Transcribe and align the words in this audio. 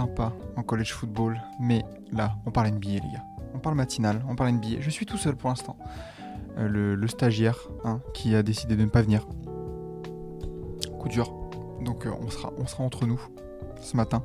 A 0.00 0.06
eu 0.06 0.16
des 0.16 0.16
matchs 0.16 0.32
sympas 0.32 0.32
en 0.56 0.62
college 0.62 0.92
football, 0.92 1.40
mais 1.58 1.84
là, 2.12 2.36
on 2.46 2.50
parle 2.50 2.68
NBA 2.70 2.88
les 2.88 3.12
gars. 3.12 3.24
On 3.54 3.58
parle 3.58 3.76
matinal, 3.76 4.22
on 4.28 4.36
parle 4.36 4.52
NBA. 4.52 4.80
Je 4.80 4.90
suis 4.90 5.06
tout 5.06 5.16
seul 5.16 5.36
pour 5.36 5.50
l'instant. 5.50 5.76
Euh, 6.58 6.96
le, 6.96 7.08
stagiaire 7.08 7.56
hein, 7.84 8.00
qui 8.12 8.34
a 8.34 8.42
décidé 8.42 8.76
de 8.76 8.82
ne 8.82 8.88
pas 8.88 9.02
venir. 9.02 9.26
Coup 10.98 11.08
dur. 11.08 11.32
Donc 11.82 12.06
euh, 12.06 12.12
on, 12.20 12.28
sera, 12.28 12.52
on 12.58 12.66
sera 12.66 12.84
entre 12.84 13.06
nous 13.06 13.20
ce 13.80 13.96
matin. 13.96 14.22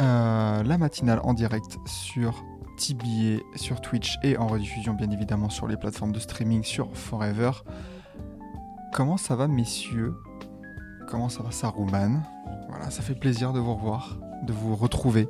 Euh, 0.00 0.62
la 0.62 0.78
matinale 0.78 1.20
en 1.22 1.34
direct 1.34 1.78
sur 1.86 2.44
TBA, 2.78 3.42
sur 3.54 3.80
Twitch 3.80 4.18
et 4.22 4.36
en 4.36 4.46
rediffusion 4.46 4.94
bien 4.94 5.10
évidemment 5.10 5.48
sur 5.48 5.66
les 5.66 5.76
plateformes 5.76 6.12
de 6.12 6.20
streaming 6.20 6.62
sur 6.62 6.94
Forever. 6.96 7.52
Comment 8.92 9.16
ça 9.16 9.36
va 9.36 9.48
messieurs? 9.48 10.14
Comment 11.08 11.28
ça 11.28 11.42
va 11.42 11.50
Saruman? 11.50 12.22
Voilà, 12.76 12.90
ça 12.90 13.00
fait 13.02 13.14
plaisir 13.14 13.52
de 13.54 13.58
vous 13.58 13.74
revoir, 13.74 14.18
de 14.42 14.52
vous 14.52 14.76
retrouver 14.76 15.28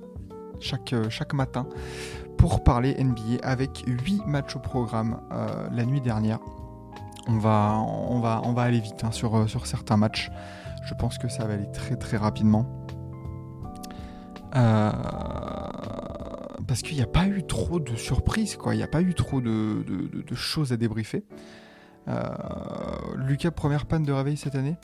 chaque, 0.61 0.93
euh, 0.93 1.09
chaque 1.11 1.33
matin 1.33 1.67
pour 2.39 2.65
parler 2.65 2.97
NBA 3.03 3.39
avec 3.45 3.85
8 3.87 4.27
matchs 4.27 4.57
au 4.57 4.59
programme 4.59 5.21
euh, 5.33 5.69
la 5.71 5.85
nuit 5.85 6.01
dernière. 6.01 6.41
On 7.29 7.39
va, 7.39 7.77
on 7.79 8.19
va, 8.21 8.41
on 8.45 8.53
va 8.53 8.63
aller 8.63 8.81
vite 8.81 9.05
hein, 9.05 9.13
sur, 9.13 9.37
euh, 9.37 9.47
sur 9.47 9.67
certains 9.67 9.97
matchs. 9.97 10.31
Je 10.85 10.95
pense 10.95 11.19
que 11.19 11.29
ça 11.29 11.45
va 11.47 11.55
aller 11.55 11.71
très 11.73 11.97
très 11.97 12.17
rapidement. 12.17 12.67
Parce 16.67 16.83
qu'il 16.83 16.97
n'y 16.97 17.03
a 17.03 17.07
pas 17.07 17.27
eu 17.27 17.45
trop 17.45 17.79
de 17.79 17.95
surprises, 17.95 18.57
quoi. 18.57 18.75
Il 18.75 18.79
n'y 18.79 18.83
a 18.85 18.89
pas 18.89 19.03
eu 19.03 19.15
trop 19.15 19.41
de, 19.41 19.85
de- 19.87 20.35
choses 20.35 20.73
à 20.73 20.77
débriefer. 20.77 21.25
Lucas, 23.17 23.51
première 23.51 23.87
panne 23.87 24.03
de 24.05 24.13
réveil 24.13 24.37
cette 24.37 24.55
année? 24.55 24.77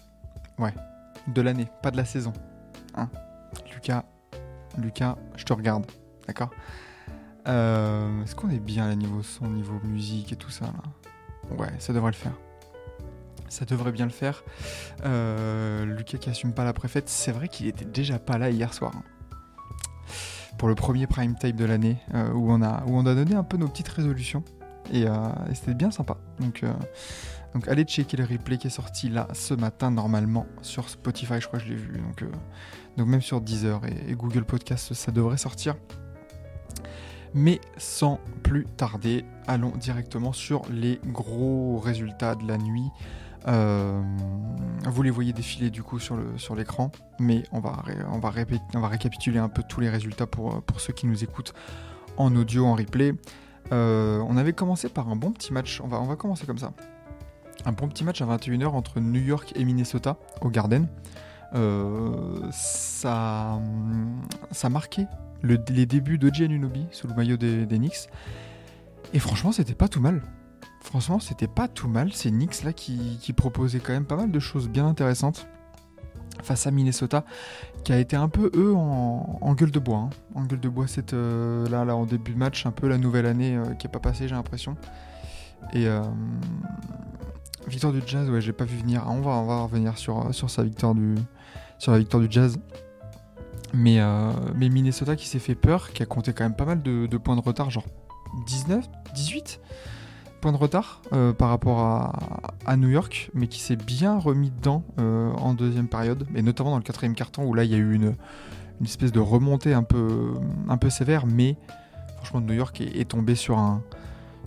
Ouais, 0.58 0.74
de 1.28 1.40
l'année, 1.40 1.68
pas 1.82 1.90
de 1.90 1.96
la 1.96 2.04
saison. 2.04 2.32
Hein 2.94 3.08
Lucas, 3.72 4.04
Lucas, 4.78 5.16
je 5.36 5.44
te 5.44 5.52
regarde, 5.52 5.84
d'accord 6.26 6.50
Euh, 7.48 8.22
Est-ce 8.22 8.34
qu'on 8.34 8.50
est 8.50 8.60
bien 8.60 8.88
à 8.88 8.94
niveau 8.94 9.22
son, 9.22 9.48
niveau 9.48 9.80
musique 9.84 10.32
et 10.32 10.36
tout 10.36 10.50
ça 10.50 10.66
là 10.66 11.56
Ouais, 11.58 11.70
ça 11.78 11.92
devrait 11.92 12.10
le 12.12 12.16
faire. 12.16 12.32
Ça 13.48 13.64
devrait 13.64 13.92
bien 13.92 14.06
le 14.06 14.12
faire. 14.12 14.44
Euh, 15.04 15.84
Lucas 15.84 16.18
qui 16.18 16.30
assume 16.30 16.52
pas 16.54 16.64
la 16.64 16.72
préfète, 16.72 17.08
c'est 17.08 17.32
vrai 17.32 17.48
qu'il 17.48 17.66
était 17.66 17.84
déjà 17.84 18.18
pas 18.18 18.38
là 18.38 18.48
hier 18.50 18.72
soir. 18.72 18.92
hein 18.96 19.02
pour 20.58 20.68
le 20.68 20.74
premier 20.76 21.06
prime 21.08 21.34
time 21.34 21.56
de 21.56 21.64
l'année 21.64 21.96
euh, 22.14 22.30
où, 22.32 22.52
on 22.52 22.62
a, 22.62 22.84
où 22.84 22.96
on 22.96 23.04
a 23.06 23.14
donné 23.14 23.34
un 23.34 23.42
peu 23.42 23.56
nos 23.56 23.66
petites 23.68 23.88
résolutions 23.88 24.44
et, 24.92 25.02
et 25.02 25.54
c'était 25.54 25.74
bien 25.74 25.90
sympa. 25.90 26.18
Donc, 26.38 26.62
donc 27.54 27.68
allez 27.68 27.84
checker 27.84 28.16
le 28.16 28.24
replay 28.24 28.56
qui 28.56 28.68
est 28.68 28.70
sorti 28.70 29.08
là 29.08 29.28
ce 29.34 29.54
matin 29.54 29.90
normalement 29.90 30.46
sur 30.62 30.88
Spotify, 30.88 31.34
je 31.40 31.46
crois 31.46 31.58
que 31.58 31.66
je 31.66 31.70
l'ai 31.70 31.76
vu. 31.76 31.98
Donc, 31.98 32.22
euh, 32.22 33.04
même 33.04 33.20
sur 33.20 33.40
Deezer 33.40 33.80
et, 33.86 34.14
Google 34.14 34.44
Podcast, 34.44 34.94
ça 34.94 35.12
devrait 35.12 35.36
sortir. 35.36 35.76
Mais 37.34 37.60
sans 37.78 38.20
plus 38.42 38.66
tarder, 38.76 39.24
allons 39.46 39.72
directement 39.76 40.32
sur 40.32 40.62
les 40.70 41.00
gros 41.06 41.78
résultats 41.78 42.34
de 42.34 42.46
la 42.46 42.58
nuit. 42.58 42.90
Euh, 43.48 44.00
vous 44.84 45.02
les 45.02 45.10
voyez 45.10 45.32
défiler 45.32 45.70
du 45.70 45.82
coup 45.82 45.98
sur 45.98 46.54
l'écran, 46.54 46.92
mais 47.18 47.42
on 47.50 47.60
va 47.60 48.88
récapituler 48.88 49.38
un 49.38 49.48
peu 49.48 49.62
tous 49.66 49.80
les 49.80 49.88
résultats 49.88 50.26
pour 50.26 50.54
euh, 50.54 50.60
ceux 50.78 50.92
qui 50.92 51.06
nous 51.06 51.24
écoutent 51.24 51.54
en 52.16 52.34
audio 52.36 52.66
en 52.66 52.74
replay. 52.74 53.14
On 53.70 54.36
avait 54.36 54.52
commencé 54.52 54.88
par 54.90 55.08
un 55.08 55.16
bon 55.16 55.32
petit 55.32 55.52
match. 55.52 55.80
On 55.82 55.88
va 55.88 56.16
commencer 56.16 56.44
comme 56.46 56.58
ça. 56.58 56.72
Un 57.64 57.72
bon 57.72 57.88
petit 57.88 58.04
match 58.04 58.20
à 58.22 58.26
21h 58.26 58.66
entre 58.68 59.00
New 59.00 59.20
York 59.20 59.52
et 59.56 59.64
Minnesota 59.64 60.16
au 60.40 60.48
Garden. 60.50 60.86
Euh, 61.54 62.40
ça 62.50 63.60
ça 64.52 64.68
marquait 64.70 65.06
le- 65.42 65.62
les 65.68 65.86
débuts 65.86 66.18
de 66.18 66.30
Anunoby 66.42 66.86
sous 66.92 67.06
le 67.08 67.14
maillot 67.14 67.36
des, 67.36 67.66
des 67.66 67.76
Knicks. 67.78 68.08
Et 69.12 69.18
franchement, 69.18 69.52
c'était 69.52 69.74
pas 69.74 69.88
tout 69.88 70.00
mal. 70.00 70.22
Franchement, 70.80 71.20
c'était 71.20 71.48
pas 71.48 71.68
tout 71.68 71.88
mal. 71.88 72.12
C'est 72.12 72.30
Knicks 72.30 72.64
là 72.64 72.72
qui, 72.72 73.18
qui 73.20 73.32
proposait 73.32 73.78
quand 73.80 73.92
même 73.92 74.06
pas 74.06 74.16
mal 74.16 74.30
de 74.30 74.38
choses 74.40 74.68
bien 74.68 74.86
intéressantes 74.86 75.46
face 76.42 76.66
à 76.66 76.70
Minnesota, 76.72 77.24
qui 77.84 77.92
a 77.92 77.98
été 77.98 78.16
un 78.16 78.28
peu 78.28 78.50
eux 78.56 78.74
en, 78.74 79.54
gueule 79.54 79.70
de 79.70 79.78
bois. 79.78 79.98
hein. 79.98 80.10
En 80.34 80.44
gueule 80.44 80.58
de 80.58 80.68
bois, 80.68 80.86
cette 80.88 81.12
euh, 81.12 81.68
là, 81.68 81.84
là 81.84 81.94
en 81.94 82.04
début 82.06 82.32
de 82.32 82.38
match, 82.38 82.64
un 82.66 82.72
peu 82.72 82.88
la 82.88 82.98
nouvelle 82.98 83.26
année 83.26 83.56
euh, 83.56 83.74
qui 83.74 83.86
est 83.86 83.90
pas 83.90 84.00
passée, 84.00 84.26
j'ai 84.26 84.34
l'impression. 84.34 84.76
Et 85.74 85.86
victoire 87.66 87.92
du 87.92 88.02
Jazz, 88.06 88.28
ouais, 88.30 88.40
j'ai 88.40 88.52
pas 88.52 88.64
vu 88.64 88.76
venir. 88.76 89.02
Ah, 89.06 89.10
On 89.10 89.20
va, 89.20 89.62
revenir 89.62 89.98
sur, 89.98 90.34
sur 90.34 90.50
sa 90.50 90.62
victoire 90.62 90.94
du 90.94 91.14
sur 91.78 91.92
la 91.92 91.98
victoire 91.98 92.22
du 92.22 92.28
Jazz. 92.30 92.58
Mais, 93.74 94.00
euh, 94.00 94.30
mais 94.54 94.68
Minnesota 94.68 95.16
qui 95.16 95.26
s'est 95.26 95.38
fait 95.38 95.54
peur, 95.54 95.92
qui 95.92 96.02
a 96.02 96.06
compté 96.06 96.32
quand 96.32 96.44
même 96.44 96.54
pas 96.54 96.64
mal 96.64 96.82
de, 96.82 97.16
points 97.16 97.36
de 97.36 97.40
retard, 97.40 97.70
genre 97.70 97.86
19, 98.46 98.84
18 99.14 99.60
points 100.40 100.52
de 100.52 100.56
retard 100.56 101.02
euh, 101.12 101.32
par 101.32 101.48
rapport 101.48 101.80
à, 101.80 102.12
à 102.66 102.76
New 102.76 102.88
York, 102.88 103.30
mais 103.34 103.48
qui 103.48 103.60
s'est 103.60 103.76
bien 103.76 104.18
remis 104.18 104.50
dedans 104.50 104.84
euh, 104.98 105.30
en 105.32 105.54
deuxième 105.54 105.88
période, 105.88 106.26
et 106.34 106.42
notamment 106.42 106.70
dans 106.70 106.76
le 106.76 106.82
quatrième 106.82 107.14
carton 107.14 107.44
où 107.44 107.54
là 107.54 107.64
il 107.64 107.70
y 107.70 107.74
a 107.74 107.78
eu 107.78 107.94
une, 107.94 108.14
une 108.80 108.86
espèce 108.86 109.12
de 109.12 109.20
remontée 109.20 109.72
un 109.72 109.84
peu, 109.84 110.34
un 110.68 110.76
peu 110.76 110.90
sévère, 110.90 111.26
mais 111.26 111.56
franchement 112.16 112.40
New 112.42 112.54
York 112.54 112.80
est, 112.80 113.00
est 113.00 113.08
tombé 113.08 113.34
sur 113.34 113.58
un, 113.58 113.82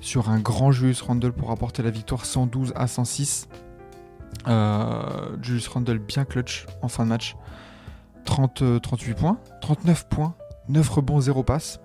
sur 0.01 0.29
un 0.29 0.39
grand 0.39 0.71
Julius 0.71 1.01
Randle 1.01 1.31
pour 1.33 1.51
apporter 1.51 1.83
la 1.83 1.91
victoire 1.91 2.25
112 2.25 2.73
à 2.75 2.87
106. 2.87 3.47
Euh, 4.47 5.35
Julius 5.41 5.67
Randle 5.67 5.99
bien 5.99 6.25
clutch 6.25 6.65
en 6.81 6.87
fin 6.87 7.03
de 7.03 7.09
match. 7.09 7.35
30, 8.25 8.61
euh, 8.63 8.79
38 8.79 9.13
points, 9.13 9.39
39 9.61 10.09
points, 10.09 10.35
9 10.67 10.89
rebonds, 10.89 11.21
0 11.21 11.43
passes. 11.43 11.79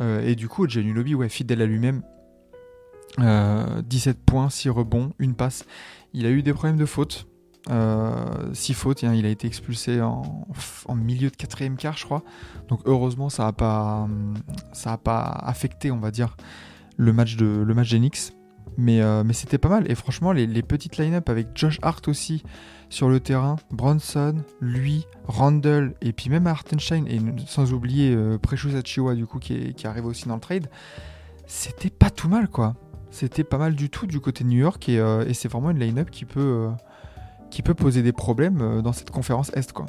Euh, 0.00 0.26
et 0.26 0.34
du 0.34 0.48
coup, 0.48 0.66
Lobby, 0.66 1.14
ouais, 1.14 1.28
fidèle 1.28 1.62
à 1.62 1.66
lui-même, 1.66 2.02
euh, 3.20 3.80
17 3.82 4.18
points, 4.24 4.50
6 4.50 4.68
rebonds, 4.68 5.12
une 5.18 5.34
passe. 5.34 5.64
Il 6.12 6.26
a 6.26 6.30
eu 6.30 6.42
des 6.42 6.52
problèmes 6.52 6.76
de 6.76 6.86
faute. 6.86 7.26
6 8.52 8.74
fautes, 8.74 9.04
hein, 9.04 9.14
il 9.14 9.24
a 9.24 9.30
été 9.30 9.46
expulsé 9.46 10.02
en, 10.02 10.46
en 10.86 10.94
milieu 10.94 11.30
de 11.30 11.36
quatrième 11.36 11.76
quart, 11.76 11.96
je 11.96 12.04
crois. 12.04 12.22
Donc 12.68 12.80
heureusement, 12.84 13.30
ça 13.30 13.44
n'a 13.44 13.52
pas, 13.52 14.06
ça 14.72 14.92
a 14.92 14.98
pas 14.98 15.22
affecté, 15.22 15.90
on 15.90 15.96
va 15.96 16.10
dire, 16.10 16.36
le 16.96 17.12
match 17.12 17.36
de 17.36 17.46
le 17.46 17.74
match 17.74 17.90
Knicks. 17.90 18.32
Mais, 18.76 19.00
euh, 19.02 19.22
mais 19.22 19.34
c'était 19.34 19.58
pas 19.58 19.68
mal. 19.68 19.88
Et 19.90 19.94
franchement, 19.94 20.32
les, 20.32 20.48
les 20.48 20.62
petites 20.62 20.96
line-up 20.96 21.28
avec 21.28 21.48
Josh 21.54 21.78
Hart 21.82 22.08
aussi 22.08 22.42
sur 22.94 23.08
le 23.08 23.20
terrain, 23.20 23.56
Bronson, 23.72 24.36
lui, 24.60 25.06
Randall, 25.26 25.94
et 26.00 26.12
puis 26.12 26.30
même 26.30 26.46
Hartenstein, 26.46 27.06
et 27.08 27.20
sans 27.44 27.72
oublier 27.72 28.14
euh, 28.14 28.38
Precious 28.38 28.76
Achiuwa, 28.76 29.14
du 29.16 29.26
coup, 29.26 29.40
qui, 29.40 29.74
qui 29.74 29.86
arrive 29.86 30.06
aussi 30.06 30.28
dans 30.28 30.36
le 30.36 30.40
trade, 30.40 30.68
c'était 31.46 31.90
pas 31.90 32.10
tout 32.10 32.28
mal, 32.28 32.48
quoi. 32.48 32.74
C'était 33.10 33.44
pas 33.44 33.58
mal 33.58 33.74
du 33.74 33.90
tout 33.90 34.06
du 34.06 34.20
côté 34.20 34.44
de 34.44 34.48
New 34.48 34.58
York, 34.58 34.88
et, 34.88 35.00
euh, 35.00 35.26
et 35.26 35.34
c'est 35.34 35.48
vraiment 35.48 35.70
une 35.70 35.80
line-up 35.80 36.10
qui 36.10 36.24
peut, 36.24 36.40
euh, 36.40 36.70
qui 37.50 37.62
peut 37.62 37.74
poser 37.74 38.02
des 38.02 38.12
problèmes 38.12 38.80
dans 38.82 38.92
cette 38.92 39.10
conférence 39.10 39.50
Est, 39.54 39.72
quoi. 39.72 39.86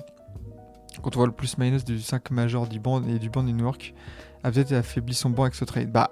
Quand 1.04 1.16
on 1.16 1.20
voit 1.20 1.28
le 1.28 1.34
plus-minus 1.34 1.84
du 1.84 2.00
5 2.00 2.32
majeur 2.32 2.68
du 2.68 2.80
banc 2.80 3.04
et 3.04 3.20
du 3.20 3.30
banc 3.30 3.44
de 3.44 3.52
New 3.52 3.66
York, 3.66 3.94
a 4.44 4.52
peut-être 4.52 4.72
affaibli 4.72 5.14
son 5.14 5.30
banc 5.30 5.44
avec 5.44 5.56
ce 5.56 5.66
trade. 5.66 5.92
Bah, 5.92 6.10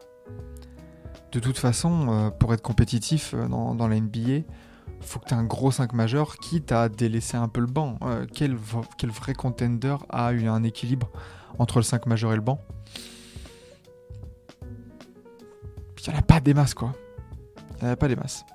de 1.34 1.40
toute 1.40 1.58
façon, 1.58 2.08
euh, 2.10 2.30
pour 2.30 2.54
être 2.54 2.62
compétitif 2.62 3.34
euh, 3.34 3.48
dans, 3.48 3.88
la 3.88 4.00
NBA, 4.00 4.46
faut 5.02 5.20
que 5.20 5.26
tu 5.26 5.34
aies 5.34 5.38
un 5.38 5.44
gros 5.44 5.72
5 5.72 5.94
majeur, 5.94 6.38
quitte 6.38 6.72
à 6.72 6.90
délaisser 6.90 7.38
un 7.38 7.48
peu 7.48 7.60
le 7.60 7.68
banc. 7.68 7.98
Euh, 8.04 8.28
quel, 8.32 8.56
vrai 8.56 9.34
contender 9.34 9.96
a 10.10 10.32
eu 10.32 10.48
un 10.48 10.64
équilibre 10.64 11.10
entre 11.58 11.80
le 11.80 11.84
5 11.84 12.06
majeur 12.06 12.34
et 12.34 12.36
le 12.36 12.42
banc? 12.42 12.60
Il 16.06 16.10
n'y 16.10 16.16
en 16.16 16.20
a 16.20 16.22
pas 16.22 16.40
des 16.40 16.54
masses, 16.54 16.74
quoi. 16.74 16.94
Il 17.80 17.86
n'y 17.86 17.90
en 17.90 17.94
a 17.94 17.96
pas 17.96 18.10
des 18.10 18.16
masses. 18.16 18.46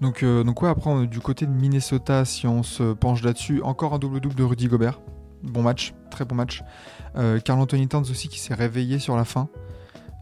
Donc, 0.00 0.24
donc 0.24 0.60
ouais, 0.62 0.68
après, 0.68 1.06
du 1.06 1.20
côté 1.20 1.46
de 1.46 1.52
Minnesota, 1.52 2.24
si 2.24 2.48
on 2.48 2.64
se 2.64 2.94
penche 2.94 3.22
là-dessus, 3.22 3.62
encore 3.62 3.94
un 3.94 3.98
double-double 3.98 4.34
de 4.34 4.42
Rudy 4.42 4.66
Gobert. 4.66 5.00
Bon 5.42 5.62
match, 5.62 5.94
très 6.10 6.24
bon 6.24 6.34
match. 6.34 6.64
Carl 7.14 7.60
Anthony 7.60 7.86
Towns 7.86 8.06
aussi 8.10 8.28
qui 8.28 8.40
s'est 8.40 8.54
réveillé 8.54 8.98
sur 8.98 9.16
la 9.16 9.24
fin. 9.24 9.48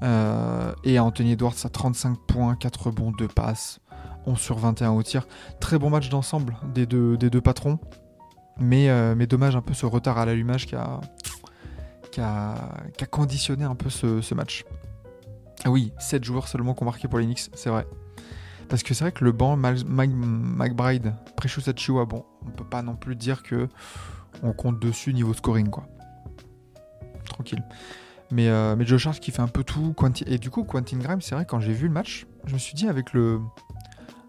Euh, 0.03 0.73
et 0.85 0.99
Anthony 0.99 1.33
Edwards 1.33 1.55
à 1.65 1.69
35 1.69 2.19
points, 2.27 2.55
4 2.55 2.87
rebonds, 2.87 3.13
2 3.13 3.29
passes, 3.29 3.81
11 4.27 4.39
sur 4.39 4.59
21 4.59 4.91
au 4.91 5.03
tir. 5.03 5.27
Très 5.61 5.79
bon 5.79 5.91
match 5.91 6.09
d'ensemble 6.09 6.57
des 6.75 6.87
deux, 6.87 7.17
des 7.17 7.31
deux 7.31 7.41
patrons. 7.41 7.79
Mais, 8.61 8.91
euh, 8.91 9.15
mais 9.17 9.27
dommage 9.27 9.55
un 9.57 9.61
peu 9.63 9.75
ce 9.75 9.87
retard 9.87 10.19
à 10.19 10.27
l'allumage 10.27 10.67
qui 10.67 10.75
a, 10.75 11.01
qui, 12.11 12.21
a, 12.21 13.07
conditionné 13.11 13.65
un 13.65 13.75
peu 13.75 13.89
ce, 13.91 14.35
match. 14.35 14.65
Ah 15.65 15.71
oui, 15.71 15.93
7 15.99 16.25
joueurs 16.25 16.49
seulement 16.49 16.75
qui 16.75 16.83
ont 16.83 16.87
marqué 16.87 17.09
pour 17.09 17.19
les 17.19 17.27
Knicks, 17.27 17.51
c'est 17.55 17.71
vrai. 17.71 17.87
Parce 18.69 18.83
que 18.83 18.95
c'est 18.95 19.05
vrai 19.05 19.13
que 19.13 19.25
le 19.25 19.33
banc, 19.33 19.57
McBride, 19.57 21.15
Precious 21.37 21.71
Achiuwa, 21.71 22.05
bon, 22.05 22.25
on 22.47 22.51
peut 22.51 22.65
pas 22.65 22.83
non 22.83 22.97
plus 22.97 23.17
dire 23.17 23.43
que 23.43 23.69
on 24.43 24.53
compte 24.53 24.79
dessus 24.79 25.15
niveau 25.15 25.33
scoring, 25.35 25.71
quoi. 25.71 25.87
Tranquille. 27.25 27.63
Mais, 28.31 28.49
euh, 28.49 28.77
mais 28.77 28.85
Josh 28.85 29.07
Hart 29.07 29.21
qui 29.21 29.31
fait 29.31 29.41
un 29.41 29.49
peu 29.49 29.65
tout. 29.65 29.95
Quanti- 29.97 30.25
et 30.27 30.39
du 30.39 30.51
coup, 30.51 30.65
Quentin 30.65 30.99
Grimes, 30.99 31.23
c'est 31.23 31.35
vrai, 31.35 31.47
quand 31.47 31.61
j'ai 31.61 31.73
vu 31.73 31.87
le 31.89 31.93
match, 31.93 32.27
je 32.45 32.55
me 32.55 32.59
suis 32.59 32.75
dit, 32.75 32.89
avec 32.89 33.13
le, 33.13 33.41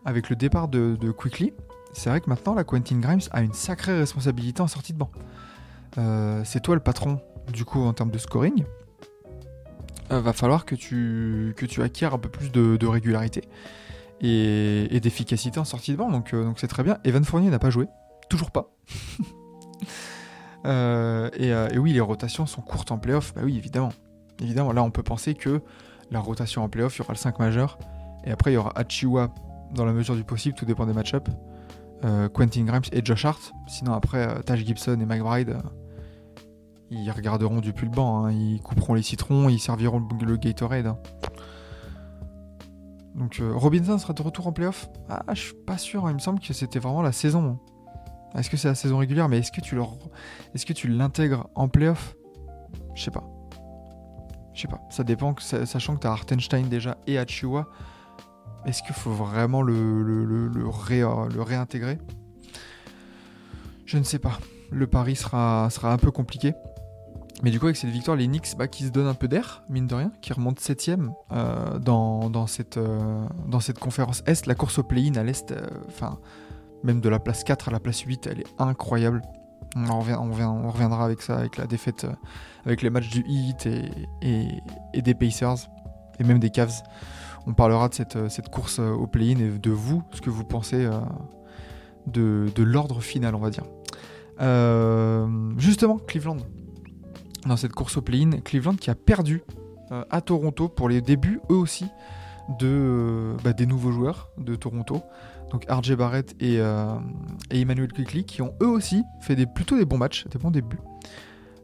avec 0.05 0.29
le 0.29 0.35
départ 0.35 0.67
de, 0.67 0.95
Quickly, 1.11 1.53
c'est 1.93 2.09
vrai 2.09 2.21
que 2.21 2.29
maintenant, 2.29 2.53
la 2.53 2.63
Quentin 2.63 2.99
Grimes 2.99 3.21
a 3.31 3.41
une 3.41 3.53
sacrée 3.53 3.97
responsabilité 3.97 4.61
en 4.61 4.67
sortie 4.67 4.93
de 4.93 4.97
banc. 4.97 5.11
Euh, 5.97 6.41
c'est 6.45 6.61
toi 6.61 6.75
le 6.75 6.81
patron, 6.81 7.19
du 7.51 7.65
coup, 7.65 7.81
en 7.81 7.93
termes 7.93 8.11
de 8.11 8.17
scoring. 8.17 8.63
Euh, 10.11 10.21
va 10.21 10.33
falloir 10.33 10.65
que 10.65 10.75
tu, 10.75 11.53
que 11.57 11.65
tu 11.65 11.83
acquières 11.83 12.13
un 12.13 12.17
peu 12.19 12.29
plus 12.29 12.51
de, 12.51 12.87
régularité 12.87 13.43
et, 14.21 14.95
et 14.95 14.99
d'efficacité 14.99 15.59
en 15.59 15.65
sortie 15.65 15.91
de 15.91 15.97
banc. 15.97 16.09
Donc 16.09 16.33
donc 16.33 16.59
c'est 16.59 16.67
très 16.67 16.83
bien. 16.83 16.97
Evan 17.03 17.23
Fournier 17.23 17.49
n'a 17.49 17.59
pas 17.59 17.69
joué. 17.69 17.87
Toujours 18.27 18.49
pas. 18.49 18.71
Euh, 20.65 21.29
et, 21.37 21.53
euh, 21.53 21.69
et 21.69 21.77
oui, 21.77 21.93
les 21.93 22.01
rotations 22.01 22.45
sont 22.45 22.61
courtes 22.61 22.91
en 22.91 22.97
playoff. 22.97 23.33
Bah 23.33 23.41
oui, 23.43 23.57
évidemment. 23.57 23.91
Évidemment, 24.41 24.71
là, 24.71 24.83
on 24.83 24.91
peut 24.91 25.03
penser 25.03 25.33
que 25.35 25.61
la 26.11 26.19
rotation 26.19 26.63
en 26.63 26.69
playoff, 26.69 26.95
il 26.97 26.99
y 26.99 27.01
aura 27.01 27.13
le 27.13 27.17
5 27.17 27.39
majeur. 27.39 27.77
Et 28.25 28.31
après, 28.31 28.51
il 28.51 28.55
y 28.55 28.57
aura 28.57 28.71
Achiwa 28.77 29.33
dans 29.73 29.85
la 29.85 29.93
mesure 29.93 30.15
du 30.15 30.23
possible, 30.23 30.55
tout 30.55 30.65
dépend 30.65 30.85
des 30.85 30.93
match-ups. 30.93 31.29
Euh, 32.05 32.29
Quentin 32.29 32.63
Grimes 32.63 32.81
et 32.91 33.03
Josh 33.03 33.25
Hart. 33.25 33.51
Sinon, 33.67 33.93
après, 33.93 34.41
Taj 34.43 34.63
Gibson 34.65 34.99
et 34.99 35.05
McBride, 35.05 35.57
ils 36.89 37.11
regarderont 37.11 37.59
du 37.59 37.73
pull 37.73 37.89
banc. 37.89 38.25
hein. 38.25 38.31
Ils 38.31 38.61
couperont 38.61 38.93
les 38.93 39.03
citrons, 39.03 39.49
ils 39.49 39.59
serviront 39.59 40.05
le, 40.21 40.37
Gatorade. 40.37 40.87
hein. 40.87 40.97
Donc, 43.15 43.41
Robinson 43.53 43.97
sera 43.97 44.13
de 44.13 44.21
retour 44.21 44.47
en 44.47 44.53
playoff 44.53 44.89
Ah, 45.09 45.23
je 45.33 45.41
suis 45.41 45.53
pas 45.53 45.77
sûr. 45.77 46.09
Il 46.09 46.13
me 46.13 46.19
semble 46.19 46.39
que 46.39 46.53
c'était 46.53 46.79
vraiment 46.79 47.01
la 47.01 47.11
saison. 47.11 47.59
Est-ce 48.37 48.49
que 48.49 48.57
c'est 48.57 48.67
la 48.67 48.75
saison 48.75 48.97
régulière 48.97 49.27
Mais 49.29 49.39
est-ce 49.39 49.51
que 49.51 50.73
tu 50.73 50.87
l'intègres 50.87 51.49
en 51.55 51.67
playoff? 51.67 52.15
Je 52.95 53.03
sais 53.03 53.11
pas. 53.11 53.23
Je 54.53 54.61
sais 54.61 54.67
pas. 54.67 54.81
Ça 54.89 55.03
dépend, 55.03 55.35
sachant 55.37 55.95
que 55.95 56.01
tu 56.01 56.07
as 56.07 56.11
Hartenstein 56.11 56.67
déjà 56.67 56.97
et 57.07 57.17
Achiuwa. 57.17 57.67
Est-ce 58.65 58.83
qu'il 58.83 58.93
faut 58.93 59.11
vraiment 59.11 59.61
le, 59.61 60.03
le, 60.03 60.25
le, 60.25 60.47
le 60.47 60.67
ré- 60.67 60.99
le 60.99 61.41
réintégrer? 61.41 61.97
Je 63.85 63.97
ne 63.97 64.03
sais 64.03 64.19
pas. 64.19 64.37
Le 64.71 64.85
pari 64.85 65.15
sera, 65.15 65.69
un 65.83 65.97
peu 65.97 66.11
compliqué. 66.11 66.53
Mais 67.41 67.51
du 67.51 67.59
coup, 67.59 67.65
avec 67.67 67.77
cette 67.77 67.89
victoire, 67.89 68.17
les 68.17 68.27
Knicks 68.27 68.55
bah, 68.57 68.67
qui 68.67 68.83
se 68.83 68.89
donnent 68.89 69.07
un 69.07 69.13
peu 69.13 69.29
d'air, 69.29 69.63
mine 69.69 69.87
de 69.87 69.95
rien, 69.95 70.11
qui 70.21 70.33
remontent 70.33 70.61
7 70.61 70.89
dans, 71.79 72.29
dans, 72.29 72.47
cette, 72.47 72.75
euh, 72.77 73.25
dans 73.47 73.61
cette 73.61 73.79
conférence 73.79 74.21
Est. 74.25 74.45
La 74.45 74.55
course 74.55 74.77
au 74.77 74.83
play-in 74.83 75.15
à 75.15 75.23
l'Est, 75.23 75.51
euh, 75.53 75.65
enfin, 75.87 76.19
même 76.83 77.01
de 77.01 77.09
la 77.09 77.19
place 77.19 77.43
4 77.43 77.69
à 77.69 77.71
la 77.71 77.79
place 77.79 78.01
8, 78.01 78.27
elle 78.27 78.41
est 78.41 78.47
incroyable. 78.57 79.21
On, 79.75 79.99
reviendra 79.99 81.05
avec 81.05 81.21
ça, 81.21 81.37
avec 81.37 81.57
la 81.57 81.67
défaite, 81.67 82.05
euh, 82.05 82.13
avec 82.65 82.81
les 82.81 82.89
matchs 82.89 83.09
du 83.09 83.23
Heat 83.27 83.67
et, 84.21 85.01
des 85.01 85.13
Pacers, 85.13 85.69
et 86.19 86.23
même 86.23 86.39
des 86.39 86.49
Cavs. 86.49 86.81
On 87.45 87.53
parlera 87.53 87.87
de 87.87 87.93
cette, 87.93 88.15
euh, 88.15 88.27
course 88.51 88.79
euh, 88.79 88.91
au 88.91 89.05
play-in 89.07 89.39
et 89.39 89.59
de 89.59 89.71
vous, 89.71 90.03
ce 90.11 90.21
que 90.21 90.29
vous 90.29 90.43
pensez 90.43 90.87
de, 92.07 92.63
l'ordre 92.63 93.01
final, 93.01 93.35
on 93.35 93.39
va 93.39 93.51
dire. 93.51 93.65
Justement, 95.57 95.97
Cleveland. 95.97 96.37
Dans 97.45 97.55
cette 97.55 97.73
course 97.73 97.97
au 97.97 98.01
play-in, 98.01 98.31
Cleveland 98.43 98.75
qui 98.75 98.89
a 98.89 98.95
perdu 98.95 99.43
à 99.91 100.21
Toronto 100.21 100.67
pour 100.67 100.89
les 100.89 101.01
débuts, 101.01 101.39
eux 101.49 101.55
aussi, 101.55 101.85
de, 102.57 102.67
euh, 102.67 103.37
bah, 103.43 103.53
des 103.53 103.65
nouveaux 103.65 103.91
joueurs 103.91 104.31
de 104.37 104.55
Toronto. 104.55 105.01
Donc 105.51 105.65
RJ 105.69 105.95
Barrett 105.95 106.35
et, 106.39 106.59
euh, 106.59 106.95
Emmanuel 107.49 107.91
Quickly 107.91 108.23
qui 108.23 108.41
ont 108.41 108.53
eux 108.61 108.67
aussi 108.67 109.03
fait 109.21 109.45
plutôt 109.45 109.77
des 109.77 109.85
bons 109.85 109.97
matchs, 109.97 110.27
des 110.27 110.39
bons 110.39 110.51
débuts. 110.51 110.79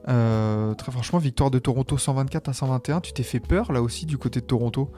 Euh, 0.07 0.73
très 0.75 0.91
franchement, 0.91 1.19
victoire 1.19 1.49
de 1.49 1.59
Toronto 1.59 1.97
124 1.97 2.49
à 2.49 2.53
121. 2.53 3.01
Tu 3.01 3.13
t'es 3.13 3.23
fait 3.23 3.39
peur 3.39 3.71
là 3.71 3.81
aussi 3.81 4.05
du 4.05 4.17
côté 4.17 4.41
de 4.41 4.45
Toronto 4.45 4.91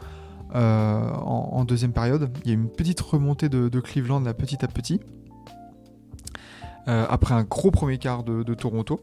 en, 0.53 1.65
deuxième 1.65 1.91
période. 1.91 2.29
Il 2.43 2.47
y 2.47 2.51
a 2.51 2.53
eu 2.53 2.57
une 2.57 2.69
petite 2.69 3.01
remontée 3.01 3.49
de, 3.49 3.79
Cleveland 3.79 4.21
là 4.21 4.33
petit 4.33 4.63
à 4.63 4.67
petit. 4.67 4.99
Après 6.85 7.33
un 7.33 7.43
gros 7.43 7.71
premier 7.71 7.97
quart 7.97 8.23
de 8.23 8.53
Toronto. 8.53 9.01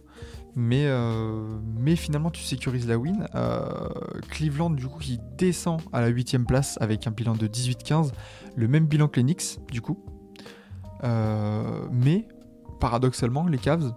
Mais, 0.56 0.84
euh, 0.86 1.58
mais 1.76 1.96
finalement, 1.96 2.30
tu 2.30 2.42
sécurises 2.42 2.86
la 2.86 2.96
win. 2.96 3.26
Euh, 3.34 3.88
Cleveland, 4.30 4.70
du 4.70 4.86
coup, 4.86 5.00
qui 5.00 5.18
descend 5.36 5.80
à 5.92 6.00
la 6.00 6.08
8 6.08 6.38
place 6.46 6.78
avec 6.80 7.06
un 7.06 7.10
bilan 7.10 7.34
de 7.34 7.46
18-15. 7.46 8.12
Le 8.54 8.68
même 8.68 8.86
bilan 8.86 9.08
que 9.08 9.16
les 9.16 9.24
Knicks, 9.24 9.58
du 9.70 9.80
coup. 9.80 10.04
Euh, 11.02 11.86
mais, 11.90 12.28
paradoxalement, 12.78 13.46
les 13.46 13.58
Cavs, 13.58 13.92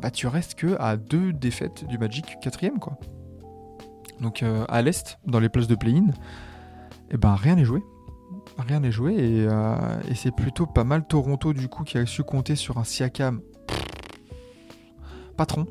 bah, 0.00 0.10
tu 0.10 0.26
restes 0.26 0.54
que 0.54 0.76
à 0.80 0.96
deux 0.96 1.32
défaites 1.32 1.86
du 1.86 1.98
Magic, 1.98 2.38
quatrième, 2.40 2.78
quoi. 2.78 2.98
Donc, 4.20 4.42
à 4.42 4.82
l'Est, 4.82 5.18
dans 5.26 5.38
les 5.38 5.48
places 5.48 5.68
de 5.68 5.76
play-in, 5.76 6.08
eh 7.10 7.16
ben, 7.16 7.34
rien 7.34 7.54
n'est 7.54 7.64
joué. 7.64 7.82
Rien 8.56 8.80
n'est 8.80 8.90
joué. 8.90 9.14
Et, 9.14 9.42
et 10.10 10.14
c'est 10.16 10.32
plutôt 10.32 10.66
pas 10.66 10.82
mal 10.82 11.06
Toronto, 11.06 11.52
du 11.52 11.68
coup, 11.68 11.84
qui 11.84 11.98
a 11.98 12.06
su 12.06 12.24
compter 12.24 12.56
sur 12.56 12.78
un 12.78 12.84
Siakam 12.84 13.40
patron. 15.36 15.66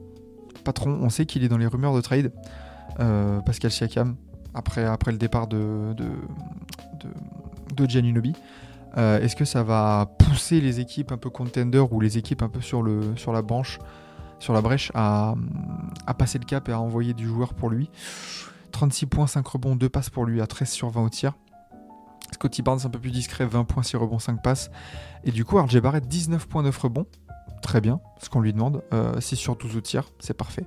Patron, 0.67 0.99
on 1.01 1.09
sait 1.09 1.25
qu'il 1.25 1.45
est 1.45 1.47
dans 1.47 1.57
les 1.57 1.65
rumeurs 1.65 1.95
de 1.95 2.01
trade. 2.01 2.33
Euh, 2.99 3.39
Pascal 3.39 3.71
Siakam, 3.71 4.17
après, 4.53 4.83
le 4.83 5.17
départ 5.17 5.47
de, 5.47 5.95
de, 5.95 7.85
Giannunobi. 7.87 8.33
Euh, 8.97 9.21
Est-ce 9.21 9.37
que 9.37 9.45
ça 9.45 9.63
va 9.63 10.11
pousser 10.19 10.59
les 10.59 10.81
équipes 10.81 11.13
un 11.13 11.17
peu 11.17 11.29
contender 11.29 11.79
ou 11.89 12.01
les 12.01 12.17
équipes 12.17 12.41
un 12.41 12.49
peu 12.49 12.59
sur, 12.59 12.83
la 12.83 13.41
branche, 13.41 13.79
sur 14.39 14.51
la 14.51 14.59
brèche 14.59 14.91
à, 14.93 15.35
à 16.05 16.13
passer 16.13 16.37
le 16.37 16.43
cap 16.43 16.67
et 16.67 16.73
à 16.73 16.81
envoyer 16.81 17.13
du 17.13 17.25
joueur 17.25 17.53
pour 17.53 17.69
lui? 17.69 17.89
36 18.71 19.05
points, 19.05 19.27
5 19.27 19.47
rebonds, 19.47 19.77
2 19.77 19.87
passes 19.87 20.09
pour 20.09 20.25
lui 20.25 20.41
à 20.41 20.47
13 20.47 20.69
sur 20.69 20.89
20 20.89 21.01
au 21.01 21.09
tir. 21.09 21.33
Scotty 22.33 22.61
Barnes 22.61 22.81
un 22.83 22.89
peu 22.89 22.99
plus 22.99 23.11
discret, 23.11 23.45
20 23.45 23.63
points, 23.63 23.83
6 23.83 23.95
rebonds, 23.95 24.19
5 24.19 24.43
passes. 24.43 24.69
Et 25.23 25.31
du 25.31 25.45
coup, 25.45 25.57
RJ 25.57 25.79
Barrett, 25.79 26.05
19 26.05 26.45
points, 26.49 26.63
9 26.63 26.77
rebonds. 26.77 27.07
Très 27.67 27.81
bien, 27.81 27.99
ce 28.21 28.29
qu'on 28.29 28.39
lui 28.39 28.53
demande. 28.53 28.81
Euh, 28.93 29.19
6 29.19 29.35
sur 29.35 29.57
12 29.57 29.75
au 29.75 29.81
tir, 29.81 30.09
c'est 30.19 30.33
parfait. 30.33 30.65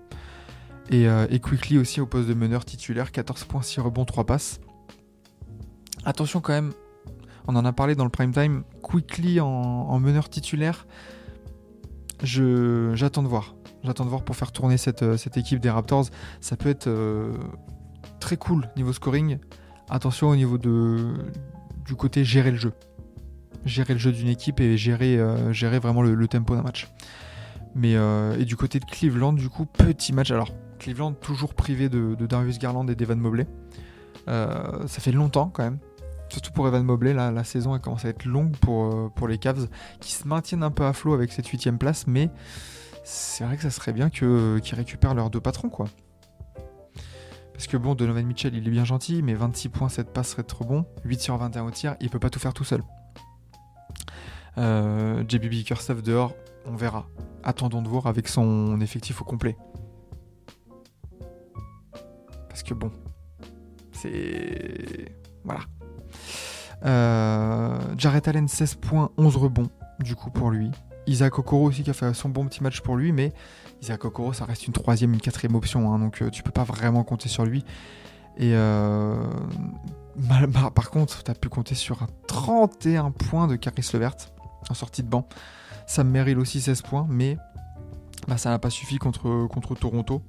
Et, 0.91 1.09
euh, 1.09 1.27
et 1.31 1.41
Quickly 1.41 1.79
aussi 1.79 1.99
au 1.99 2.05
poste 2.05 2.29
de 2.29 2.35
meneur 2.35 2.67
titulaire, 2.67 3.11
14 3.11 3.45
points, 3.45 3.63
6 3.63 3.81
rebonds, 3.81 4.05
3 4.05 4.27
passes. 4.27 4.61
Attention 6.05 6.43
quand 6.43 6.53
même, 6.53 6.73
on 7.49 7.57
en 7.57 7.65
a 7.65 7.73
parlé 7.73 7.95
dans 7.95 8.05
le 8.05 8.11
prime 8.11 8.33
time. 8.33 8.65
Quickly 8.83 9.41
en, 9.41 9.47
en 9.47 9.99
meneur 9.99 10.29
titulaire, 10.29 10.87
j'attends 12.23 13.23
de 13.23 13.29
voir. 13.29 13.55
J'attends 13.83 14.05
de 14.05 14.11
voir 14.11 14.23
pour 14.23 14.37
faire 14.37 14.53
tourner 14.53 14.77
cette, 14.77 15.03
euh, 15.03 15.17
équipe 15.37 15.61
des 15.61 15.71
Raptors. 15.71 16.05
Ça 16.43 16.59
peut 16.59 16.69
être 16.69 16.89
euh, 16.89 17.33
très 18.21 18.37
cool 18.37 18.69
niveau 18.77 18.93
scoring. 18.93 19.39
Attention 19.89 20.29
au 20.29 20.37
niveau 20.37 20.59
de, 20.59 21.15
du 21.87 21.95
côté 21.95 22.25
gérer 22.25 22.51
le 22.51 22.59
jeu. 22.59 22.75
Gérer 23.65 23.93
le 23.93 23.99
jeu 23.99 24.13
d'une 24.13 24.29
équipe 24.29 24.61
et 24.61 24.77
gérer, 24.77 25.19
euh, 25.19 25.53
gérer 25.53 25.79
vraiment 25.79 26.03
le, 26.03 26.29
tempo 26.29 26.55
d'un 26.55 26.63
match. 26.63 26.89
Mais 27.75 27.95
euh, 27.97 28.39
et 28.39 28.45
du 28.45 28.57
côté 28.57 28.81
de 28.81 28.85
Cleveland, 28.85 29.33
du 29.33 29.49
coup, 29.49 29.67
petit 29.67 30.13
match. 30.13 30.31
Alors, 30.31 30.51
Cleveland 30.79 31.13
toujours 31.13 31.55
privé 31.55 31.89
de, 31.89 32.15
Darius 32.27 32.59
Garland 32.59 32.87
et 32.89 32.95
d'Evan 32.95 33.19
Mobley. 33.19 33.47
Euh, 34.29 34.87
ça 34.87 35.01
fait 35.01 35.13
longtemps 35.13 35.51
quand 35.53 35.63
même. 35.63 35.79
Surtout 36.31 36.53
pour 36.53 36.69
Evan 36.69 36.85
Mobley, 36.85 37.13
la, 37.13 37.45
saison 37.45 37.75
elle 37.75 37.81
commence 37.81 38.05
à 38.05 38.09
être 38.09 38.25
longue 38.25 38.57
pour, 38.59 39.13
pour 39.15 39.27
les 39.27 39.37
Cavs 39.37 39.67
qui 39.99 40.13
se 40.13 40.29
maintiennent 40.29 40.63
un 40.63 40.71
peu 40.71 40.85
à 40.85 40.93
flot 40.93 41.13
avec 41.13 41.33
cette 41.33 41.49
huitième 41.49 41.77
place, 41.77 42.07
mais 42.07 42.31
c'est 43.03 43.43
vrai 43.43 43.57
que 43.57 43.63
ça 43.63 43.71
serait 43.71 43.93
bien 43.93 44.11
qu'ils 44.11 44.75
récupèrent 44.75 45.15
leurs 45.15 45.29
deux 45.29 45.41
patrons 45.41 45.71
quoi. 45.71 45.87
Parce 47.53 47.67
que 47.67 47.77
bon, 47.77 47.95
Donovan 47.95 48.25
Mitchell 48.25 48.55
il 48.55 48.67
est 48.67 48.71
bien 48.71 48.85
gentil, 48.85 49.23
mais 49.23 49.35
26 49.35 49.69
points, 49.71 49.89
7 49.89 50.13
passes 50.13 50.31
serait 50.31 50.45
trop 50.45 50.65
bon. 50.65 50.87
8 51.05 51.21
sur 51.21 51.37
21 51.37 51.65
au 51.65 51.71
tir, 51.71 51.97
il 52.01 52.09
peut 52.09 52.19
pas 52.19 52.31
tout 52.31 52.39
faire 52.39 52.55
tout 52.55 52.65
seul. 52.65 52.83
Euh, 54.61 55.25
JB 55.27 55.51
dehors, 56.03 56.35
on 56.67 56.77
verra. 56.77 57.09
Attendons 57.43 57.83
de 57.83 57.89
voir 57.89 58.07
avec 58.07 58.29
son 58.29 58.81
effectif 58.81 59.21
au 59.23 59.25
complet. 59.25 59.57
Parce 62.49 62.63
que 62.63 62.75
bon, 62.75 62.93
c'est. 63.93 65.17
Voilà. 65.45 65.61
Euh, 66.85 67.79
Allen, 68.27 68.49
16 68.49 68.75
points, 68.75 69.11
11 69.17 69.37
rebonds, 69.37 69.71
du 70.01 70.15
coup, 70.15 70.31
pour 70.31 70.51
lui. 70.51 70.71
Isaac 71.07 71.39
Okoro 71.39 71.67
aussi 71.67 71.83
qui 71.83 71.91
a 71.91 71.95
fait 71.95 72.13
son 72.15 72.29
bon 72.29 72.47
petit 72.47 72.63
match 72.63 72.81
pour 72.83 72.97
lui, 72.97 73.13
mais 73.13 73.33
Isaac 73.83 74.05
Okoro, 74.05 74.33
ça 74.33 74.45
reste 74.45 74.67
une 74.67 74.73
troisième, 74.73 75.15
une 75.15 75.21
quatrième 75.21 75.55
option, 75.55 75.93
hein, 75.93 75.99
donc 75.99 76.23
euh, 76.23 76.31
tu 76.31 76.43
peux 76.43 76.51
pas 76.51 76.65
vraiment 76.65 77.03
compter 77.05 77.29
sur 77.29 77.45
lui. 77.45 77.65
Et 78.37 78.53
euh, 78.55 79.17
par 80.75 80.91
contre, 80.91 81.23
tu 81.23 81.33
pu 81.33 81.49
compter 81.49 81.75
sur 81.75 82.03
un 82.03 82.09
31 82.27 83.11
points 83.11 83.47
de 83.47 83.57
Caris 83.57 83.89
Levert 83.93 84.17
en 84.69 84.75
sortie 84.75 85.03
de 85.03 85.09
banc. 85.09 85.29
Sam 85.87 86.09
Merrill 86.09 86.39
aussi 86.39 86.61
16 86.61 86.83
points, 86.83 87.07
mais 87.09 87.37
bah, 88.29 88.37
ça 88.37 88.51
n'a 88.51 88.59
pas 88.59 88.71
suffi 88.71 88.99
contre, 88.99 89.47
contre 89.49 89.75
Toronto, 89.75 90.23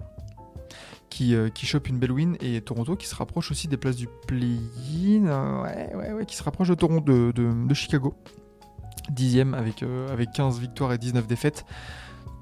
qui, 1.10 1.36
euh, 1.36 1.50
qui 1.50 1.66
chope 1.66 1.88
une 1.90 2.00
belle 2.00 2.12
win, 2.12 2.38
et 2.40 2.62
Toronto 2.62 2.96
qui 2.96 3.08
se 3.08 3.16
rapproche 3.16 3.52
aussi 3.52 3.68
des 3.68 3.78
places 3.78 3.98
du 3.98 4.08
play-in, 4.28 5.28
euh, 5.28 5.62
ouais, 5.62 5.96
ouais, 5.96 6.14
ouais, 6.14 6.26
qui 6.26 6.36
se 6.36 6.44
rapproche 6.44 6.70
de, 6.70 6.76
Toronto, 6.76 7.32
de, 7.32 7.74
Chicago. 7.74 8.16
Dixième 9.10 9.54
avec, 9.54 9.84
euh, 9.84 10.12
avec 10.12 10.32
15 10.32 10.60
victoires 10.60 10.94
et 10.94 10.98
19 10.98 11.28
défaites. 11.28 11.66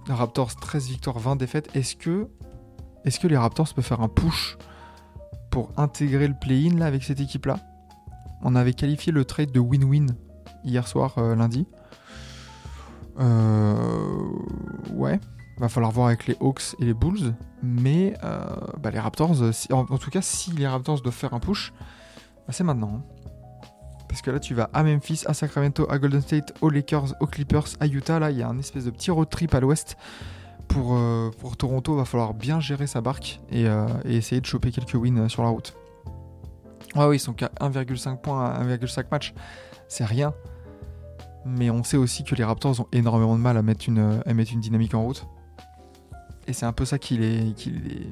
Raptors 0.08 0.56
13 0.56 0.88
victoires, 0.88 1.20
20 1.20 1.36
défaites. 1.36 1.76
Est-ce 1.76 1.96
que, 1.96 2.30
est 3.06 3.20
que 3.20 3.28
les 3.28 3.38
Raptors 3.38 3.74
peuvent 3.74 3.84
faire 3.84 4.02
un 4.02 4.08
push 4.08 4.58
pour 5.50 5.72
intégrer 5.78 6.28
le 6.28 6.36
play-in 6.40 6.82
avec 6.82 7.04
cette 7.04 7.20
équipe-là? 7.20 7.60
On 8.42 8.56
avait 8.56 8.74
qualifié 8.74 9.12
le 9.12 9.26
trade 9.26 9.52
de 9.52 9.60
win-win 9.60 10.08
hier 10.64 10.88
soir, 10.88 11.20
lundi. 11.36 11.66
Euh, 13.20 13.76
ouais, 14.92 15.20
va 15.58 15.70
falloir 15.70 15.92
voir 15.92 16.08
avec 16.08 16.28
les 16.28 16.38
Hawks 16.40 16.76
et 16.80 16.86
les 16.86 16.94
Bulls. 16.94 17.34
Mais 17.64 18.14
euh, 18.24 18.40
bah, 18.82 18.92
les 18.92 19.00
Raptors, 19.00 19.42
euh, 19.42 19.52
si- 19.52 19.72
en, 19.74 19.86
tout 19.86 20.10
cas, 20.10 20.22
si 20.22 20.52
les 20.52 20.68
Raptors 20.68 21.02
doivent 21.02 21.14
faire 21.16 21.34
un 21.34 21.40
push, 21.40 21.74
bah, 22.48 22.52
c'est 22.54 22.64
maintenant. 22.64 22.92
hein. 22.96 23.04
Parce 24.08 24.22
que 24.22 24.32
là, 24.32 24.40
tu 24.40 24.56
vas 24.56 24.70
à 24.74 24.84
Memphis, 24.84 25.24
à 25.28 25.34
Sacramento, 25.34 25.86
à 25.92 26.00
Golden 26.00 26.22
State, 26.22 26.54
aux 26.62 26.70
Lakers, 26.70 27.14
aux 27.20 27.28
Clippers, 27.28 27.66
à 27.80 27.86
Utah. 27.88 28.18
Là, 28.20 28.32
il 28.32 28.38
y 28.38 28.42
a 28.42 28.48
un 28.48 28.58
espèce 28.58 28.86
de 28.86 28.90
petit 28.92 29.12
road 29.12 29.30
trip 29.30 29.54
à 29.54 29.60
l'ouest. 29.60 29.98
Pour, 30.68 30.96
Toronto, 31.58 31.96
va 31.96 32.06
falloir 32.06 32.34
bien 32.36 32.60
gérer 32.60 32.86
sa 32.88 33.02
barque 33.02 33.40
et, 33.52 33.64
et 34.06 34.16
essayer 34.16 34.40
de 34.40 34.46
choper 34.46 34.72
quelques 34.72 34.94
wins 34.94 35.28
sur 35.28 35.42
la 35.44 35.50
route. 35.50 35.76
Ouais, 36.96 37.06
oui, 37.06 37.16
ils 37.18 37.20
sont 37.20 37.34
qu'à 37.34 37.50
1,5 37.60 38.18
points 38.18 38.46
à 38.46 38.64
1,5 38.64 39.06
match. 39.12 39.34
C'est 39.88 40.06
rien. 40.06 40.34
Mais 41.50 41.70
on 41.70 41.84
sait 41.84 41.98
aussi 41.98 42.24
que 42.24 42.36
les 42.36 42.44
Raptors 42.44 42.80
ont 42.80 42.88
énormément 42.92 43.36
de 43.36 43.42
mal 43.42 43.58
à 43.58 43.62
mettre 43.62 43.88
une, 43.88 44.22
dynamique 44.60 44.94
en 44.94 45.04
route. 45.04 45.26
Et 46.48 46.54
c'est 46.54 46.66
un 46.66 46.74
peu 46.74 46.86
ça 46.86 46.98
qui, 46.98 47.18
les, 47.18 47.54
qui, 47.54 47.72
les, 47.72 48.08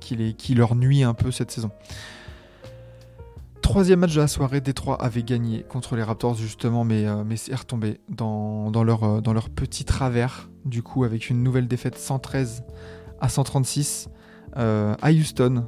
qui, 0.00 0.16
les, 0.16 0.34
qui 0.34 0.54
leur 0.54 0.74
nuit 0.74 1.02
un 1.02 1.14
peu 1.14 1.30
cette 1.30 1.50
saison. 1.50 1.70
Troisième 3.70 4.00
match 4.00 4.14
de 4.16 4.20
la 4.20 4.26
soirée, 4.26 4.60
Détroit 4.60 5.00
avait 5.00 5.22
gagné 5.22 5.62
contre 5.62 5.94
les 5.94 6.02
Raptors 6.02 6.34
justement, 6.34 6.82
mais, 6.82 7.06
euh, 7.06 7.22
c'est 7.36 7.54
retombé 7.54 8.00
dans, 8.08 8.72
dans, 8.72 8.82
leur, 8.82 9.04
euh, 9.04 9.20
dans 9.20 9.32
leur 9.32 9.48
petit 9.48 9.84
travers, 9.84 10.50
du 10.64 10.82
coup, 10.82 11.04
avec 11.04 11.30
une 11.30 11.44
nouvelle 11.44 11.68
défaite 11.68 11.96
113 11.96 12.64
à 13.20 13.28
136 13.28 14.08
euh, 14.56 14.96
à 15.00 15.12
Houston. 15.12 15.66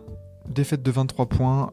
Défaite 0.49 0.83
de 0.83 0.91
23 0.91 1.29
points, 1.29 1.71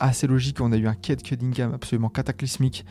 assez 0.00 0.26
logique, 0.26 0.62
on 0.62 0.72
a 0.72 0.78
eu 0.78 0.86
un 0.86 0.94
Kate 0.94 1.22
Cunningham 1.22 1.74
absolument 1.74 2.08
cataclysmique. 2.08 2.86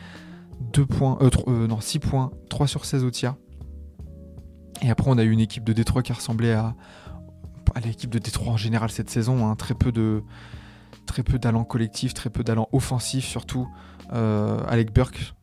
2 0.60 0.86
points, 0.86 1.18
euh, 1.20 1.30
euh, 1.48 1.66
non, 1.66 1.80
6 1.80 1.98
points, 1.98 2.30
3 2.48 2.66
sur 2.66 2.84
16 2.84 3.04
au 3.04 3.10
tir. 3.10 3.34
Et 4.82 4.90
après, 4.90 5.10
on 5.10 5.18
a 5.18 5.24
eu 5.24 5.30
une 5.30 5.40
équipe 5.40 5.64
de 5.64 5.72
Détroit 5.72 6.02
qui 6.02 6.12
ressemblait 6.12 6.52
à, 6.52 6.74
à 7.74 7.80
l'équipe 7.80 8.10
de 8.10 8.18
Détroit 8.18 8.52
en 8.52 8.56
général 8.56 8.90
cette 8.90 9.10
saison. 9.10 9.46
hein. 9.46 9.56
Très 9.56 9.74
peu 9.74 9.92
de 9.92 10.22
très 11.06 11.22
peu 11.24 11.38
d'allant 11.38 11.64
collectif, 11.64 12.14
très 12.14 12.30
peu 12.30 12.44
d'allant 12.44 12.68
offensif 12.72 13.24
surtout. 13.24 13.66
Euh, 14.12 14.60
Alec 14.68 14.92
Burks, 14.94 15.34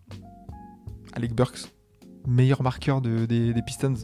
Alec 1.13 1.33
Burks, 1.35 1.73
meilleur 2.25 2.63
marqueur 2.63 3.01
de- 3.01 3.25
des, 3.25 3.53
des 3.53 3.61
Pistons. 3.61 3.95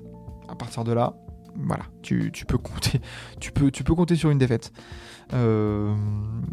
À 0.50 0.56
partir 0.56 0.84
de 0.84 0.92
là, 0.92 1.16
voilà, 1.56 1.84
tu, 2.02 2.32
tu 2.34 2.46
peux 2.46 2.58
compter, 2.58 3.00
tu 3.40 3.52
peux, 3.52 3.72
tu 3.72 3.84
peux 3.84 3.96
compter 3.96 4.16
sur 4.16 4.30
une 4.30 4.38
défaite. 4.40 4.74
Euh, 5.34 5.96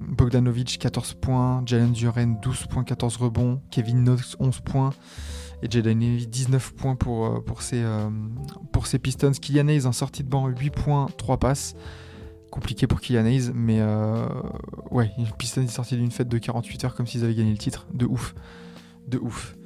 Bogdanovic 0.08 0.78
14 0.78 1.14
points, 1.14 1.62
Jalen 1.66 1.92
Duren 1.92 2.38
12 2.40 2.66
points, 2.66 2.84
14 2.84 3.16
rebonds, 3.16 3.60
Kevin 3.70 4.04
Knox 4.04 4.36
11 4.40 4.60
points 4.60 4.90
et 5.62 5.70
Jaden 5.70 6.00
Ivey 6.00 6.26
19 6.26 6.74
points 6.74 6.96
pour, 6.96 7.26
euh, 7.26 7.40
ses, 7.60 7.82
euh, 7.82 8.08
ses 8.84 8.98
Pistons. 8.98 9.32
Kylian 9.32 9.68
en 9.86 9.92
sortie 9.92 10.24
de 10.24 10.28
banc 10.28 10.48
8 10.48 10.70
points, 10.70 11.06
3 11.16 11.38
passes. 11.38 11.74
Compliqué 12.50 12.86
pour 12.86 13.00
Kylian 13.00 13.26
Hayes, 13.26 13.52
mais 13.54 13.80
euh, 13.80 14.26
ouais, 14.90 15.10
Pistons 15.38 15.62
est 15.62 15.68
sorti 15.68 15.96
d'une 15.96 16.10
fête 16.10 16.28
de 16.28 16.38
48 16.38 16.84
heures 16.84 16.94
comme 16.94 17.06
s'ils 17.06 17.22
avaient 17.24 17.34
gagné 17.34 17.52
le 17.52 17.58
titre. 17.58 17.86
De 17.94 18.06
ouf. 18.06 18.34
De 19.06 19.18
ouf. 19.18 19.56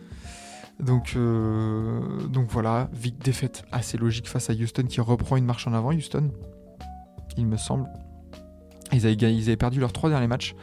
Donc, 0.80 1.14
euh, 1.16 2.26
donc 2.28 2.48
voilà, 2.50 2.90
vic 2.92 3.18
défaite 3.22 3.64
assez 3.72 3.96
logique 3.96 4.28
face 4.28 4.50
à 4.50 4.52
Houston 4.52 4.84
qui 4.88 5.00
reprend 5.00 5.36
une 5.36 5.44
marche 5.44 5.66
en 5.66 5.72
avant. 5.72 5.92
Houston, 5.92 6.30
il 7.36 7.46
me 7.46 7.56
semble. 7.56 7.88
Ils 8.92 9.06
avaient, 9.06 9.56
perdu 9.56 9.80
leurs 9.80 9.92
trois 9.92 10.10
derniers 10.10 10.26
matchs. 10.26 10.54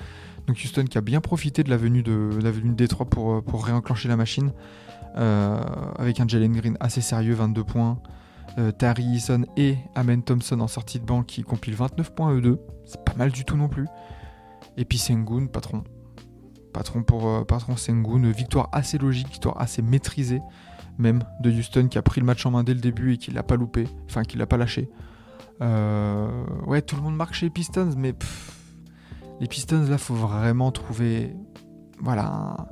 Donc 0.48 0.58
Houston 0.64 0.86
qui 0.86 0.98
a 0.98 1.02
bien 1.02 1.22
profité 1.22 1.64
de 1.64 1.70
la 1.70 1.78
venue 1.78 2.04
de, 2.04 2.40
la 2.42 2.52
de 2.52 2.60
Détroit 2.72 3.06
pour, 3.06 3.34
euh, 3.34 3.42
pour 3.42 3.66
réenclencher 3.66 4.08
la 4.08 4.16
machine. 4.16 4.52
Euh, 5.18 5.62
avec 5.98 6.20
un 6.20 6.28
Jalen 6.28 6.54
Green 6.54 6.78
assez 6.80 7.02
sérieux, 7.02 7.34
22 7.34 7.64
points. 7.64 8.00
Euh, 8.58 8.72
Tari 8.72 9.04
Eason 9.04 9.46
et 9.56 9.78
Amen 9.96 10.24
Thompson 10.24 10.60
en 10.60 10.68
sortie 10.68 11.00
de 11.00 11.06
banc 11.06 11.24
qui 11.24 11.44
compilent 11.44 11.76
29 11.76 12.14
points 12.14 12.34
eux 12.34 12.42
deux. 12.42 12.60
C'est 12.86 13.04
pas 13.04 13.14
mal 13.16 13.32
du 13.32 13.46
tout 13.46 13.58
non 13.58 13.70
plus. 13.70 13.88
Et 14.78 14.86
puis 14.86 14.98
Sengun, 14.98 15.48
patron. 15.48 15.84
Patron 16.74 17.04
pour 17.04 17.46
patron 17.46 17.76
Sengun. 17.76 18.30
Victoire 18.32 18.70
assez 18.72 18.98
logique, 18.98 19.30
victoire 19.30 19.60
assez 19.60 19.82
maîtrisée 19.82 20.42
même 20.98 21.24
de 21.42 21.52
Houston 21.52 21.88
qui 21.90 21.98
a 21.98 22.02
pris 22.02 22.22
le 22.22 22.26
match 22.26 22.46
en 22.46 22.52
main 22.52 22.64
dès 22.64 22.74
le 22.74 22.80
début 22.80 23.14
et 23.14 23.18
qui 23.18 23.32
l'a 23.32 23.44
pas 23.44 23.56
loupé. 23.56 23.86
Enfin, 24.06 24.24
qui 24.24 24.38
l'a 24.38 24.46
pas 24.46 24.58
lâché. 24.58 24.90
Euh, 25.62 26.46
ouais, 26.66 26.82
tout 26.82 26.96
le 26.96 27.02
monde 27.02 27.16
marque 27.16 27.34
chez 27.34 27.46
les 27.48 27.52
Pistons, 27.52 27.94
mais 27.96 28.14
pff, 28.14 28.58
les 29.40 29.48
Pistons 29.48 29.86
là, 29.90 29.98
faut 29.98 30.16
vraiment 30.16 30.72
trouver, 30.72 31.36
voilà, 32.00 32.26
un- 32.26 32.68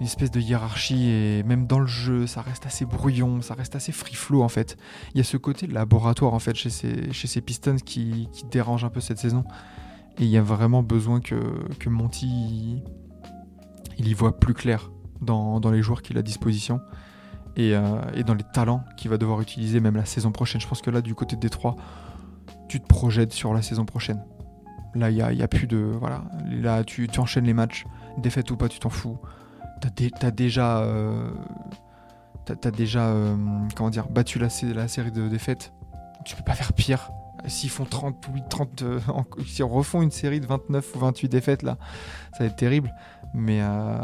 une 0.00 0.06
espèce 0.06 0.30
de 0.30 0.40
hiérarchie 0.40 1.08
et 1.10 1.42
même 1.44 1.66
dans 1.66 1.78
le 1.78 1.86
jeu, 1.86 2.26
ça 2.26 2.40
reste 2.40 2.66
assez 2.66 2.84
brouillon, 2.84 3.40
ça 3.40 3.54
reste 3.54 3.76
assez 3.76 3.92
free 3.92 4.14
flow 4.14 4.42
en 4.42 4.48
fait. 4.48 4.76
Il 5.14 5.18
y 5.18 5.20
a 5.20 5.24
ce 5.24 5.36
côté 5.36 5.66
laboratoire 5.66 6.34
en 6.34 6.38
fait 6.38 6.56
chez 6.56 6.70
ces, 6.70 7.40
Pistons 7.40 7.76
qui, 7.76 8.28
dérange 8.50 8.84
un 8.84 8.88
peu 8.88 9.00
cette 9.00 9.18
saison. 9.18 9.44
Et 10.18 10.24
il 10.24 10.28
y 10.28 10.36
a 10.36 10.42
vraiment 10.42 10.82
besoin 10.82 11.20
que, 11.20 11.36
Monty 11.86 12.26
il, 12.26 12.82
il 13.98 14.08
y 14.08 14.14
voit 14.14 14.38
plus 14.38 14.54
clair 14.54 14.90
dans, 15.20 15.60
dans 15.60 15.70
les 15.70 15.82
joueurs 15.82 16.02
qu'il 16.02 16.16
a 16.16 16.20
à 16.20 16.22
disposition 16.22 16.80
et, 17.56 17.74
euh, 17.74 18.00
et 18.14 18.24
dans 18.24 18.34
les 18.34 18.44
talents 18.44 18.84
qu'il 18.96 19.10
va 19.10 19.18
devoir 19.18 19.40
utiliser 19.40 19.80
même 19.80 19.96
la 19.96 20.04
saison 20.04 20.32
prochaine. 20.32 20.60
Je 20.60 20.66
pense 20.68 20.82
que 20.82 20.90
là, 20.90 21.00
du 21.00 21.14
côté 21.14 21.36
de 21.36 21.40
Détroit, 21.40 21.76
tu 22.68 22.80
te 22.80 22.86
projettes 22.86 23.32
sur 23.32 23.52
la 23.54 23.62
saison 23.62 23.84
prochaine. 23.84 24.22
Là, 24.94 25.10
il 25.10 25.16
n'y 25.16 25.42
a, 25.42 25.48
plus 25.48 25.66
de. 25.66 25.78
Voilà. 25.78 26.24
Là, 26.50 26.84
tu, 26.84 27.08
enchaînes 27.18 27.44
les 27.44 27.54
matchs, 27.54 27.84
défaite 28.18 28.50
ou 28.50 28.56
pas, 28.56 28.68
tu 28.68 28.78
t'en 28.78 28.90
fous. 28.90 29.18
T'as 29.80 29.90
dé- 29.90 30.10
t'as 30.10 30.30
déjà. 30.30 30.80
euh, 30.80 31.30
déjà. 32.76 33.06
euh, 33.08 33.36
comment 33.74 33.90
dire 33.90 34.08
Battu 34.08 34.38
la 34.38 34.48
série 34.50 35.12
de 35.12 35.28
défaites. 35.28 35.72
Tu 36.24 36.36
peux 36.36 36.44
pas 36.44 36.54
faire 36.54 36.72
pire. 36.72 37.10
S'ils 37.48 37.70
font 37.70 37.84
38, 37.84 38.44
30. 38.48 38.82
euh, 38.82 39.00
en- 39.08 39.24
si 39.46 39.62
on 39.62 39.68
refont 39.68 40.02
une 40.02 40.10
série 40.10 40.40
de 40.40 40.46
29 40.46 40.94
ou 40.94 40.98
28 41.00 41.28
défaites, 41.28 41.62
là, 41.62 41.76
ça 42.32 42.40
va 42.40 42.44
être 42.46 42.56
terrible. 42.56 42.92
Mais, 43.34 43.60
euh, 43.62 43.96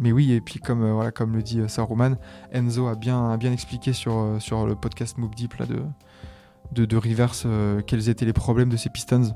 mais 0.00 0.12
oui, 0.12 0.32
et 0.32 0.40
puis 0.40 0.60
comme, 0.60 0.82
euh, 0.84 0.92
voilà, 0.92 1.10
comme 1.10 1.34
le 1.34 1.42
dit 1.42 1.60
euh, 1.60 1.68
Saruman, 1.68 2.16
Enzo 2.52 2.86
a 2.86 2.94
bien, 2.94 3.36
bien 3.36 3.52
expliqué 3.52 3.92
sur, 3.92 4.36
sur 4.38 4.66
le 4.66 4.76
podcast 4.76 5.18
Moop 5.18 5.34
Deep 5.34 5.54
de, 6.72 6.84
de, 6.86 7.80
quels 7.82 8.08
étaient 8.08 8.24
les 8.24 8.32
problèmes 8.32 8.68
de 8.68 8.76
ces 8.76 8.88
Pistons. 8.88 9.34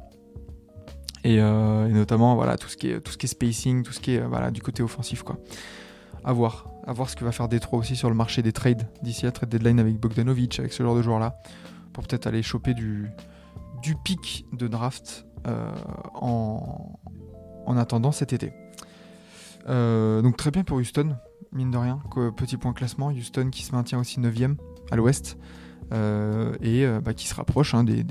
Et, 1.25 1.41
notamment 1.41 2.35
voilà, 2.35 2.57
tout, 2.57 2.69
ce 2.69 2.77
qui 2.77 2.91
est, 2.91 3.01
tout 3.01 3.13
ce 3.13 3.19
qui 3.19 3.27
est 3.27 3.29
spacing, 3.29 3.83
tout 3.85 3.93
ce 3.93 4.01
qui 4.01 4.15
est 4.15 4.21
voilà, 4.21 4.51
du 4.51 4.61
côté 4.61 4.83
offensif. 4.83 5.23
Quoi. 5.23 5.39
À 6.25 6.33
voir. 6.33 6.69
À 6.85 6.93
voir 6.93 7.09
ce 7.09 7.15
que 7.17 7.25
va 7.25 7.31
faire 7.31 7.49
Détroit 7.49 7.79
aussi 7.79 7.95
sur 7.95 8.09
le 8.09 8.17
marché 8.17 8.43
des 8.43 8.53
trades 8.53 8.89
d'ici 9.03 9.25
la 9.25 9.31
trade 9.31 9.49
deadline 9.49 9.79
avec 9.79 9.99
Bogdanovic, 10.01 10.59
avec 10.59 10.73
ce 10.73 10.83
genre 10.83 10.97
de 10.97 11.03
joueurs-là, 11.03 11.37
pour 11.93 12.05
peut-être 12.05 12.27
aller 12.27 12.43
choper 12.43 12.75
du, 12.75 13.09
du 13.83 13.97
pic 13.97 14.47
de 14.53 14.69
draft 14.69 15.27
euh, 15.47 15.75
en, 16.15 17.01
en 17.67 17.77
attendant 17.77 18.13
cet 18.13 18.33
été. 18.33 18.53
Euh, 19.69 20.23
donc 20.23 20.37
très 20.37 20.51
bien 20.51 20.65
pour 20.65 20.79
Houston, 20.79 21.17
mine 21.53 21.71
de 21.71 21.79
rien. 21.79 22.01
Petit 22.37 22.57
point 22.57 22.73
classement, 22.73 23.09
Houston 23.09 23.51
qui 23.51 23.63
se 23.63 23.73
maintient 23.73 23.99
aussi 23.99 24.21
9ème 24.21 24.57
à 24.91 24.97
l'ouest. 24.97 25.37
euh, 25.93 26.55
et 26.63 26.87
bah, 27.01 27.13
qui 27.13 27.27
se 27.27 27.35
rapproche, 27.35 27.75
hein, 27.75 27.85
des, 27.85 28.05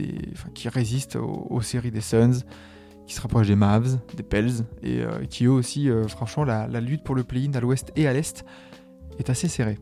qui 0.53 0.69
résiste 0.69 1.15
aux, 1.15 1.61
séries 1.61 1.91
des 1.91 2.01
Suns, 2.01 2.43
qui 3.07 3.15
se 3.15 3.21
rapproche 3.21 3.47
des 3.47 3.55
Mavs, 3.55 3.97
des 4.15 4.23
Pels, 4.23 4.65
et 4.83 5.03
qui 5.29 5.45
eux 5.45 5.51
aussi, 5.51 5.89
franchement, 6.07 6.43
la 6.43 6.81
lutte 6.81 7.03
pour 7.03 7.15
le 7.15 7.23
play-in 7.23 7.53
à 7.53 7.59
l'ouest 7.59 7.91
et 7.95 8.07
à 8.07 8.13
l'est 8.13 8.45
est 9.19 9.29
assez 9.29 9.47
serrée. 9.47 9.79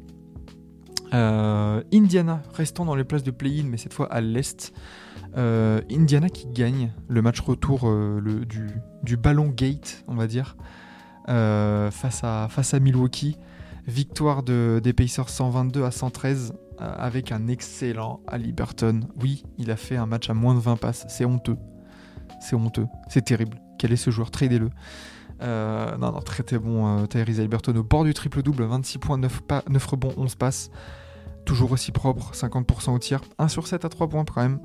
Euh, 1.14 1.82
Indiana, 1.94 2.42
restons 2.54 2.86
dans 2.86 2.96
les 2.96 3.04
places 3.04 3.24
de 3.24 3.32
play-in, 3.32 3.64
mais 3.66 3.78
cette 3.78 3.94
fois 3.94 4.12
à 4.12 4.22
l'est. 4.22 4.74
Euh, 5.38 5.82
Indiana 5.92 6.30
qui 6.30 6.48
gagne 6.48 6.92
le 7.08 7.22
match 7.22 7.40
retour 7.40 7.82
euh, 7.84 8.46
du, 8.48 8.68
du 9.04 9.16
ballon 9.16 9.48
gate, 9.48 10.04
on 10.08 10.16
va 10.16 10.28
dire, 10.28 10.58
face, 11.28 12.24
à, 12.24 12.80
Milwaukee. 12.80 13.38
Victoire 13.88 14.44
de, 14.44 14.80
des 14.84 14.94
Pacers 14.94 15.30
122 15.30 15.84
à 15.84 15.90
113 15.90 16.54
euh, 16.82 16.94
avec 16.98 17.32
un 17.32 17.48
excellent 17.48 18.22
Ali 18.28 18.54
Burton. 18.54 19.06
Oui, 19.22 19.44
il 19.58 19.70
a 19.70 19.76
fait 19.76 19.98
un 19.98 20.06
match 20.06 20.30
à 20.30 20.34
moins 20.34 20.56
de 20.56 20.60
20 20.60 20.78
passes. 20.78 21.06
C'est 21.10 21.26
honteux. 21.26 21.58
C'est 22.40 22.56
honteux. 22.56 22.86
C'est 23.10 23.26
terrible. 23.26 23.60
Quel 23.78 23.92
est 23.92 23.98
ce 23.98 24.12
joueur? 24.12 24.32
Tradez-le. 24.32 24.70
Euh, 25.42 25.98
non, 25.98 26.12
non, 26.12 26.20
très 26.20 26.44
très 26.44 26.60
bon 26.60 26.86
euh, 27.02 27.06
Tyrese 27.06 27.40
au 27.40 27.84
bord 27.84 28.04
du 28.04 28.14
triple-double. 28.14 28.64
26 28.64 28.98
points, 29.00 29.18
9, 29.18 29.42
pa- 29.42 29.64
9 29.70 29.86
rebonds, 29.86 30.14
11 30.18 30.36
passes. 30.36 30.70
Toujours 31.46 31.72
aussi 31.72 31.92
propre, 31.92 32.34
50% 32.34 32.92
au 32.94 33.00
tir. 33.00 33.22
1 33.40 33.48
sur 33.48 33.66
7 33.68 33.86
à 33.86 33.90
3 33.90 34.08
points 34.10 34.26
quand 34.26 34.42
même. 34.42 34.60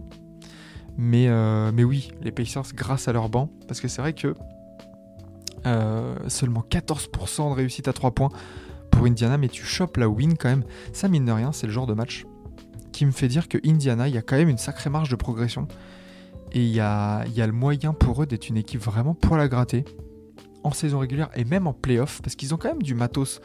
Mais, 0.96 1.28
euh, 1.28 1.70
mais 1.72 1.84
oui, 1.84 2.10
les 2.22 2.32
Pacers 2.32 2.64
grâce 2.74 3.08
à 3.08 3.12
leur 3.12 3.28
banc. 3.28 3.50
Parce 3.68 3.80
que 3.80 3.88
c'est 3.88 4.02
vrai 4.02 4.12
que 4.12 4.34
euh, 5.66 6.14
seulement 6.28 6.64
14% 6.68 7.50
de 7.50 7.54
réussite 7.54 7.88
à 7.88 7.92
3 7.92 8.10
points 8.12 8.28
pour 8.90 9.06
Indiana, 9.06 9.38
mais 9.38 9.48
tu 9.48 9.64
chopes 9.64 9.96
la 9.96 10.08
win 10.08 10.36
quand 10.36 10.48
même. 10.48 10.64
Ça, 10.92 11.08
mine 11.08 11.24
de 11.24 11.32
rien, 11.32 11.52
c'est 11.52 11.66
le 11.66 11.72
genre 11.72 11.86
de 11.86 11.94
match 11.94 12.26
qui 12.92 13.06
me 13.06 13.10
fait 13.10 13.28
dire 13.28 13.48
que 13.48 13.58
Indiana, 13.66 14.06
il 14.08 14.14
y 14.14 14.18
a 14.18 14.22
quand 14.22 14.36
même 14.36 14.48
une 14.48 14.58
sacrée 14.58 14.90
marge 14.90 15.08
de 15.08 15.16
progression. 15.16 15.66
Et 16.52 16.60
il 16.62 16.70
y 16.70 16.78
a, 16.80 17.24
y 17.34 17.40
a 17.42 17.46
le 17.46 17.52
moyen 17.52 17.92
pour 17.92 18.22
eux 18.22 18.26
d'être 18.26 18.48
une 18.48 18.56
équipe 18.56 18.80
vraiment 18.80 19.14
pour 19.14 19.36
la 19.36 19.48
gratter 19.48 19.84
en 20.64 20.72
saison 20.72 20.98
régulière 20.98 21.30
et 21.34 21.44
même 21.44 21.66
en 21.66 21.72
playoff, 21.72 22.20
parce 22.22 22.34
qu'ils 22.34 22.54
ont 22.54 22.56
quand 22.56 22.68
même 22.68 22.82
du 22.82 22.94
matos 22.94 23.40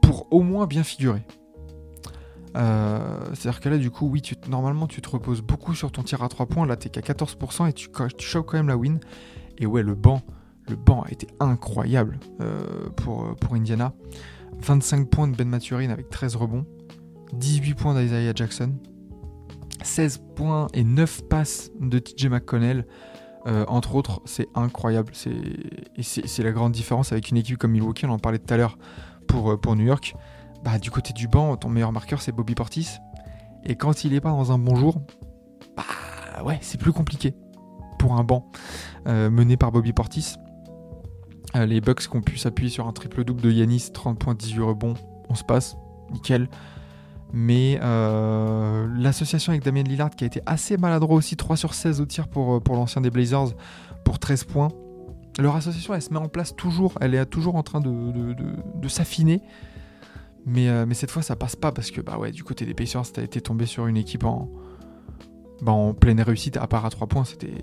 pour 0.00 0.32
au 0.32 0.42
moins 0.42 0.66
bien 0.66 0.82
figurer. 0.82 1.22
Euh, 2.56 3.26
C'est-à-dire 3.34 3.60
que 3.60 3.68
là, 3.68 3.78
du 3.78 3.90
coup, 3.90 4.06
oui, 4.06 4.22
tu, 4.22 4.36
normalement, 4.48 4.86
tu 4.86 5.02
te 5.02 5.08
reposes 5.08 5.42
beaucoup 5.42 5.74
sur 5.74 5.90
ton 5.90 6.02
tir 6.02 6.22
à 6.22 6.28
3 6.28 6.46
points. 6.46 6.66
Là, 6.66 6.76
t'es 6.76 6.88
qu'à 6.88 7.00
14% 7.00 7.68
et 7.68 7.72
tu, 7.72 7.88
tu 8.16 8.26
chopes 8.26 8.46
quand 8.46 8.56
même 8.56 8.68
la 8.68 8.76
win. 8.76 9.00
Et 9.58 9.66
ouais, 9.66 9.82
le 9.82 9.94
banc, 9.94 10.22
le 10.68 10.76
banc 10.76 11.02
a 11.02 11.10
été 11.10 11.26
incroyable 11.40 12.18
euh, 12.40 12.88
pour, 12.96 13.34
pour 13.36 13.54
Indiana. 13.54 13.92
25 14.60 15.10
points 15.10 15.28
de 15.28 15.36
Ben 15.36 15.48
Maturin 15.48 15.90
avec 15.90 16.10
13 16.10 16.36
rebonds. 16.36 16.64
18 17.32 17.74
points 17.74 18.00
d'Isaiah 18.00 18.32
Jackson. 18.34 18.74
16 19.82 20.22
points 20.36 20.68
et 20.74 20.84
9 20.84 21.28
passes 21.28 21.70
de 21.80 21.98
TJ 21.98 22.26
McConnell. 22.26 22.86
Euh, 23.46 23.64
entre 23.68 23.94
autres, 23.94 24.22
c'est 24.24 24.48
incroyable. 24.54 25.12
C'est 25.14 26.42
la 26.42 26.52
grande 26.52 26.72
différence 26.72 27.12
avec 27.12 27.30
une 27.30 27.36
équipe 27.36 27.58
comme 27.58 27.72
Milwaukee, 27.72 28.06
on 28.06 28.10
en 28.10 28.18
parlait 28.18 28.38
tout 28.38 28.52
à 28.52 28.56
l'heure 28.56 28.78
pour, 29.26 29.50
euh, 29.50 29.74
New 29.74 29.84
York. 29.84 30.14
Bah, 30.64 30.78
du 30.78 30.90
côté 30.90 31.12
du 31.12 31.28
banc, 31.28 31.56
ton 31.56 31.68
meilleur 31.68 31.92
marqueur, 31.92 32.22
c'est 32.22 32.32
Bobby 32.32 32.54
Portis. 32.54 32.98
Et 33.64 33.76
quand 33.76 34.04
il 34.04 34.14
est 34.14 34.20
pas 34.20 34.30
dans 34.30 34.52
un 34.52 34.58
bon 34.58 34.76
jour, 34.76 35.02
bah 35.76 36.42
ouais, 36.44 36.58
c'est 36.62 36.78
plus 36.78 36.92
compliqué 36.92 37.34
pour 37.98 38.14
un 38.14 38.24
banc 38.24 38.50
euh, 39.06 39.30
mené 39.30 39.56
par 39.56 39.72
Bobby 39.72 39.92
Portis. 39.92 40.36
Les 41.54 41.80
Bucks 41.80 42.08
qui 42.08 42.16
ont 42.16 42.20
pu 42.20 42.36
s'appuyer 42.36 42.68
sur 42.68 42.88
un 42.88 42.92
triple-double 42.92 43.40
de 43.40 43.48
Yanis, 43.48 43.90
30 43.92 44.18
points, 44.18 44.34
18 44.34 44.60
rebonds, 44.62 44.94
on 45.28 45.36
se 45.36 45.44
passe, 45.44 45.76
nickel. 46.10 46.48
Mais 47.36 47.80
euh, 47.82 48.86
l'association 48.96 49.50
avec 49.50 49.64
Damien 49.64 49.82
Lillard 49.82 50.10
qui 50.10 50.22
a 50.22 50.26
été 50.28 50.40
assez 50.46 50.76
maladroit 50.76 51.16
aussi, 51.16 51.36
3 51.36 51.56
sur 51.56 51.74
16 51.74 52.00
au 52.00 52.06
tir 52.06 52.28
pour, 52.28 52.54
euh, 52.54 52.60
pour 52.60 52.76
l'ancien 52.76 53.02
des 53.02 53.10
Blazers 53.10 53.48
pour 54.04 54.20
13 54.20 54.44
points. 54.44 54.68
Leur 55.40 55.56
association 55.56 55.94
elle 55.94 56.02
se 56.02 56.12
met 56.12 56.20
en 56.20 56.28
place 56.28 56.54
toujours, 56.54 56.96
elle 57.00 57.12
est 57.12 57.26
toujours 57.26 57.56
en 57.56 57.64
train 57.64 57.80
de, 57.80 57.90
de- 58.12 58.36
de- 58.80 58.88
s'affiner. 58.88 59.42
Mais, 60.46 60.68
euh, 60.68 60.86
mais 60.86 60.94
cette 60.94 61.10
fois 61.10 61.22
ça 61.22 61.34
passe 61.34 61.56
pas 61.56 61.72
parce 61.72 61.90
que 61.90 62.00
bah 62.00 62.18
ouais, 62.18 62.30
du 62.30 62.44
côté 62.44 62.66
des 62.66 62.74
Pacers, 62.74 63.10
t'as 63.12 63.22
été 63.22 63.40
tombé 63.40 63.66
sur 63.66 63.88
une 63.88 63.96
équipe 63.96 64.22
en, 64.24 64.48
bah, 65.60 65.72
en 65.72 65.92
pleine 65.92 66.20
réussite, 66.20 66.56
à 66.56 66.68
part 66.68 66.84
à 66.86 66.90
3 66.90 67.08
points, 67.08 67.24
c'était 67.24 67.54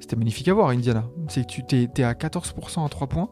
c'était 0.00 0.16
magnifique 0.16 0.48
à 0.48 0.54
voir 0.54 0.70
Indiana. 0.70 1.04
C'est 1.28 1.42
que 1.46 1.52
tu 1.52 1.64
t'es, 1.64 1.86
t'es 1.94 2.02
à 2.02 2.14
14% 2.14 2.84
à 2.84 2.88
3 2.88 3.06
points, 3.06 3.30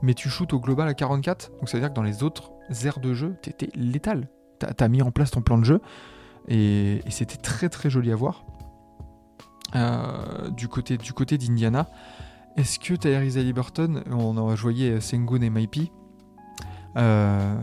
mais 0.00 0.14
tu 0.14 0.30
shootes 0.30 0.54
au 0.54 0.58
global 0.60 0.88
à 0.88 0.94
44. 0.94 1.50
Donc 1.60 1.68
ça 1.68 1.76
veut 1.76 1.82
dire 1.82 1.90
que 1.90 1.94
dans 1.94 2.02
les 2.02 2.22
autres 2.22 2.50
aires 2.84 2.98
de 2.98 3.12
jeu, 3.12 3.36
t'étais 3.42 3.68
létal. 3.74 4.28
T'as, 4.64 4.72
t'as 4.72 4.88
mis 4.88 5.02
en 5.02 5.10
place 5.10 5.30
ton 5.30 5.42
plan 5.42 5.58
de 5.58 5.64
jeu 5.64 5.80
et, 6.48 7.00
c'était 7.08 7.36
très 7.36 7.68
très 7.68 7.90
joli 7.90 8.10
à 8.12 8.16
voir. 8.16 8.44
Euh, 9.76 10.50
du, 10.50 10.68
côté, 10.68 10.96
du 10.96 11.12
côté 11.12 11.36
d'Indiana, 11.36 11.88
est-ce 12.56 12.78
que 12.78 12.94
Tyrese 12.94 13.36
Haliburton, 13.38 14.04
on 14.10 14.36
en 14.36 14.54
voyait 14.54 15.00
Sengun 15.00 15.40
et 15.40 15.50
MIP, 15.50 15.90
euh, 16.96 17.56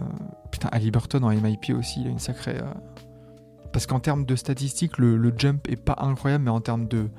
putain, 0.51 0.67
Haliburton 0.71 1.23
en 1.23 1.29
MIP 1.29 1.71
aussi, 1.77 2.01
il 2.01 2.07
a 2.07 2.09
une 2.09 2.19
sacrée. 2.19 2.57
euh, 2.57 2.73
Parce 3.71 3.87
qu'en 3.87 3.99
termes 3.99 4.25
de 4.25 4.35
statistiques, 4.35 4.97
le, 4.97 5.33
jump 5.37 5.67
est 5.69 5.77
pas 5.77 5.95
incroyable, 5.99 6.43
mais 6.43 6.51
en 6.51 6.61
termes 6.61 6.87
de, 6.87 7.09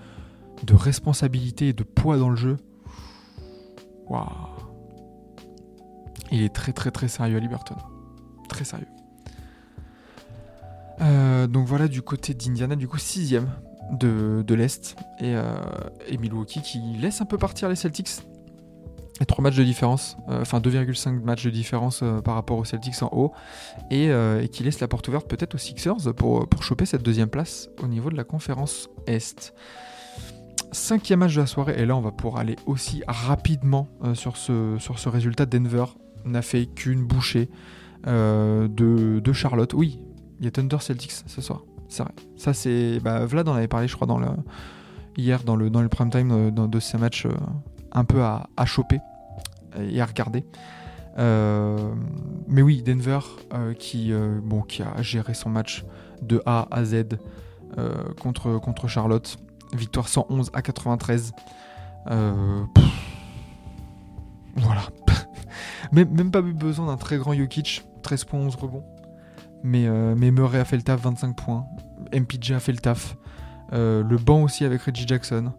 de 0.65 0.75
responsabilité 0.75 1.69
et 1.69 1.73
de 1.73 1.85
poids 1.85 2.19
dans 2.19 2.31
le 2.31 2.37
jeu, 2.37 2.59
waouh. 4.09 4.27
Il 6.31 6.43
est 6.43 6.55
très 6.55 6.73
très 6.73 6.91
très 6.91 7.09
sérieux 7.09 7.37
Haliburton. 7.37 7.77
Très 8.49 8.65
sérieux. 8.65 8.87
Euh, 11.03 11.47
donc 11.47 11.67
voilà 11.67 11.89
du 11.89 12.03
côté 12.03 12.35
d'Indiana, 12.35 12.77
du 12.77 12.89
coup 12.89 12.99
sixième 12.99 13.49
de, 13.93 14.43
de 14.47 14.55
l'Est. 14.55 14.97
Et, 15.21 15.35
euh, 15.35 15.57
Milwaukee 16.19 16.63
qui 16.63 16.81
laisse 17.01 17.21
un 17.21 17.25
peu 17.25 17.39
partir 17.39 17.69
les 17.69 17.77
Celtics. 17.77 18.21
Et 19.21 19.27
3 19.27 19.43
matchs 19.43 19.57
de 19.57 19.63
différence, 19.63 20.17
euh, 20.31 20.41
enfin 20.41 20.59
2,5 20.59 21.23
matchs 21.23 21.45
de 21.45 21.51
différence 21.51 22.03
par 22.25 22.35
rapport 22.35 22.59
aux 22.59 22.65
Celtics 22.65 23.03
en 23.03 23.11
haut. 23.13 23.33
Et, 23.91 24.11
qui 24.51 24.63
laisse 24.63 24.81
la 24.81 24.89
porte 24.89 25.09
ouverte 25.09 25.29
peut-être 25.29 25.55
aux 25.55 25.59
Sixers 25.59 26.15
pour, 26.17 26.49
pour 26.49 26.63
choper 26.63 26.87
cette 26.87 27.03
deuxième 27.03 27.29
place 27.29 27.69
au 27.83 27.89
niveau 27.89 28.11
de 28.11 28.17
la 28.17 28.25
conférence 28.25 28.89
Est. 29.07 29.55
Cinquième 30.73 31.21
match 31.21 31.35
de 31.35 31.41
la 31.41 31.47
soirée, 31.47 31.75
et 31.77 31.85
là 31.85 31.95
on 31.95 32.01
va 32.01 32.13
pouvoir 32.13 32.41
aller 32.41 32.57
aussi 32.65 33.03
rapidement 33.07 33.89
sur, 34.15 34.39
ce, 34.39 35.09
résultat. 35.09 35.45
Denver 35.45 35.85
n'a 36.25 36.41
fait 36.41 36.65
qu'une 36.67 37.05
bouchée 37.05 37.51
de 38.07 39.33
Charlotte. 39.33 39.75
Oui, 39.75 40.01
il 40.43 40.47
y 40.47 40.49
a 40.49 40.51
Thunder 40.51 40.79
Celtics 40.81 41.13
ce 41.27 41.41
soir, 41.41 41.63
c'est 41.89 42.03
vrai. 42.03 42.13
Ça 42.37 42.53
c'est. 42.53 42.99
Bah, 42.99 43.25
Vlad 43.25 43.49
en 43.49 43.55
avait 43.55 43.69
parlé, 43.69 43.87
je 43.87 43.95
crois, 43.95 44.09
hier 45.17 45.45
dans 45.45 45.55
le, 45.55 45.71
dans 45.71 45.83
le 45.83 45.89
prime 45.89 46.11
time 46.11 46.33
euh, 46.33 46.51
de 46.51 46.81
ces 46.81 46.99
matchs 46.99 47.27
euh, 47.27 47.33
un 47.93 48.05
peu 48.05 48.23
à, 48.23 48.49
à 48.57 48.67
choper 48.67 48.99
et 49.79 50.01
à 50.01 50.05
regarder. 50.05 50.45
Euh, 51.19 51.95
mais 52.49 52.61
oui, 52.61 52.83
Denver 52.83 53.21
qui, 53.79 54.13
bon, 54.43 54.63
qui 54.63 54.83
a 54.83 55.01
géré 55.01 55.35
son 55.35 55.51
match 55.51 55.85
de 56.23 56.43
A 56.45 56.67
à 56.71 56.85
Z 56.85 57.19
contre, 58.21 58.59
contre 58.59 58.89
Charlotte. 58.89 59.39
Victoire 59.73 60.09
111 60.09 60.51
à 60.53 60.61
93. 60.61 61.33
Euh, 62.11 62.65
pff, 62.75 62.85
voilà. 64.57 64.83
même, 65.93 66.11
même 66.11 66.31
pas 66.31 66.43
besoin 66.43 66.87
d'un 66.87 66.97
très 66.97 67.17
grand 67.17 67.33
Jokic. 67.33 67.85
13 68.03 68.25
points, 68.25 68.41
11 68.41 68.57
rebonds. 68.57 68.85
Mais, 69.65 69.87
euh, 69.87 70.15
mais 70.17 70.31
Murray 70.31 70.59
a 70.59 70.65
fait 70.65 70.77
le 70.77 70.83
taf, 70.83 71.03
25 71.03 71.37
points. 71.37 71.67
MPJ 72.13 72.53
a 72.53 72.61
fait 72.61 72.73
le 72.73 72.79
taf. 72.79 73.17
Euh, 73.73 74.03
le 74.03 74.17
banc 74.17 74.43
aussi 74.43 74.65
avec 74.65 74.83
Reggie 74.83 75.07
Jackson. 75.07 75.53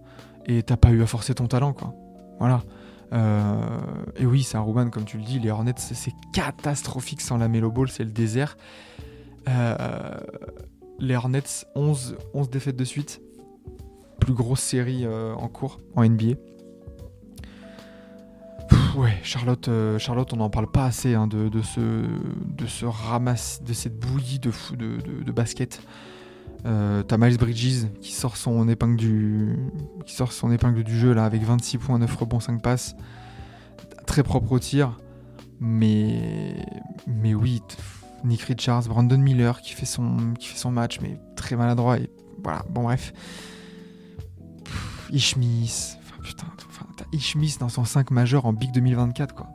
Et 0.45 0.63
t'as 0.63 0.77
pas 0.77 0.91
eu 0.91 1.01
à 1.01 1.07
forcer 1.07 1.33
ton 1.33 1.47
talent, 1.47 1.73
quoi. 1.73 1.93
Voilà. 2.39 2.63
Euh, 3.13 3.55
et 4.17 4.25
oui, 4.25 4.43
c'est 4.43 4.57
un 4.57 4.61
Ruban, 4.61 4.89
comme 4.89 5.05
tu 5.05 5.17
le 5.17 5.23
dis. 5.23 5.39
Les 5.39 5.51
Hornets, 5.51 5.73
c'est 5.77 6.13
catastrophique 6.33 7.21
sans 7.21 7.37
la 7.37 7.47
Melo 7.47 7.71
Ball, 7.71 7.89
c'est 7.89 8.03
le 8.03 8.11
désert. 8.11 8.57
Les 10.99 11.15
Hornets, 11.15 11.65
11, 11.75 12.17
11 12.33 12.49
défaites 12.49 12.75
de 12.75 12.83
suite. 12.83 13.21
Plus 14.19 14.33
grosse 14.33 14.61
série 14.61 15.05
en 15.07 15.47
cours 15.47 15.79
en 15.95 16.03
NBA. 16.03 16.35
Ouais, 18.95 19.17
Charlotte, 19.23 19.67
euh, 19.69 19.97
Charlotte, 19.97 20.31
on 20.33 20.37
n'en 20.37 20.49
parle 20.49 20.69
pas 20.69 20.85
assez 20.85 21.15
hein, 21.15 21.27
de, 21.27 21.49
ce, 21.61 22.85
ramasse, 22.85 23.61
de 23.63 23.73
cette 23.73 23.97
bouillie 23.99 24.39
de, 24.39 24.51
fou- 24.51 24.75
de, 24.75 25.31
basket. 25.31 25.81
Euh, 26.65 27.01
T'as 27.03 27.17
Miles 27.17 27.37
Bridges 27.37 27.87
qui 28.01 28.11
sort 28.11 28.37
son 28.37 28.69
épingle 28.69 28.95
du, 28.95 29.55
qui 30.05 30.13
sort 30.15 30.31
son 30.31 30.51
épingle 30.51 30.83
du 30.83 30.97
jeu 30.97 31.13
là 31.13 31.25
avec 31.25 31.43
26 31.43 31.77
points, 31.79 31.97
9 31.99 32.15
rebonds, 32.15 32.39
5 32.39 32.61
passes. 32.61 32.95
Très 34.05 34.23
propre 34.23 34.51
au 34.53 34.59
tir. 34.59 34.99
Mais, 35.59 36.55
mais 37.07 37.33
oui, 37.33 37.61
Nick 38.23 38.41
Richards, 38.43 38.83
Brandon 38.83 39.17
Miller 39.17 39.61
qui 39.61 39.73
fait 39.73 39.85
son, 39.85 40.33
qui 40.37 40.47
fait 40.47 40.57
son 40.57 40.71
match, 40.71 40.99
mais 41.01 41.17
très 41.35 41.55
maladroit. 41.55 41.97
Et 41.99 42.09
voilà, 42.43 42.63
bon 42.69 42.83
bref. 42.83 43.13
Ishmis, 45.11 45.95
enfin 45.99 46.15
putain, 46.23 46.47
t'as 47.11 47.59
dans 47.59 47.69
son 47.69 47.85
5 47.85 48.11
majeur 48.11 48.45
en 48.45 48.53
Big 48.53 48.71
2024 48.71 49.35
quoi. 49.35 49.49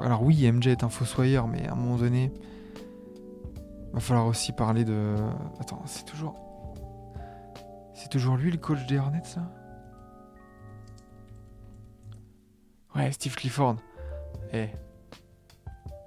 Alors 0.00 0.22
oui, 0.22 0.50
MJ 0.50 0.68
est 0.68 0.82
un 0.82 0.88
fossoyeur, 0.88 1.46
mais 1.46 1.66
à 1.66 1.72
un 1.72 1.74
moment 1.74 1.96
donné, 1.96 2.32
va 3.92 4.00
falloir 4.00 4.26
aussi 4.26 4.52
parler 4.52 4.84
de. 4.84 5.14
Attends, 5.60 5.82
c'est 5.86 6.04
toujours. 6.04 6.34
C'est 7.94 8.08
toujours 8.08 8.36
lui 8.36 8.50
le 8.50 8.56
coach 8.56 8.86
des 8.86 8.98
Hornets, 8.98 9.24
ça? 9.24 9.42
Ouais, 12.96 13.12
Steve 13.12 13.34
Clifford. 13.34 13.76
Eh. 14.52 14.68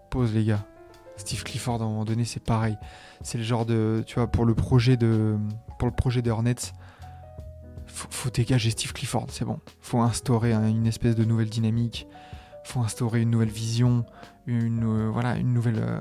Pause, 0.09 0.33
les 0.33 0.43
gars. 0.43 0.65
Steve 1.17 1.43
Clifford, 1.43 1.81
à 1.81 1.85
un 1.85 1.89
moment 1.89 2.05
donné, 2.05 2.25
c'est 2.25 2.43
pareil. 2.43 2.77
C'est 3.21 3.37
le 3.37 3.43
genre 3.43 3.65
de. 3.65 4.03
Tu 4.07 4.15
vois, 4.15 4.27
pour 4.27 4.45
le 4.45 4.55
projet 4.55 4.97
de. 4.97 5.37
Pour 5.77 5.87
le 5.87 5.93
projet 5.93 6.21
des 6.23 6.31
Hornets, 6.31 6.55
faut, 8.23 8.29
dégager 8.29 8.69
Steve 8.71 8.93
Clifford, 8.93 9.27
c'est 9.29 9.45
bon. 9.45 9.59
Faut 9.81 10.01
instaurer 10.01 10.53
un- 10.53 10.67
une 10.67 10.87
espèce 10.87 11.15
de 11.15 11.25
nouvelle 11.25 11.49
dynamique. 11.49 12.07
faut 12.65 12.79
instaurer 12.79 13.21
une 13.21 13.29
nouvelle 13.29 13.49
vision, 13.49 14.05
une, 14.47 14.85
euh, 14.85 15.09
voilà, 15.11 15.35
une 15.35 15.51
nouvelle, 15.53 15.79
euh, 15.79 15.99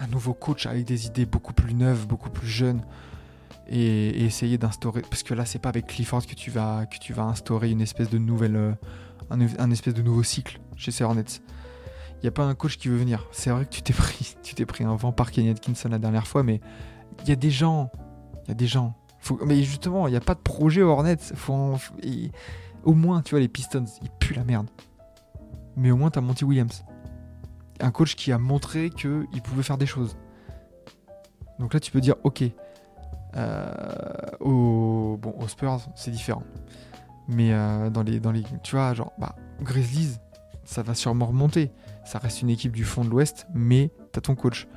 un 0.00 0.06
nouveau 0.06 0.32
coach 0.32 0.64
avec 0.64 0.86
des 0.86 1.04
idées 1.04 1.26
beaucoup 1.26 1.52
plus 1.52 1.74
neuves, 1.74 2.06
beaucoup 2.06 2.30
plus 2.30 2.48
jeunes. 2.48 2.80
Et, 3.68 4.24
essayer 4.24 4.56
d'instaurer. 4.56 5.02
Parce 5.02 5.22
que 5.22 5.34
là, 5.34 5.44
c'est 5.44 5.58
pas 5.58 5.68
avec 5.68 5.86
Clifford 5.86 6.24
que 6.26 6.34
tu 6.34 6.50
vas, 6.50 6.86
que 6.86 6.98
tu 6.98 7.12
vas 7.12 7.24
instaurer 7.24 7.70
une 7.70 7.82
espèce 7.82 8.08
de 8.08 8.16
nouvelle. 8.16 8.56
euh, 8.56 8.72
un, 9.30 9.70
espèce 9.70 9.94
de 9.94 10.02
nouveau 10.02 10.22
cycle 10.22 10.58
chez 10.76 10.90
ces 10.90 11.04
Hornets. 11.04 11.40
Il 12.16 12.22
n'y 12.22 12.28
a 12.28 12.32
pas 12.32 12.44
un 12.44 12.54
coach 12.54 12.78
qui 12.78 12.88
veut 12.88 12.96
venir. 12.96 13.26
C'est 13.32 13.50
vrai 13.50 13.64
que 13.66 13.70
tu 13.70 13.82
t'es 13.82 13.92
pris, 13.92 14.36
tu 14.42 14.54
t'es 14.54 14.66
pris 14.66 14.84
un 14.84 14.96
vent 14.96 15.12
par 15.12 15.30
Kenny 15.30 15.50
Atkinson 15.50 15.88
la 15.90 15.98
dernière 15.98 16.26
fois, 16.26 16.42
mais 16.42 16.60
il 17.22 17.28
y 17.28 17.32
a 17.32 17.36
des 17.36 17.50
gens. 17.50 17.90
Il 18.44 18.48
y 18.48 18.52
a 18.52 18.54
des 18.54 18.66
gens. 18.66 18.94
Mais 19.44 19.62
justement, 19.62 20.06
il 20.06 20.10
n'y 20.10 20.16
a 20.16 20.20
pas 20.20 20.34
de 20.34 20.40
projet 20.40 20.82
aux 20.82 20.90
Hornets. 20.90 21.16
Faut 21.34 21.76
au 22.84 22.94
moins, 22.94 23.22
tu 23.22 23.30
vois, 23.30 23.40
les 23.40 23.48
Pistons, 23.48 23.84
ils 24.02 24.10
puent 24.10 24.34
la 24.34 24.44
merde. 24.44 24.68
Mais 25.76 25.90
au 25.90 25.96
moins, 25.96 26.10
t'as 26.10 26.20
Monty 26.20 26.44
Williams. 26.44 26.84
Un 27.80 27.90
coach 27.90 28.14
qui 28.14 28.30
a 28.32 28.38
montré 28.38 28.90
qu'il 28.90 29.42
pouvait 29.42 29.62
faire 29.62 29.78
des 29.78 29.86
choses. 29.86 30.16
Donc 31.58 31.74
là, 31.74 31.80
tu 31.80 31.90
peux 31.90 32.00
dire, 32.00 32.16
ok. 32.24 32.44
Euh, 33.36 33.72
au, 34.40 35.18
bon, 35.20 35.34
aux 35.38 35.48
Spurs, 35.48 35.80
c'est 35.96 36.10
différent. 36.10 36.44
Mais 37.28 37.52
euh, 37.52 37.90
dans, 37.90 38.02
les, 38.02 38.20
dans. 38.20 38.32
Tu 38.62 38.76
vois, 38.76 38.94
genre, 38.94 39.12
bah, 39.18 39.34
Grizzlies, 39.60 40.18
ça 40.64 40.82
va 40.82 40.94
sûrement 40.94 41.26
remonter. 41.26 41.72
Ça 42.04 42.18
reste 42.18 42.42
une 42.42 42.50
équipe 42.50 42.72
du 42.72 42.84
fond 42.84 43.04
de 43.04 43.10
l'Ouest, 43.10 43.46
mais 43.54 43.90
t'as 44.12 44.20
ton 44.20 44.34
coach. 44.34 44.68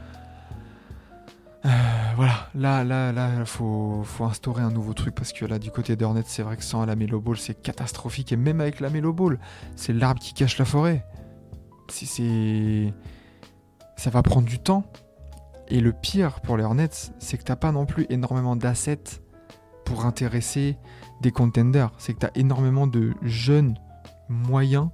Euh, 1.68 1.70
voilà, 2.16 2.50
là, 2.56 2.84
là, 2.86 3.12
là, 3.12 3.46
faut, 3.46 4.02
faut 4.04 4.24
instaurer 4.24 4.64
un 4.64 4.72
nouveau 4.72 4.94
truc 4.94 5.14
parce 5.14 5.34
que 5.34 5.44
là, 5.46 5.60
du 5.60 5.70
côté 5.70 5.98
d'Hornets, 5.98 6.24
c'est 6.26 6.44
vrai 6.44 6.56
que 6.56 6.64
sans 6.64 6.86
la 6.86 6.96
Melo 6.96 7.20
Ball, 7.20 7.38
c'est 7.38 7.62
catastrophique. 7.62 8.32
Et 8.32 8.38
même 8.38 8.62
avec 8.62 8.80
la 8.80 8.90
Melo 8.90 9.12
Ball, 9.12 9.38
c'est 9.76 9.92
l'arbre 9.92 10.22
qui 10.22 10.34
cache 10.34 10.58
la 10.58 10.66
forêt. 10.66 11.06
C'est. 11.90 12.94
Ça 13.98 14.10
va 14.10 14.22
prendre 14.24 14.48
du 14.48 14.60
temps. 14.60 14.84
Et 15.68 15.82
le 15.82 15.92
pire 15.92 16.40
pour 16.40 16.56
les 16.56 16.64
Hornets, 16.64 17.12
c'est 17.20 17.38
que 17.38 17.44
t'as 17.44 17.58
pas 17.58 17.74
non 17.74 17.86
plus 17.86 18.06
énormément 18.10 18.56
d'assets 18.56 19.22
pour 19.84 20.06
intéresser 20.06 20.78
des 21.22 21.32
contenders. 21.32 21.92
C'est 21.98 22.14
que 22.14 22.20
t'as 22.20 22.32
énormément 22.36 22.88
de 22.88 23.14
jeunes 23.24 23.76
moyens 24.30 24.90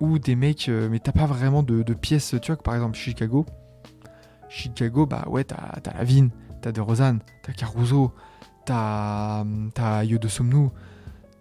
ou 0.00 0.18
des 0.18 0.34
mecs, 0.34 0.68
euh, 0.68 0.88
mais 0.88 0.98
t'as 0.98 1.12
pas 1.12 1.26
vraiment 1.26 1.62
de, 1.62 1.82
de 1.82 1.94
pièces. 1.94 2.34
Tu 2.42 2.46
vois, 2.48 2.56
que 2.56 2.62
par 2.62 2.74
exemple, 2.74 2.96
Chicago. 2.96 3.46
Chicago, 4.48 5.06
bah 5.06 5.24
ouais, 5.28 5.44
t'as 5.44 5.80
t'as 5.82 5.94
Lavine, 5.94 6.30
t'as 6.60 6.72
DeRozan, 6.72 7.18
t'as 7.42 7.52
Caruso, 7.52 8.12
t'as 8.64 9.44
t'as 9.74 10.04
Yodo 10.04 10.28
Somnou, 10.28 10.72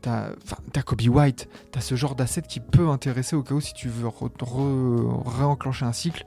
t'as 0.02 0.82
Kobe 0.86 1.02
White, 1.08 1.50
t'as 1.72 1.82
ce 1.82 1.96
genre 1.96 2.16
d'asset 2.16 2.44
qui 2.44 2.60
peut 2.60 2.90
intéresser 2.90 3.36
au 3.36 3.44
cas 3.44 3.56
où 3.56 3.62
si 3.62 3.74
tu 3.74 3.90
veux 3.90 4.08
réenclencher 5.26 5.86
un 5.86 5.94
cycle, 5.94 6.26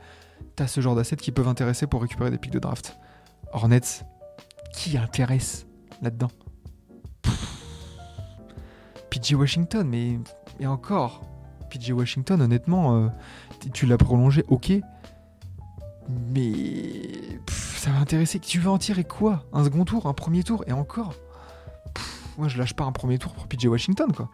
t'as 0.57 0.67
ce 0.67 0.81
genre 0.81 0.95
d'assets 0.95 1.17
qui 1.17 1.33
peuvent 1.33 1.49
intéresser 1.49 1.87
pour 1.87 2.03
récupérer 2.03 2.31
des 2.31 2.39
pics 2.39 2.53
de 2.53 2.59
draft. 2.59 2.99
Hornets, 3.53 4.05
qui 4.73 4.97
intéresse 4.97 5.67
là-dedans? 6.03 6.31
PJ 9.11 9.33
Washington, 9.35 9.89
mais 9.89 10.19
et 10.61 10.67
encore, 10.67 11.23
PJ 11.69 11.91
Washington, 11.91 12.41
honnêtement, 12.41 12.97
euh, 12.97 13.09
tu 13.73 13.87
l'as 13.87 13.99
prolongé, 13.99 14.45
ok, 14.49 14.73
mais 16.35 17.41
ça 17.49 17.91
va 17.91 17.99
intéresser. 17.99 18.39
Tu 18.39 18.59
veux 18.59 18.71
en 18.71 18.79
tirer 18.79 19.05
quoi? 19.05 19.45
Un 19.53 19.65
second 19.65 19.85
tour, 19.85 20.07
un 20.07 20.13
premier 20.13 20.43
tour, 20.43 20.65
et 20.67 20.73
encore? 20.73 21.15
Moi, 22.39 22.49
je 22.49 22.59
lâche 22.59 22.75
pas 22.75 22.85
un 22.85 22.93
premier 22.93 23.19
tour 23.19 23.33
pour 23.33 23.47
PJ 23.47 23.67
Washington, 23.67 24.13
quoi. 24.13 24.29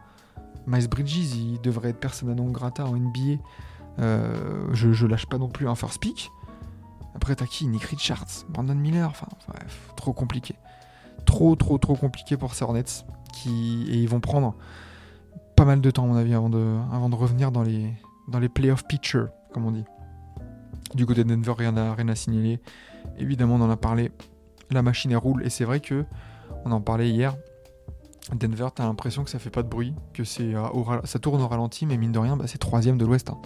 Miles 0.67 0.89
Bridges, 0.89 1.35
il 1.35 1.61
devrait 1.61 1.91
être 1.91 2.01
persona 2.01 2.35
non 2.35 2.51
grata 2.51 2.85
en 2.85 2.97
NBA. 2.97 3.41
Euh, 3.99 4.69
je, 4.73 4.93
je 4.93 5.07
lâche 5.07 5.27
pas 5.27 5.39
non 5.39 5.49
plus 5.49 5.69
un 5.69 5.75
first 5.75 6.01
pick. 6.01 6.31
Après, 7.15 7.35
t'as 7.35 7.47
qui? 7.47 7.67
Nick 7.67 7.85
Richards, 7.85 8.45
Brandon 8.49 8.75
Miller, 8.75 9.09
enfin, 9.09 9.29
bref, 9.49 9.93
trop 9.97 10.13
compliqué. 10.13 10.55
Trop, 11.25 11.57
trop, 11.57 11.79
trop 11.79 11.97
compliqué 11.97 12.37
pour 12.37 12.55
ces 12.55 12.65
Hornets. 12.65 12.85
Qui, 13.33 13.87
et 13.91 13.97
ils 13.97 14.09
vont 14.09 14.21
prendre 14.21 14.55
pas 15.57 15.65
mal 15.65 15.81
de 15.81 15.91
temps, 15.91 16.05
à 16.05 16.07
mon 16.07 16.17
avis, 16.17 16.35
avant 16.35 16.51
de, 16.51 16.77
avant 16.93 17.09
de 17.09 17.15
revenir 17.15 17.53
dans 17.53 17.63
les, 17.63 17.93
dans 18.29 18.39
les 18.39 18.49
playoff 18.49 18.87
picture, 18.87 19.29
comme 19.53 19.67
on 19.67 19.71
dit. 19.71 19.85
Du 20.95 21.05
côté 21.07 21.25
de 21.25 21.35
Denver, 21.35 21.53
rien 21.57 21.77
à, 21.77 21.95
rien 21.95 22.09
à 22.09 22.15
signaler. 22.15 22.61
Évidemment, 23.19 23.57
on 23.57 23.61
en 23.61 23.71
a 23.71 23.77
parlé. 23.77 24.13
La 24.71 24.83
machine 24.83 25.11
elle 25.11 25.17
roule. 25.19 25.45
Et 25.45 25.51
c'est 25.51 25.65
vrai 25.65 25.81
que 25.81 26.05
on 26.65 26.73
en 26.73 26.81
parlait 26.81 27.11
hier. 27.11 27.37
Denver, 28.35 28.69
t'as 28.75 28.85
l'impression 28.85 29.23
que 29.23 29.31
ça 29.31 29.39
fait 29.39 29.51
pas 29.51 29.63
de 29.63 29.69
bruit, 29.69 29.95
que 30.13 30.25
c'est 30.25 30.55
euh, 30.55 30.67
ça 31.05 31.21
tourne 31.21 31.41
au 31.41 31.47
ralenti, 31.47 31.87
mais 31.87 31.97
mine 31.97 32.11
de 32.11 32.19
rien, 32.19 32.37
bah, 32.37 32.47
c'est 32.49 32.59
troisième 32.59 32.99
de 32.99 33.05
l'Ouest. 33.07 33.31
hein. 33.31 33.39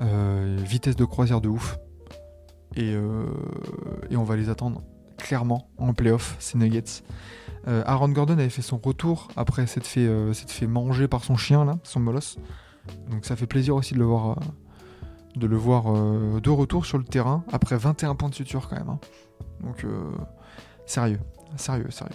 Euh, 0.00 0.56
vitesse 0.60 0.96
de 0.96 1.04
croisière 1.04 1.40
de 1.40 1.48
ouf. 1.48 1.78
Et, 2.74 2.94
euh, 2.94 3.26
et 4.10 4.16
on 4.16 4.24
va 4.24 4.34
les 4.36 4.48
attendre 4.50 4.82
clairement 5.16 5.70
en 5.78 5.94
playoff, 5.94 6.36
ces 6.38 6.58
Nuggets. 6.58 7.02
Aaron 7.66 8.10
Gordon 8.10 8.34
avait 8.34 8.48
fait 8.48 8.62
son 8.62 8.78
retour 8.78 9.26
après 9.36 9.66
s'être 9.66 9.86
fait, 9.86 10.08
fait 10.32 10.68
manger 10.68 11.08
par 11.08 11.24
son 11.24 11.36
chien, 11.36 11.64
là, 11.64 11.78
son 11.82 11.98
molosse. 11.98 12.38
Donc 13.10 13.24
ça 13.24 13.34
fait 13.34 13.48
plaisir 13.48 13.74
aussi 13.74 13.94
de 13.94 13.98
le 13.98 14.04
voir, 14.04 14.38
de, 15.36 15.46
le 15.46 15.56
voir 15.56 15.94
euh, 15.94 16.40
de 16.40 16.50
retour 16.50 16.86
sur 16.86 16.98
le 16.98 17.04
terrain 17.04 17.44
après 17.52 17.76
21 17.76 18.14
points 18.14 18.28
de 18.28 18.34
suture 18.34 18.68
quand 18.68 18.76
même. 18.76 18.88
hein. 18.88 18.98
Donc 19.62 19.84
euh, 19.84 20.12
sérieux, 20.86 21.20
sérieux, 21.56 21.90
sérieux. 21.90 22.14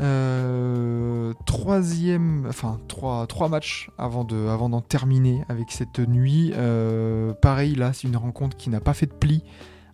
Euh, 0.00 1.32
troisième, 1.44 2.46
enfin 2.48 2.78
trois, 2.86 3.48
matchs 3.48 3.90
avant 3.98 4.24
de, 4.24 4.46
avant 4.46 4.68
d'en 4.68 4.80
terminer 4.80 5.44
avec 5.48 5.70
cette 5.70 5.98
nuit. 5.98 6.52
Pareil 7.42 7.74
là, 7.74 7.92
c'est 7.92 8.06
une 8.06 8.16
rencontre 8.16 8.56
qui 8.56 8.70
n'a 8.70 8.80
pas 8.80 8.94
fait 8.94 9.06
de 9.06 9.14
pli 9.14 9.42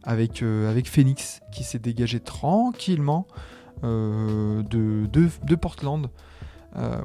avec, 0.03 0.43
avec 0.43 0.89
Phoenix 0.89 1.41
qui 1.53 1.65
s'est 1.65 1.79
dégagé 1.79 2.21
tranquillement 2.21 3.27
de, 3.83 5.55
Portland. 5.57 6.11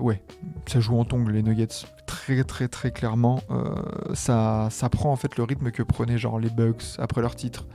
Ouais, 0.02 0.22
ça 0.66 0.82
joue 0.82 1.00
en 1.00 1.06
tongle 1.06 1.32
les 1.32 1.44
Nuggets 1.44 1.86
très 2.10 2.68
très 2.68 2.92
clairement. 2.92 3.42
Euh, 3.50 4.14
ça, 4.14 4.70
prend 4.92 5.12
en 5.12 5.16
fait 5.16 5.38
le 5.38 5.44
rythme 5.44 5.72
que 5.72 5.84
prenaient 5.84 6.18
genre 6.18 6.40
les 6.40 6.50
Bucks 6.50 6.84
après 6.98 7.22
leur 7.22 7.36
titre. 7.36 7.68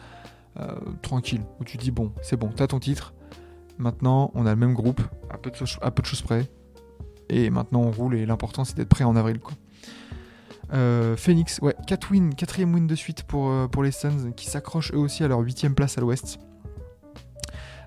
Euh, 0.60 0.76
tranquille, 1.02 1.42
où 1.60 1.64
tu 1.64 1.76
dis 1.76 1.90
bon, 1.90 2.12
c'est 2.22 2.36
bon, 2.36 2.50
t'as 2.54 2.66
ton 2.66 2.78
titre. 2.78 3.14
Maintenant, 3.78 4.30
on 4.34 4.46
a 4.46 4.50
le 4.50 4.56
même 4.56 4.74
groupe, 4.74 5.00
à 5.30 5.38
peu 5.38 5.50
de, 5.50 5.56
choses- 5.56 5.78
près. 6.22 6.48
Et 7.28 7.50
maintenant, 7.50 7.80
on 7.80 7.90
roule 7.90 8.14
et 8.14 8.24
l'important, 8.24 8.64
c'est 8.64 8.76
d'être 8.76 8.88
prêt 8.88 9.02
en 9.02 9.16
avril. 9.16 9.40
Quoi. 9.40 9.54
Euh, 10.72 11.16
Phoenix, 11.16 11.58
ouais, 11.60 11.74
4 11.88 12.12
wins, 12.12 12.34
quatrième 12.34 12.72
win 12.72 12.86
de 12.86 12.94
suite 12.94 13.24
pour, 13.24 13.50
les 13.82 13.90
Suns 13.90 14.32
qui 14.36 14.46
s'accrochent 14.46 14.92
eux 14.92 14.98
aussi 14.98 15.24
à 15.24 15.28
leur 15.28 15.40
huitième 15.40 15.74
place 15.74 15.98
à 15.98 16.00
l'ouest. 16.00 16.38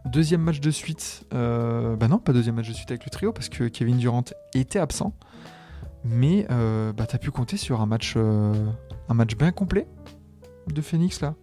Deuxième 0.05 0.41
match 0.41 0.59
de 0.59 0.71
suite, 0.71 1.25
bah 1.31 2.07
non, 2.09 2.19
pas 2.19 2.33
deuxième 2.33 2.55
match 2.55 2.67
de 2.67 2.73
suite 2.73 2.91
avec 2.91 3.05
le 3.05 3.09
trio 3.09 3.31
parce 3.31 3.47
que 3.49 3.65
Kevin 3.69 3.97
Durant 3.97 4.25
était 4.53 4.79
absent. 4.79 5.13
Mais 6.09 6.47
euh, 6.49 6.93
bah, 6.93 7.05
t'as 7.05 7.17
pu 7.17 7.31
compter 7.31 7.57
sur 7.57 7.81
un 7.81 7.85
match, 7.85 8.13
euh, 8.15 8.53
un 9.09 9.13
match 9.13 9.35
bien 9.35 9.51
complet 9.51 9.87
de 10.67 10.81
Phoenix 10.81 11.21
là. 11.21 11.35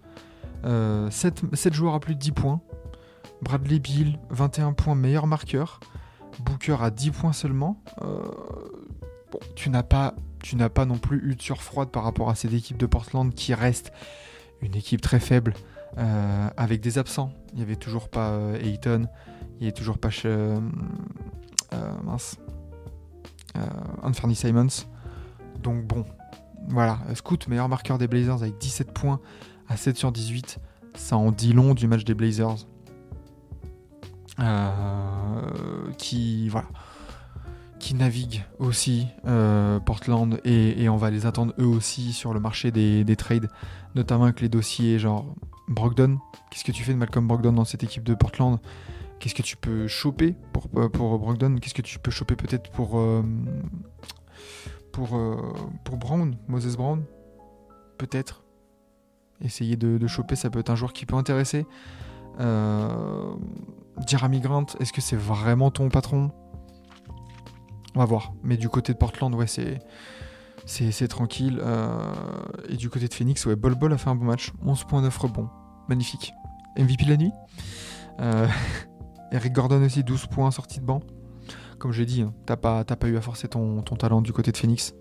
7, 1.11 1.75
joueurs 1.75 1.95
à 1.95 2.01
plus 2.01 2.15
de 2.15 2.21
10 2.21 2.33
points. 2.33 2.61
Bradley 3.43 3.79
Bill, 3.79 4.19
21 4.31 4.73
points, 4.73 4.95
meilleur 4.95 5.27
marqueur. 5.27 5.81
Booker 6.41 6.77
à 6.81 6.91
10 6.91 7.11
points 7.11 7.33
seulement. 7.33 7.83
Euh, 8.03 8.23
bon, 9.31 9.39
tu 9.55 9.71
n'as 9.71 9.83
pas, 9.83 10.15
tu 10.43 10.57
pas 10.57 10.85
non 10.85 10.99
plus 10.99 11.31
eu 11.31 11.37
de 11.37 11.43
surfroide 11.43 11.91
par 11.91 12.05
rapport 12.05 12.31
à 12.31 12.35
cette 12.35 12.53
équipe 12.53 12.77
de 12.77 12.87
Portland 12.87 13.33
qui 13.33 13.55
reste 13.55 13.93
une 14.63 14.75
équipe 14.75 15.01
très 15.01 15.21
faible 15.21 15.55
euh, 15.99 16.49
avec 16.57 16.81
des 16.81 16.99
absents. 16.99 17.33
Il 17.53 17.59
n'y 17.59 17.63
avait 17.63 17.77
toujours 17.77 18.09
pas 18.09 18.31
euh, 18.31 18.59
Ayton, 18.61 19.09
il 19.55 19.61
n'y 19.61 19.67
avait 19.67 19.73
toujours 19.73 19.99
pas 19.99 20.11
euh, 20.25 20.59
euh, 21.73 21.93
mince, 22.03 22.39
euh, 22.49 22.54
Anthony 24.03 24.35
Simons. 24.35 24.87
Donc 25.63 25.85
bon, 25.85 26.05
voilà. 26.69 26.99
Scoot, 27.15 27.49
meilleur 27.49 27.69
marqueur 27.69 27.99
des 27.99 28.09
Blazers 28.09 28.43
avec 28.43 28.59
17 28.59 28.93
points 28.93 29.21
à 29.69 29.77
7 29.77 29.97
sur 29.97 30.13
18. 30.13 30.59
Ça 30.95 31.17
en 31.17 31.33
dit 31.33 31.53
long 31.53 31.75
du 31.75 31.87
match 31.87 32.05
des 32.05 32.15
Blazers. 32.15 32.67
Euh, 34.41 35.93
qui 35.97 36.49
voilà 36.49 36.67
qui 37.79 37.95
navigue 37.95 38.43
aussi 38.59 39.07
euh, 39.27 39.79
Portland 39.79 40.41
et, 40.45 40.83
et 40.83 40.89
on 40.89 40.97
va 40.97 41.11
les 41.11 41.25
attendre 41.25 41.55
eux 41.61 41.67
aussi 41.67 42.13
sur 42.13 42.35
le 42.35 42.41
marché 42.41 42.73
des, 42.73 43.05
des 43.05 43.15
trades 43.15 43.49
notamment 43.95 44.25
avec 44.25 44.41
les 44.41 44.49
dossiers 44.49 44.99
genre 44.99 45.33
Brogdon 45.69 46.19
qu'est-ce 46.51 46.65
que 46.65 46.73
tu 46.73 46.83
fais 46.83 46.93
de 46.93 46.99
Malcolm 46.99 47.29
Brogdon 47.29 47.53
dans 47.53 47.65
cette 47.65 47.85
équipe 47.85 48.03
de 48.03 48.15
Portland? 48.15 48.59
Qu'est-ce 49.19 49.35
que 49.35 49.43
tu 49.43 49.57
peux 49.57 49.87
choper 49.87 50.35
pour, 50.53 50.69
pour 50.69 51.19
Brogdon? 51.19 51.57
Qu'est-ce 51.57 51.75
que 51.75 51.83
tu 51.83 51.99
peux 51.99 52.11
choper 52.11 52.37
peut-être 52.37 52.71
pour 52.71 52.99
euh, 52.99 53.23
euh, 54.99 55.37
Brown 55.93 56.37
Moses 56.49 56.77
Brown? 56.77 57.05
Peut-être 57.99 58.45
essayer 59.41 59.77
de, 59.77 60.07
choper 60.07 60.37
ça 60.37 60.51
peut 60.51 60.61
être 60.61 60.71
un 60.71 60.77
joueur 60.77 60.93
qui 60.93 61.07
peut 61.07 61.17
intéresser 61.17 61.67
euh, 62.41 63.35
Jeremy 64.07 64.41
Grant, 64.41 64.67
est-ce 64.81 64.93
que 64.93 65.01
c'est 65.01 65.17
vraiment 65.17 65.71
ton 65.71 65.89
patron? 65.89 66.33
On 67.95 68.01
va 68.01 68.05
voir. 68.07 68.33
Mais 68.43 68.57
du 68.57 68.69
côté 68.69 68.93
de 68.93 68.99
Portland, 68.99 69.33
ouais, 69.35 69.47
c'est 69.47 69.79
C'est 70.67 71.09
tranquille. 71.09 71.61
euh, 71.63 71.97
et 72.69 72.77
du 72.77 72.91
côté 72.91 73.07
de 73.07 73.15
Phoenix, 73.15 73.47
ouais, 73.47 73.55
Bol 73.55 73.75
Bol 73.75 73.93
a 73.93 73.99
fait 73.99 74.11
un 74.11 74.17
bon 74.17 74.25
match. 74.25 74.53
11.9 74.65 75.17
rebonds. 75.19 75.49
Magnifique. 75.89 76.33
MVP 76.77 77.05
de 77.05 77.11
la 77.11 77.17
nuit? 77.17 77.33
Euh, 78.21 78.49
Eric 79.35 79.53
Gordon 79.53 79.83
aussi, 79.83 80.05
12 80.05 80.29
points 80.29 80.53
sorti 80.53 80.79
de 80.79 80.85
banc. 80.85 81.01
Comme 81.81 81.91
j'ai 81.91 82.07
dit, 82.07 82.23
hein, 82.23 82.33
t'as 82.47 82.57
pas, 82.57 82.85
pas 82.85 83.09
eu 83.09 83.17
à 83.17 83.21
forcer 83.21 83.49
ton, 83.49 83.83
talent 83.83 84.23
du 84.23 84.33
côté 84.33 84.53
de 84.53 84.57
Phoenix. 84.57 84.95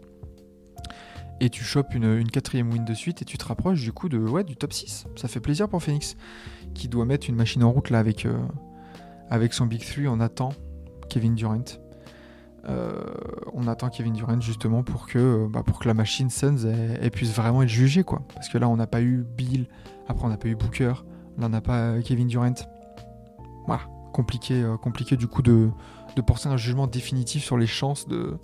Et 1.40 1.52
tu 1.52 1.64
chopes 1.64 1.94
une, 1.94 2.28
quatrième 2.28 2.72
win 2.72 2.84
de 2.84 2.96
suite 2.96 3.22
et 3.22 3.26
tu 3.26 3.38
te 3.38 3.46
rapproches 3.46 3.82
du 3.82 3.94
coup 3.94 4.10
de, 4.10 4.18
ouais, 4.18 4.44
du 4.44 4.56
top 4.56 4.74
6. 4.74 5.06
Ça 5.16 5.28
fait 5.28 5.40
plaisir 5.40 5.70
pour 5.70 5.84
Phoenix. 5.84 6.16
Qui 6.74 6.88
doit 6.88 7.06
mettre 7.06 7.30
une 7.30 7.36
machine 7.36 7.64
en 7.64 7.72
route 7.72 7.92
là 7.92 8.00
avec, 8.00 8.26
euh, 8.26 8.40
son 9.52 9.68
Big 9.68 9.86
3. 9.86 10.06
On 10.08 10.20
attend 10.20 10.50
Kevin 11.10 11.36
Durant. 11.36 11.64
Euh, 12.68 13.04
on 13.54 13.68
attend 13.68 13.90
Kevin 13.90 14.14
Durant 14.14 14.42
justement 14.42 14.82
pour 14.82 15.06
que, 15.06 15.20
euh, 15.20 15.48
bah, 15.48 15.62
pour 15.62 15.78
que 15.78 15.88
la 15.88 15.94
machine 15.94 16.32
Suns 16.32 16.66
puisse 17.12 17.36
vraiment 17.36 17.62
être 17.62 17.70
jugée 17.70 18.04
quoi. 18.04 18.24
Parce 18.34 18.50
que 18.50 18.58
là 18.58 18.68
on 18.68 18.78
n'a 18.78 18.88
pas 18.88 19.02
eu 19.02 19.26
Bill, 19.38 19.68
après 20.08 20.26
on 20.26 20.30
n'a 20.30 20.38
pas 20.38 20.48
eu 20.48 20.56
Booker, 20.56 20.94
là 21.38 21.46
on 21.46 21.50
n'a 21.50 21.62
pas 21.62 22.00
Kevin 22.02 22.28
Durant. 22.28 22.54
Voilà, 23.68 23.84
compliqué, 24.14 24.62
euh, 24.62 24.78
compliqué 24.78 25.18
du 25.18 25.28
coup 25.28 25.42
de, 25.42 25.70
de 26.16 26.22
porter 26.22 26.48
un 26.48 26.56
jugement 26.56 26.88
définitif 26.88 27.44
sur 27.44 27.58
les 27.58 27.68
chances 27.68 28.08
de, 28.08 28.38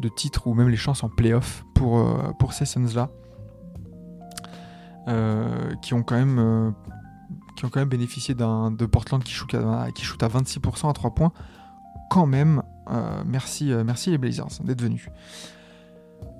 de 0.00 0.08
titre 0.08 0.46
ou 0.46 0.54
même 0.54 0.70
les 0.70 0.78
chances 0.78 1.04
en 1.04 1.10
playoff 1.10 1.64
pour, 1.74 1.98
euh, 1.98 2.32
pour 2.38 2.54
ces 2.54 2.64
Suns 2.64 2.94
là. 2.94 3.10
Euh, 5.08 5.74
qui 5.80 5.94
ont 5.94 6.02
quand 6.02 6.16
même 6.16 6.74
qui 7.56 7.64
ont 7.64 7.70
quand 7.70 7.80
même 7.80 7.88
bénéficié 7.88 8.34
de 8.34 8.86
Portland 8.86 9.24
qui 9.24 9.32
shoot 9.32 9.54
à, 9.54 9.88
qui 9.94 10.04
shoot 10.04 10.22
à 10.22 10.28
26% 10.28 10.90
à 10.90 10.92
3 10.92 11.14
points. 11.14 11.32
Quand 12.10 12.26
même 12.26 12.62
merci 13.24 13.72
merci 13.86 14.10
les 14.10 14.18
Blazers 14.18 14.62
d'être 14.64 14.82
venus. 14.82 15.08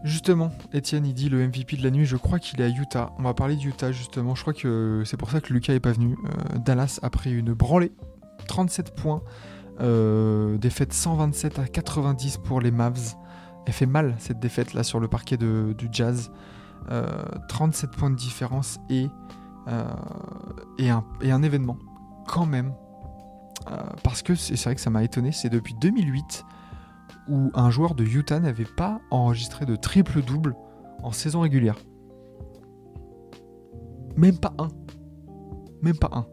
Justement 0.04 0.52
Etienne 0.74 1.06
il 1.06 1.14
dit 1.14 1.30
le 1.30 1.46
MVP 1.48 1.78
de 1.78 1.82
la 1.82 1.90
nuit 1.90 2.04
je 2.04 2.18
crois 2.18 2.38
qu'il 2.38 2.60
est 2.60 2.64
à 2.64 2.68
Utah. 2.68 3.12
On 3.18 3.22
va 3.22 3.32
parler 3.32 3.56
d'Utah 3.56 3.90
justement. 3.90 4.34
Je 4.34 4.42
crois 4.42 4.52
que 4.52 5.02
c'est 5.06 5.16
pour 5.16 5.30
ça 5.30 5.40
que 5.40 5.50
Lucas 5.54 5.72
est 5.72 5.80
pas 5.80 5.92
venu 5.92 6.18
Dallas 6.62 7.00
a 7.02 7.08
pris 7.08 7.32
une 7.32 7.54
branlée 7.54 7.92
37 8.48 8.94
points 8.96 9.22
euh, 9.80 10.58
défaite 10.58 10.92
127 10.92 11.58
à 11.60 11.66
90 11.68 12.38
pour 12.38 12.60
les 12.60 12.72
Mavs 12.72 13.14
elle 13.66 13.72
fait 13.72 13.86
mal 13.86 14.16
cette 14.18 14.40
défaite 14.40 14.74
là 14.74 14.82
sur 14.82 14.98
le 14.98 15.06
parquet 15.06 15.36
de- 15.36 15.72
du 15.78 15.88
Jazz 15.92 16.30
Euh, 16.90 17.06
37 17.48 17.90
points 17.90 18.08
de 18.10 18.16
différence 18.16 18.78
et, 18.88 19.08
euh, 19.68 19.84
et, 20.78 20.88
un, 20.88 21.04
et 21.20 21.32
un 21.32 21.42
événement 21.42 21.76
quand 22.26 22.46
même. 22.46 22.72
Euh, 23.70 23.76
parce 24.02 24.22
que 24.22 24.34
c'est 24.34 24.58
vrai 24.64 24.74
que 24.74 24.80
ça 24.80 24.88
m'a 24.88 25.02
étonné, 25.04 25.30
c'est 25.32 25.50
depuis 25.50 25.74
2008 25.82 26.44
où 27.28 27.50
un 27.52 27.68
joueur 27.70 27.94
de 27.94 28.04
Utah 28.04 28.40
n'avait 28.40 28.64
pas 28.64 29.00
enregistré 29.10 29.66
de 29.66 29.76
triple-double 29.76 30.54
en 31.02 31.12
saison 31.12 31.40
régulière. 31.40 31.76
Même 34.16 34.38
pas 34.38 34.54
un. 34.58 34.68
Même 35.82 35.96
pas 35.96 36.10
un. 36.12 36.26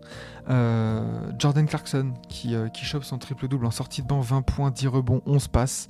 Euh, 0.50 1.32
Jordan 1.40 1.66
Clarkson 1.66 2.14
qui, 2.30 2.56
euh, 2.56 2.68
qui 2.70 2.86
chope 2.86 3.04
son 3.04 3.18
triple-double 3.18 3.66
en 3.66 3.72
sortie 3.72 4.02
de 4.02 4.08
banc, 4.08 4.20
20 4.20 4.42
points, 4.42 4.72
10 4.72 4.88
rebonds, 4.88 5.22
11 5.26 5.48
passes. 5.48 5.88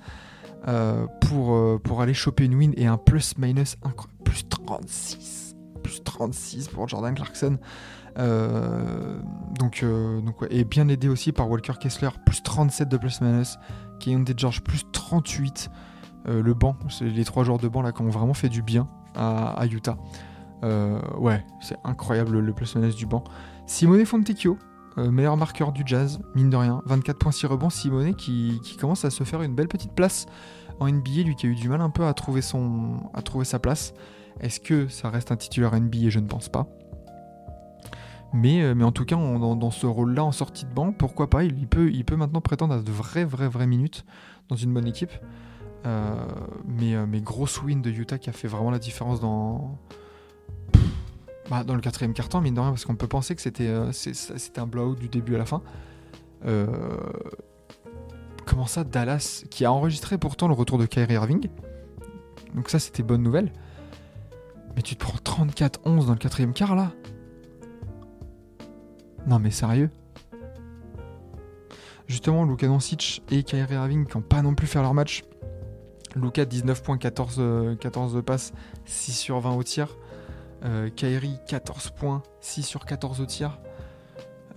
euh, 0.68 1.06
pour, 1.22 1.80
pour 1.82 2.02
aller 2.02 2.16
choper 2.16 2.46
une 2.46 2.56
win 2.56 2.74
et 2.76 2.88
un 2.88 2.98
plus-minus 2.98 3.78
incroyable. 3.84 4.24
Plus 4.24 4.48
36. 4.50 5.56
Plus 5.84 6.04
36 6.04 6.70
pour 6.70 6.88
Jordan 6.88 7.14
Clarkson. 7.14 7.58
Donc, 8.18 9.86
donc. 9.86 10.36
Et 10.50 10.64
bien 10.64 10.88
aidé 10.88 11.08
aussi 11.08 11.32
par 11.32 11.50
Walker 11.50 11.74
Kessler, 11.80 12.10
plus 12.26 12.42
37 12.42 12.90
de 12.90 12.98
plus-minus. 12.98 13.60
Keontae 14.00 14.34
George, 14.36 14.62
plus 14.64 14.84
38. 14.92 15.70
Euh, 16.28 16.42
le 16.42 16.54
banc, 16.54 16.76
c'est 16.90 17.06
les 17.06 17.24
trois 17.24 17.44
joueurs 17.44 17.60
de 17.60 17.68
banc 17.68 17.82
là 17.82 17.92
qui 17.92 18.02
ont 18.02 18.10
vraiment 18.10 18.34
fait 18.34 18.50
du 18.50 18.62
bien 18.62 18.88
à 19.16 19.66
Utah. 19.72 19.98
Euh, 20.64 21.00
ouais, 21.18 21.44
c'est 21.62 21.78
incroyable 21.84 22.40
le 22.40 22.54
plus-minus 22.54 22.96
du 22.96 23.06
banc. 23.06 23.24
Simone 23.66 24.06
Fontecchio, 24.06 24.58
euh, 24.98 25.12
meilleur 25.12 25.38
marqueur 25.38 25.72
du 25.72 25.84
jazz, 25.86 26.20
mine 26.36 26.50
de 26.50 26.58
rien, 26.58 26.82
24.6 26.88 27.48
rebonds. 27.48 27.70
Simone 27.70 28.16
qui, 28.16 28.60
commence 28.80 29.06
à 29.06 29.10
se 29.10 29.24
faire 29.24 29.42
une 29.42 29.56
belle 29.56 29.68
petite 29.68 29.94
place 29.94 30.26
en 30.80 30.88
NBA, 30.90 31.24
lui 31.26 31.36
qui 31.36 31.48
a 31.48 31.50
eu 31.50 31.56
du 31.56 31.70
mal 31.70 31.82
un 31.82 31.90
peu 31.90 32.06
à 32.06 32.14
trouver, 32.14 32.42
son, 32.42 33.10
à 33.14 33.22
trouver 33.22 33.46
sa 33.46 33.60
place. 33.60 33.94
Est-ce 34.40 34.60
que 34.60 34.88
ça 34.88 35.10
reste 35.10 35.32
un 35.32 35.38
titulaire 35.38 35.80
NBA 35.80 36.10
Je 36.10 36.20
ne 36.20 36.28
pense 36.28 36.50
pas. 36.50 36.68
Mais, 38.34 38.62
euh, 38.62 38.76
mais 38.76 38.84
en 38.84 38.92
tout 38.92 39.06
cas, 39.06 39.16
dans, 39.16 39.72
ce 39.72 39.86
rôle-là, 39.86 40.24
en 40.24 40.34
sortie 40.34 40.66
de 40.66 40.74
banc, 40.74 40.92
pourquoi 40.92 41.30
pas? 41.30 41.44
Il, 41.44 41.68
peut, 41.68 41.90
il 41.92 42.04
peut 42.04 42.18
maintenant 42.18 42.42
prétendre 42.42 42.74
à 42.74 42.82
de 42.82 42.92
vraies, 42.92 43.24
vraies, 43.24 43.48
vraies 43.48 43.68
minutes 43.68 44.06
dans 44.50 44.56
une 44.56 44.74
bonne 44.74 44.88
équipe. 44.88 45.12
Mais, 46.66 46.96
mais 47.06 47.22
grosse 47.22 47.62
win 47.62 47.84
de 47.84 47.92
Utah 47.92 48.18
qui 48.18 48.32
a 48.32 48.34
fait 48.34 48.48
vraiment 48.48 48.72
la 48.72 48.80
différence 48.80 49.20
dans, 49.20 49.78
bah, 51.50 51.64
dans 51.64 51.76
le 51.76 51.82
quatrième 51.82 52.14
quart-temps, 52.14 52.42
mine 52.42 52.56
de 52.56 52.60
rien, 52.60 52.70
parce 52.70 52.86
qu'on 52.86 52.96
peut 52.96 53.08
penser 53.08 53.36
que 53.36 53.42
c'était 53.42 53.68
euh, 53.68 53.92
un 54.58 54.66
blowout 54.66 54.96
du 54.96 55.10
début 55.10 55.36
à 55.36 55.38
la 55.38 55.46
fin. 55.46 55.62
Euh, 56.46 56.66
comment 58.46 58.66
ça, 58.66 58.84
Dallas, 58.84 59.44
qui 59.50 59.66
a 59.66 59.72
enregistré 59.72 60.18
pourtant 60.18 60.48
le 60.48 60.54
retour 60.54 60.78
de 60.78 60.86
Kyrie 60.86 61.14
Irving. 61.14 61.50
Donc 62.56 62.70
ça, 62.70 62.80
c'était 62.80 63.04
bonne 63.04 63.22
nouvelle. 63.22 63.52
Mais 64.76 64.82
tu 64.82 64.96
te 64.96 65.06
prends 65.06 65.18
34-11 65.18 66.08
dans 66.08 66.14
le 66.14 66.18
quatrième 66.18 66.54
quart, 66.54 66.76
là 66.76 66.92
Non 69.28 69.40
mais 69.40 69.52
sérieux 69.52 69.90
Justement, 72.08 72.44
Luka 72.44 72.68
Doncic 72.68 73.24
et 73.32 73.44
Kyrie 73.44 73.74
Irving 73.74 74.06
qui 74.06 74.18
n'ont 74.18 74.24
pas 74.24 74.42
non 74.42 74.54
plus 74.54 74.68
fait 74.68 74.82
leur 74.82 74.94
match. 74.94 75.24
Luka 76.16 76.46
19 76.46 76.84
points, 76.84 76.98
14, 76.98 77.36
euh, 77.40 77.76
14 77.76 78.24
passes, 78.24 78.54
6 78.86 79.12
sur 79.14 79.40
20 79.40 79.56
au 79.56 79.64
tir. 79.64 79.96
Euh, 80.66 80.90
Kyrie 80.90 81.40
14 81.48 81.92
points, 81.92 82.24
6 82.42 82.64
sur 82.64 82.86
14 82.86 83.22
au 83.22 83.26
tir. 83.26 83.60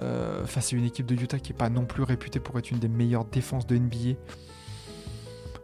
Euh, 0.00 0.46
face 0.46 0.72
à 0.72 0.76
une 0.76 0.84
équipe 0.84 1.06
de 1.06 1.14
Utah 1.14 1.40
qui 1.40 1.52
n'est 1.52 1.58
pas 1.58 1.70
non 1.70 1.84
plus 1.84 2.04
réputée 2.04 2.38
pour 2.38 2.56
être 2.58 2.70
une 2.70 2.78
des 2.78 2.88
meilleures 2.88 3.24
défenses 3.24 3.66
de 3.66 3.76
NBA. 3.76 4.16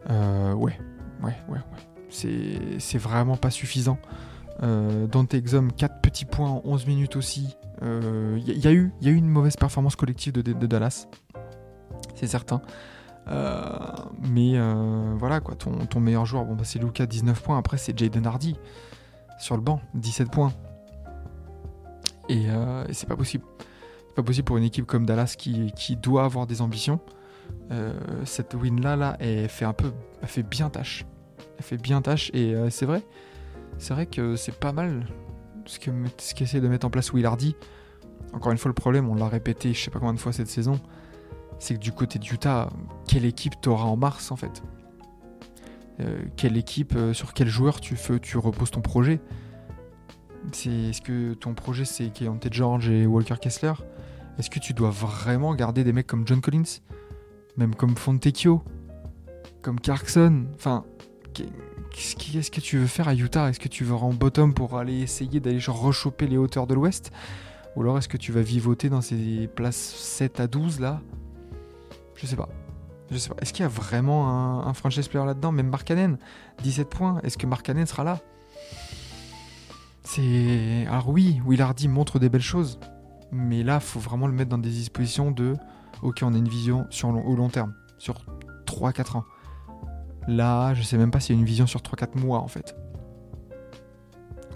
Euh, 0.09 0.53
ouais, 0.53 0.77
ouais, 1.23 1.35
ouais, 1.47 1.59
ouais. 1.59 2.79
C'est 2.79 2.97
vraiment 2.97 3.37
pas 3.37 3.49
suffisant. 3.49 3.97
Euh, 4.63 5.07
Dante 5.07 5.33
Exum, 5.33 5.71
4 5.71 6.01
petits 6.01 6.25
points 6.25 6.49
en 6.49 6.61
11 6.65 6.85
minutes 6.87 7.15
aussi. 7.15 7.55
Il 7.81 7.87
euh, 7.87 8.39
y, 8.39 8.67
a 8.67 8.71
eu, 8.71 8.91
une 9.01 9.27
mauvaise 9.27 9.55
performance 9.55 9.95
collective 9.95 10.33
de, 10.33 10.65
Dallas. 10.65 11.07
C'est 12.15 12.27
certain. 12.27 12.61
Mais 13.27 14.59
voilà 15.17 15.39
quoi, 15.39 15.55
ton, 15.55 15.85
ton 15.85 15.99
meilleur 15.99 16.25
joueur, 16.25 16.45
bon 16.45 16.55
bah 16.55 16.63
c'est 16.63 16.79
Luca 16.79 17.05
19 17.05 17.41
points, 17.41 17.57
après 17.57 17.77
c'est 17.77 17.97
Jaden 17.97 18.25
Hardy 18.27 18.55
sur 19.39 19.55
le 19.55 19.61
banc, 19.61 19.81
17 19.93 20.29
points. 20.31 20.53
Et, 22.29 22.45
euh, 22.49 22.85
et 22.87 22.93
c'est 22.93 23.07
pas 23.07 23.15
possible. 23.15 23.43
C'est 24.07 24.15
pas 24.15 24.23
possible 24.23 24.45
pour 24.45 24.57
une 24.57 24.63
équipe 24.63 24.85
comme 24.85 25.05
Dallas 25.05 25.35
qui, 25.37 25.71
qui 25.73 25.95
doit 25.95 26.23
avoir 26.23 26.47
des 26.47 26.61
ambitions. 26.61 26.99
Euh, 27.71 27.93
cette 28.25 28.53
win 28.53 28.81
là, 28.81 28.95
là, 28.95 29.17
elle 29.19 29.49
fait 29.49 29.65
un 29.65 29.73
peu, 29.73 29.91
elle 30.21 30.27
fait 30.27 30.43
bien 30.43 30.69
tâche. 30.69 31.05
Elle 31.57 31.63
fait 31.63 31.77
bien 31.77 32.01
tâche 32.01 32.31
et 32.33 32.53
euh, 32.53 32.69
c'est 32.69 32.85
vrai, 32.85 33.03
c'est 33.77 33.93
vrai 33.93 34.05
que 34.05 34.35
c'est 34.35 34.57
pas 34.57 34.71
mal 34.71 35.05
ce 35.65 35.79
que 35.79 35.91
ce 36.17 36.33
qu'essaie 36.33 36.61
de 36.61 36.67
mettre 36.67 36.85
en 36.85 36.89
place 36.89 37.13
Will 37.13 37.25
Hardy. 37.25 37.55
Encore 38.33 38.51
une 38.51 38.57
fois, 38.57 38.69
le 38.69 38.75
problème, 38.75 39.09
on 39.09 39.15
l'a 39.15 39.27
répété, 39.27 39.73
je 39.73 39.81
sais 39.81 39.91
pas 39.91 39.99
combien 39.99 40.13
de 40.13 40.19
fois 40.19 40.33
cette 40.33 40.49
saison, 40.49 40.79
c'est 41.59 41.75
que 41.75 41.79
du 41.79 41.91
côté 41.91 42.19
de 42.19 42.25
Utah, 42.25 42.69
quelle 43.07 43.25
équipe 43.25 43.53
t'auras 43.61 43.85
en 43.85 43.95
mars 43.95 44.31
en 44.31 44.35
fait? 44.35 44.61
Euh, 46.01 46.19
Quelle 46.35 46.57
équipe, 46.57 46.93
euh, 46.95 47.13
sur 47.13 47.33
quel 47.33 47.47
joueur 47.47 47.79
tu, 47.79 47.95
fais, 47.95 48.19
tu 48.19 48.37
reposes 48.37 48.71
ton 48.71 48.81
projet? 48.81 49.19
C'est 50.51 50.69
Est-ce 50.69 51.01
que 51.01 51.33
ton 51.33 51.53
projet 51.53 51.85
c'est 51.85 52.09
Keontae 52.11 52.49
George 52.51 52.89
et 52.89 53.05
Walker 53.05 53.35
Kessler? 53.41 53.73
Est-ce 54.37 54.49
que 54.49 54.59
tu 54.59 54.73
dois 54.73 54.89
vraiment 54.89 55.55
garder 55.55 55.83
des 55.83 55.93
mecs 55.93 56.07
comme 56.07 56.27
John 56.27 56.41
Collins? 56.41 56.81
Même 57.57 57.73
comme 57.73 57.95
Fontecchio? 57.95 58.61
Comme 59.61 59.79
Clarkson? 59.79 60.45
Enfin, 60.55 60.83
qu'est- 61.33 61.49
qu'est-ce 61.91 62.15
qu'est-ce 62.17 62.51
que 62.51 62.59
tu 62.61 62.77
veux 62.77 62.87
faire 62.87 63.07
à 63.07 63.15
Utah? 63.15 63.49
Est-ce 63.49 63.59
que 63.61 63.69
tu 63.69 63.85
veux 63.85 63.95
en 63.95 64.13
bottom 64.13 64.53
pour 64.53 64.77
aller 64.77 64.99
essayer 65.01 65.39
d'aller 65.39 65.59
rechoper 65.65 66.27
les 66.27 66.37
hauteurs 66.37 66.67
de 66.67 66.73
l'Ouest? 66.73 67.11
Ou 67.75 67.81
alors 67.81 67.97
est-ce 67.97 68.09
que 68.09 68.17
tu 68.17 68.31
vas 68.33 68.41
vivoter 68.41 68.89
dans 68.89 69.01
ces 69.01 69.47
places 69.47 69.77
7 69.77 70.39
à 70.41 70.47
12 70.47 70.79
là? 70.81 71.01
Je 72.15 72.25
sais 72.27 72.35
pas. 72.35 72.49
Je 73.11 73.17
sais 73.17 73.29
pas. 73.29 73.35
Est-ce 73.41 73.53
qu'il 73.53 73.63
y 73.63 73.65
a 73.65 73.69
vraiment 73.69 74.29
un, 74.29 74.67
un 74.67 74.73
franchise 74.73 75.07
player 75.07 75.25
là-dedans? 75.25 75.51
Même 75.51 75.69
Markkanen, 75.69 76.17
17 76.63 76.89
points. 76.89 77.19
Est-ce 77.23 77.37
que 77.37 77.45
Markkanen 77.45 77.85
sera 77.85 78.03
là? 78.03 78.19
C'est. 80.03 80.85
Alors 80.87 81.09
oui, 81.09 81.41
Will 81.45 81.61
Hardy 81.61 81.87
montre 81.87 82.19
des 82.19 82.29
belles 82.29 82.41
choses. 82.41 82.79
Mais 83.31 83.63
là, 83.63 83.79
faut 83.79 83.99
vraiment 83.99 84.27
le 84.27 84.33
mettre 84.33 84.49
dans 84.49 84.57
des 84.57 84.69
dispositions 84.69 85.31
de. 85.31 85.55
Ok, 86.01 86.19
on 86.21 86.33
a 86.33 86.37
une 86.37 86.47
vision 86.47 86.85
sur 86.89 87.09
au 87.09 87.35
long 87.35 87.49
terme. 87.49 87.73
Sur 87.97 88.25
3-4 88.65 89.17
ans. 89.17 89.25
Là, 90.27 90.73
je 90.73 90.81
sais 90.83 90.97
même 90.97 91.11
pas 91.11 91.19
s'il 91.19 91.35
y 91.35 91.37
a 91.37 91.39
une 91.39 91.45
vision 91.45 91.67
sur 91.67 91.81
3-4 91.81 92.19
mois 92.19 92.39
en 92.39 92.47
fait. 92.47 92.75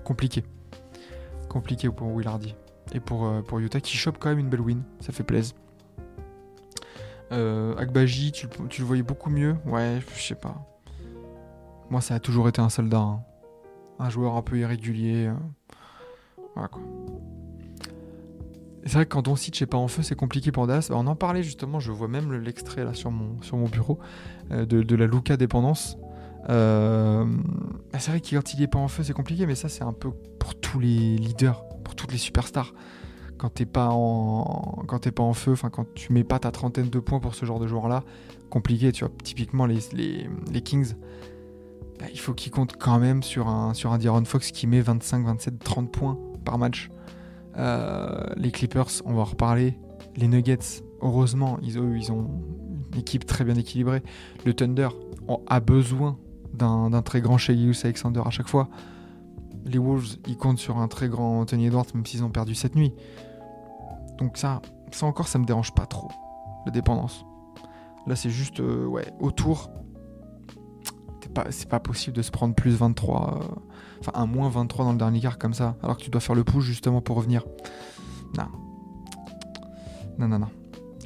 Compliqué. 0.03 0.43
Compliqué 1.49 1.89
pour 1.89 2.13
Will 2.13 2.27
Hardy. 2.27 2.55
Et 2.93 2.99
pour, 2.99 3.25
euh, 3.25 3.41
pour 3.41 3.59
Utah 3.59 3.79
qui 3.79 3.95
chope 3.95 4.17
quand 4.19 4.29
même 4.29 4.39
une 4.39 4.49
belle 4.49 4.61
win. 4.61 4.83
Ça 4.99 5.11
fait 5.11 5.23
plaisir. 5.23 5.55
Euh, 7.31 7.75
tu, 8.69 8.81
le- 8.81 8.85
voyais 8.85 9.03
beaucoup 9.03 9.29
mieux 9.29 9.55
Ouais, 9.65 9.99
je 10.15 10.21
sais 10.21 10.35
pas. 10.35 10.55
Moi, 11.89 12.01
ça 12.01 12.15
a 12.15 12.19
toujours 12.19 12.47
été 12.49 12.61
un 12.61 12.69
soldat. 12.69 12.99
hein. 12.99 13.21
Un 13.99 14.09
joueur 14.09 14.35
un 14.35 14.41
peu 14.41 14.57
irrégulier. 14.57 15.27
euh, 15.27 15.33
Voilà 16.55 16.67
quoi. 16.69 16.81
C'est 18.85 18.93
vrai 18.93 19.05
que 19.05 19.09
quand 19.13 19.21
Doncic 19.21 19.59
n'est 19.61 19.67
pas 19.67 19.77
en 19.77 19.87
feu, 19.87 20.01
c'est 20.03 20.15
compliqué 20.15 20.51
pour 20.51 20.65
Dallas. 20.65 20.87
Bah, 20.89 20.95
on 20.97 21.05
en 21.07 21.15
parlait 21.15 21.43
justement, 21.43 21.79
je 21.79 21.91
vois 21.91 22.07
même 22.07 22.31
le- 22.31 22.39
l'extrait 22.39 22.85
là 22.85 22.93
sur 22.93 23.11
mon, 23.11 23.35
bureau 23.67 23.99
euh, 24.51 24.65
de, 24.65 24.81
de 24.81 24.95
la 24.95 25.05
Luca 25.05 25.35
dépendance. 25.37 25.97
Euh, 26.49 27.25
bah, 27.91 27.99
c'est 27.99 28.11
vrai 28.11 28.21
que 28.21 28.33
quand 28.35 28.53
il 28.53 28.63
est 28.63 28.67
pas 28.67 28.79
en 28.79 28.87
feu, 28.87 29.03
c'est 29.03 29.13
compliqué, 29.13 29.45
mais 29.45 29.55
ça, 29.55 29.67
c'est 29.69 29.83
un 29.83 29.93
peu 29.93 30.11
pour 30.39 30.55
tous 30.55 30.79
les 30.79 31.17
leaders, 31.17 31.63
pour 31.83 31.95
toutes 31.95 32.11
les 32.13 32.17
superstars. 32.17 32.73
Quand 33.39 33.49
t'es 33.49 33.65
pas 33.65 33.89
en, 33.91 34.83
quand 34.87 34.99
t'es 34.99 35.11
pas 35.11 35.23
en 35.23 35.33
feu, 35.33 35.53
enfin 35.53 35.69
quand 35.69 35.85
tu 35.95 36.13
mets 36.13 36.23
pas 36.23 36.37
ta 36.37 36.51
trentaine 36.51 36.89
de 36.89 36.99
points 36.99 37.19
pour 37.19 37.33
ce 37.33 37.45
genre 37.45 37.59
de 37.59 37.65
joueur-là, 37.65 38.03
compliqué. 38.49 38.91
Tu 38.91 39.03
vois, 39.03 39.13
typiquement 39.23 39.65
les, 39.65 39.79
les, 39.93 40.61
Kings, 40.61 40.93
bah, 41.99 42.05
il 42.11 42.19
faut 42.19 42.33
qu'ils 42.33 42.51
comptent 42.51 42.77
quand 42.77 42.99
même 42.99 43.23
sur 43.23 43.47
un 43.47 43.73
sur 43.73 43.91
un 43.91 43.97
D'Aaron 43.97 44.25
Fox 44.25 44.51
qui 44.51 44.67
met 44.67 44.81
25, 44.81 45.25
27, 45.25 45.59
30 45.59 45.91
points 45.91 46.19
par 46.45 46.59
match. 46.59 46.91
Euh, 47.57 48.25
les 48.35 48.51
Clippers, 48.51 49.01
on 49.05 49.13
va 49.13 49.21
en 49.21 49.25
reparler. 49.25 49.79
Les 50.15 50.27
Nuggets, 50.27 50.83
heureusement, 51.01 51.57
ils, 51.63 51.77
ils 51.97 52.11
ont 52.11 52.27
une 52.93 52.99
équipe 52.99 53.25
très 53.25 53.43
bien 53.43 53.55
équilibrée. 53.55 54.03
Le 54.45 54.53
Thunder 54.53 54.89
on 55.29 55.41
a 55.47 55.59
besoin 55.59 56.17
d'un 56.53 57.01
très 57.03 57.21
grand 57.21 57.37
Shea 57.37 57.53
Alexander 57.83 58.21
à 58.25 58.31
chaque 58.31 58.49
fois. 58.49 58.67
Les 59.63 59.77
Wolves, 59.77 60.17
ils 60.27 60.35
comptent 60.35 60.57
sur 60.57 60.79
un 60.79 60.87
très 60.87 61.07
grand 61.07 61.41
Anthony 61.41 61.67
Edwards, 61.67 61.85
même 61.93 62.05
s'ils 62.05 62.23
ont 62.23 62.29
perdu 62.29 62.55
cette 62.55 62.75
nuit. 62.75 62.93
Donc 64.19 64.37
ça, 64.37 64.61
ça 64.91 65.05
encore, 65.05 65.27
ça 65.27 65.39
me 65.39 65.45
dérange 65.45 65.73
pas 65.73 65.85
trop, 65.85 66.09
la 66.65 66.71
dépendance. 66.71 67.25
Là, 68.05 68.15
c'est 68.15 68.29
juste, 68.29 68.59
euh, 68.59 68.85
ouais, 68.85 69.05
autour, 69.19 69.71
c'est 71.51 71.69
pas 71.69 71.79
possible 71.79 72.15
de 72.15 72.21
se 72.21 72.31
prendre 72.31 72.53
plus 72.53 72.75
23, 72.75 73.39
euh, 73.41 73.45
enfin 73.99 74.11
un 74.15 74.25
moins 74.25 74.49
23 74.49 74.85
dans 74.85 74.91
le 74.91 74.97
dernier 74.97 75.19
quart 75.19 75.37
comme 75.37 75.53
ça, 75.53 75.75
alors 75.83 75.97
que 75.97 76.03
tu 76.03 76.09
dois 76.09 76.21
faire 76.21 76.35
le 76.35 76.43
push 76.43 76.63
justement 76.63 77.01
pour 77.01 77.15
revenir. 77.15 77.45
Non. 78.37 78.45
Non, 80.17 80.27
non, 80.27 80.39
non. 80.39 80.49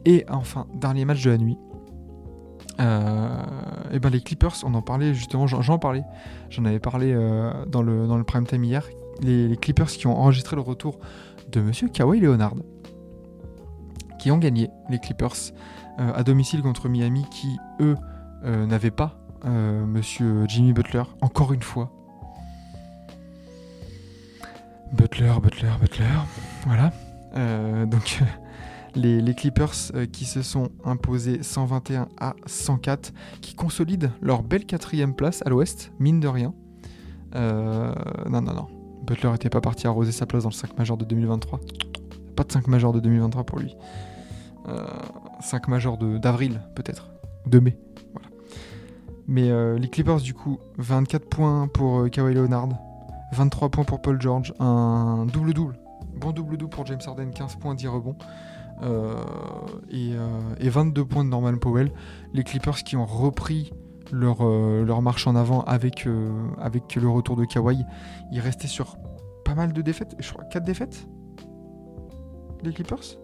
Et 0.05 0.25
enfin, 0.29 0.65
dernier 0.73 1.05
match 1.05 1.23
de 1.23 1.29
la 1.29 1.37
nuit. 1.37 1.57
et 2.79 3.99
ben 3.99 4.09
les 4.09 4.21
Clippers, 4.21 4.55
on 4.63 4.73
en 4.73 4.81
parlait 4.81 5.13
justement, 5.13 5.45
j'en 5.45 5.77
parlais, 5.77 6.03
j'en 6.49 6.65
avais 6.65 6.79
parlé 6.79 7.13
euh, 7.13 7.65
dans, 7.65 7.83
le, 7.83 8.07
dans 8.07 8.21
prime 8.23 8.47
time 8.47 8.63
hier. 8.63 8.87
Les, 9.21 9.47
les 9.47 9.57
Clippers 9.57 9.87
qui 9.87 10.07
ont 10.07 10.17
enregistré 10.17 10.55
le 10.55 10.63
retour 10.63 10.99
de 11.51 11.61
Monsieur 11.61 11.87
Kawhi 11.87 12.19
Leonard, 12.19 12.55
qui 14.23 14.31
ont 14.31 14.37
gagné 14.37 14.71
les 14.89 14.99
Clippers 14.99 15.51
euh, 15.99 16.13
à 16.15 16.23
domicile 16.23 16.61
contre 16.61 16.87
Miami, 16.87 17.25
qui 17.29 17.57
eux 17.81 17.97
euh, 18.45 18.65
n'avaient 18.65 18.89
pas 18.89 19.19
euh, 19.43 19.85
Monsieur 19.85 20.45
Jimmy 20.47 20.71
Butler, 20.71 21.03
encore 21.19 21.51
une 21.51 21.61
fois. 21.61 21.91
Butler, 24.93 25.33
Butler, 25.41 25.73
Butler, 25.81 26.05
voilà. 26.65 26.93
Donc 27.85 28.23
les, 28.95 29.33
Clippers 29.35 29.91
qui 30.13 30.23
se 30.23 30.41
sont 30.41 30.69
imposés 30.85 31.43
121 31.43 32.07
à 32.17 32.35
104, 32.45 33.11
qui 33.41 33.55
consolident 33.55 34.07
leur 34.21 34.41
belle 34.41 34.65
quatrième 34.65 35.15
place 35.15 35.43
à 35.45 35.49
l'ouest, 35.49 35.91
mine 35.99 36.21
de 36.21 36.29
rien. 36.29 36.53
Non, 37.35 38.41
non, 38.41 38.53
non. 38.53 38.67
Butler 39.05 39.31
n'était 39.31 39.49
pas 39.49 39.59
parti 39.59 39.85
arroser 39.85 40.13
sa 40.13 40.25
place 40.25 40.43
dans 40.43 40.49
le 40.49 40.55
5 40.55 40.77
majeur 40.77 40.95
de 40.95 41.03
2023. 41.03 41.59
Pas 42.37 42.45
de 42.45 42.51
5 42.53 42.67
majeur 42.67 42.93
de 42.93 43.01
2023 43.01 43.43
pour 43.43 43.59
lui. 43.59 43.75
Euh, 44.67 44.85
5 45.41 45.67
majeur 45.67 45.97
de- 45.97 46.17
d'avril, 46.17 46.61
peut-être. 46.75 47.09
De 47.45 47.59
mai. 47.59 47.77
Mais 49.27 49.49
euh, 49.51 49.77
les 49.77 49.89
Clippers, 49.89 50.17
du 50.21 50.33
coup, 50.33 50.59
24 50.77 51.27
points 51.29 51.67
pour 51.67 51.99
euh, 52.01 52.09
Kawhi 52.09 52.33
Leonard, 52.33 52.69
23 53.33 53.69
points 53.69 53.83
pour 53.85 54.01
Paul 54.01 54.21
George, 54.21 54.53
un 54.59 55.25
double-double. 55.31 55.77
Bon 56.15 56.31
double-double 56.31 56.69
pour 56.69 56.85
James 56.85 56.99
Harden, 57.05 57.31
15 57.31 57.55
points, 57.55 57.73
10 57.75 57.87
rebonds. 57.87 58.15
Euh, 58.81 59.13
et, 59.89 60.13
euh, 60.13 60.27
et 60.59 60.69
22 60.69 61.05
points 61.05 61.23
de 61.23 61.29
Norman 61.29 61.55
Powell. 61.57 61.91
Les 62.33 62.43
Clippers 62.43 62.83
qui 62.83 62.95
ont 62.97 63.05
repris 63.05 63.71
leur, 64.11 64.37
euh, 64.41 64.83
marche 65.01 65.25
en 65.27 65.35
avant 65.35 65.61
avec, 65.61 66.05
euh, 66.05 66.31
avec 66.59 66.95
le 66.95 67.07
retour 67.09 67.35
de 67.37 67.45
Kawhi. 67.45 67.83
Ils 68.31 68.39
restaient 68.39 68.67
sur 68.67 68.97
pas 69.45 69.55
mal 69.55 69.71
de 69.73 69.81
défaites. 69.81 70.15
Je 70.19 70.31
crois 70.33 70.43
4 70.45 70.63
défaites 70.65 71.07
Les 72.63 72.73
Clippers? 72.73 73.17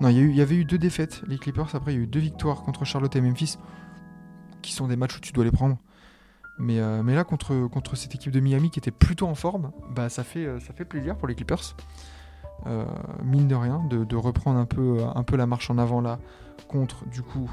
Non, 0.00 0.10
il 0.10 0.36
y, 0.36 0.40
avait 0.40 0.54
eu 0.54 0.64
deux 0.64 0.78
défaites, 0.78 1.22
les 1.26 1.38
Clippers. 1.38 1.74
Après, 1.74 1.92
il 1.92 1.96
y 1.96 1.98
a 1.98 2.02
eu 2.04 2.06
deux 2.06 2.20
victoires 2.20 2.62
contre 2.62 2.84
Charlotte 2.84 3.14
et 3.16 3.20
Memphis, 3.20 3.58
qui 4.62 4.72
sont 4.72 4.86
des 4.86 4.94
matchs 4.94 5.16
où 5.16 5.20
tu 5.20 5.32
dois 5.32 5.44
les 5.44 5.50
prendre. 5.50 5.76
Mais, 6.58 6.78
euh, 6.78 7.02
là, 7.02 7.24
contre, 7.24 7.96
cette 7.96 8.14
équipe 8.14 8.32
de 8.32 8.38
Miami 8.38 8.70
qui 8.70 8.78
était 8.78 8.92
plutôt 8.92 9.26
en 9.26 9.34
forme, 9.34 9.72
bah, 9.90 10.08
ça, 10.08 10.22
fait, 10.22 10.46
euh, 10.46 10.60
ça 10.60 10.72
fait 10.72 10.84
plaisir 10.84 11.16
pour 11.16 11.26
les 11.26 11.34
Clippers. 11.34 11.74
Euh, 12.66 12.84
mine 13.24 13.48
de 13.48 13.56
rien, 13.56 13.84
de, 13.88 14.16
reprendre 14.16 14.58
un 14.58 14.66
peu, 14.66 15.36
la 15.36 15.46
marche 15.46 15.70
en 15.70 15.78
avant 15.78 16.00
là, 16.00 16.18
contre 16.68 17.04
du 17.06 17.22
coup, 17.22 17.50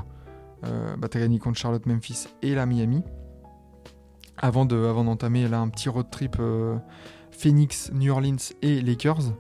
euh, 0.66 0.96
bah, 0.98 1.08
gagné 1.12 1.40
contre 1.40 1.58
Charlotte, 1.58 1.86
Memphis 1.88 2.28
et 2.44 2.54
la 2.54 2.68
Miami. 2.68 3.04
Avant 4.38 4.66
de, 4.66 4.76
avant 4.76 5.04
d'entamer 5.04 5.48
là 5.48 5.60
un 5.62 5.70
petit 5.70 5.90
road 5.90 6.10
trip 6.12 6.38
Phoenix, 7.32 7.92
New 7.94 8.12
Orleans 8.12 8.54
et 8.62 8.82
Lakers, 8.82 9.34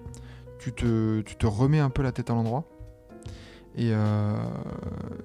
tu 0.60 0.72
te 0.74 1.46
remets 1.46 1.80
un 1.80 1.90
peu 1.90 2.02
la 2.02 2.12
tête 2.12 2.30
à 2.30 2.34
l'endroit. 2.34 2.64
Et, 3.76 3.92
euh, 3.92 4.38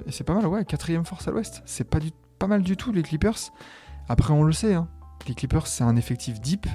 et 0.07 0.13
c'est 0.13 0.25
pas 0.25 0.35
mal, 0.35 0.47
ouais, 0.47 0.65
quatrième 0.65 1.05
force 1.05 1.29
à 1.29 1.31
l'ouest. 1.31 1.63
C'est 1.67 1.85
pas, 1.85 1.99
pas 2.39 2.49
mal 2.49 2.63
du 2.63 2.77
tout 2.77 2.93
les 2.93 3.03
Clippers. 3.03 3.39
Après, 4.09 4.33
on 4.33 4.43
le 4.43 4.53
sait, 4.53 4.75
hein, 4.75 4.89
les 5.29 5.35
Clippers 5.35 5.67
c'est 5.67 5.85
un 5.85 5.97
effectif 5.97 6.41
deep, 6.41 6.67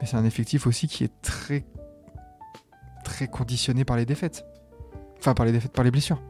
mais 0.00 0.06
c'est 0.06 0.16
un 0.16 0.24
effectif 0.24 0.66
aussi 0.66 0.88
qui 0.88 1.04
est 1.04 1.12
très 1.20 1.66
très 3.04 3.28
conditionné 3.28 3.84
par 3.84 3.98
les 3.98 4.06
défaites. 4.06 4.46
Enfin, 5.18 5.34
par 5.34 5.44
les 5.44 5.52
défaites, 5.52 5.72
par 5.72 5.84
les 5.84 5.90
blessures. 5.90 6.22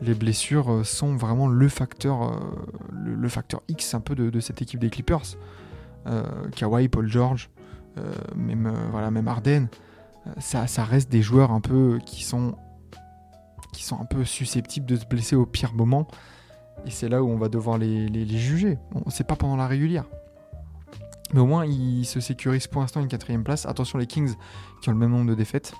Les 0.00 0.14
blessures 0.14 0.72
euh, 0.72 0.84
sont 0.84 1.16
vraiment 1.16 1.48
le 1.48 1.68
facteur, 1.68 2.22
euh, 2.22 2.36
le, 2.92 3.28
facteur 3.28 3.62
X 3.68 3.94
un 3.94 4.00
peu 4.00 4.14
de, 4.14 4.40
cette 4.40 4.62
équipe 4.62 4.80
des 4.80 4.90
Clippers. 4.90 5.36
Kawhi, 6.56 6.88
Paul 6.88 7.06
George, 7.06 7.48
même, 8.34 8.72
voilà, 8.90 9.12
même 9.12 9.32
ça, 10.38 10.66
ça 10.66 10.82
reste 10.82 11.12
des 11.12 11.22
joueurs 11.22 11.52
un 11.52 11.60
peu 11.60 12.00
qui 12.04 12.24
sont, 12.24 12.56
qui 13.72 13.84
sont 13.84 14.00
un 14.00 14.04
peu 14.04 14.24
susceptibles 14.24 14.86
de 14.86 14.96
se 14.96 15.06
blesser 15.06 15.36
au 15.36 15.46
pire 15.46 15.72
moment. 15.72 16.08
Et 16.86 16.90
c'est 16.90 17.08
là 17.08 17.22
où 17.22 17.28
on 17.28 17.36
va 17.36 17.48
devoir 17.48 17.78
les, 17.78 18.26
juger. 18.26 18.78
C'est 19.08 19.26
pas 19.26 19.36
pendant 19.36 19.56
la 19.56 19.66
régulière. 19.66 20.04
Mais 21.32 21.40
au 21.40 21.46
moins, 21.46 21.64
ils 21.64 22.04
se 22.04 22.20
sécurisent 22.20 22.66
pour 22.66 22.82
l'instant 22.82 23.00
une 23.00 23.08
quatrième 23.08 23.44
place. 23.44 23.64
Attention, 23.66 23.98
les 23.98 24.06
Kings 24.06 24.34
qui 24.82 24.88
ont 24.88 24.92
le 24.92 24.98
même 24.98 25.10
nombre 25.10 25.30
de 25.30 25.34
défaites. 25.34 25.72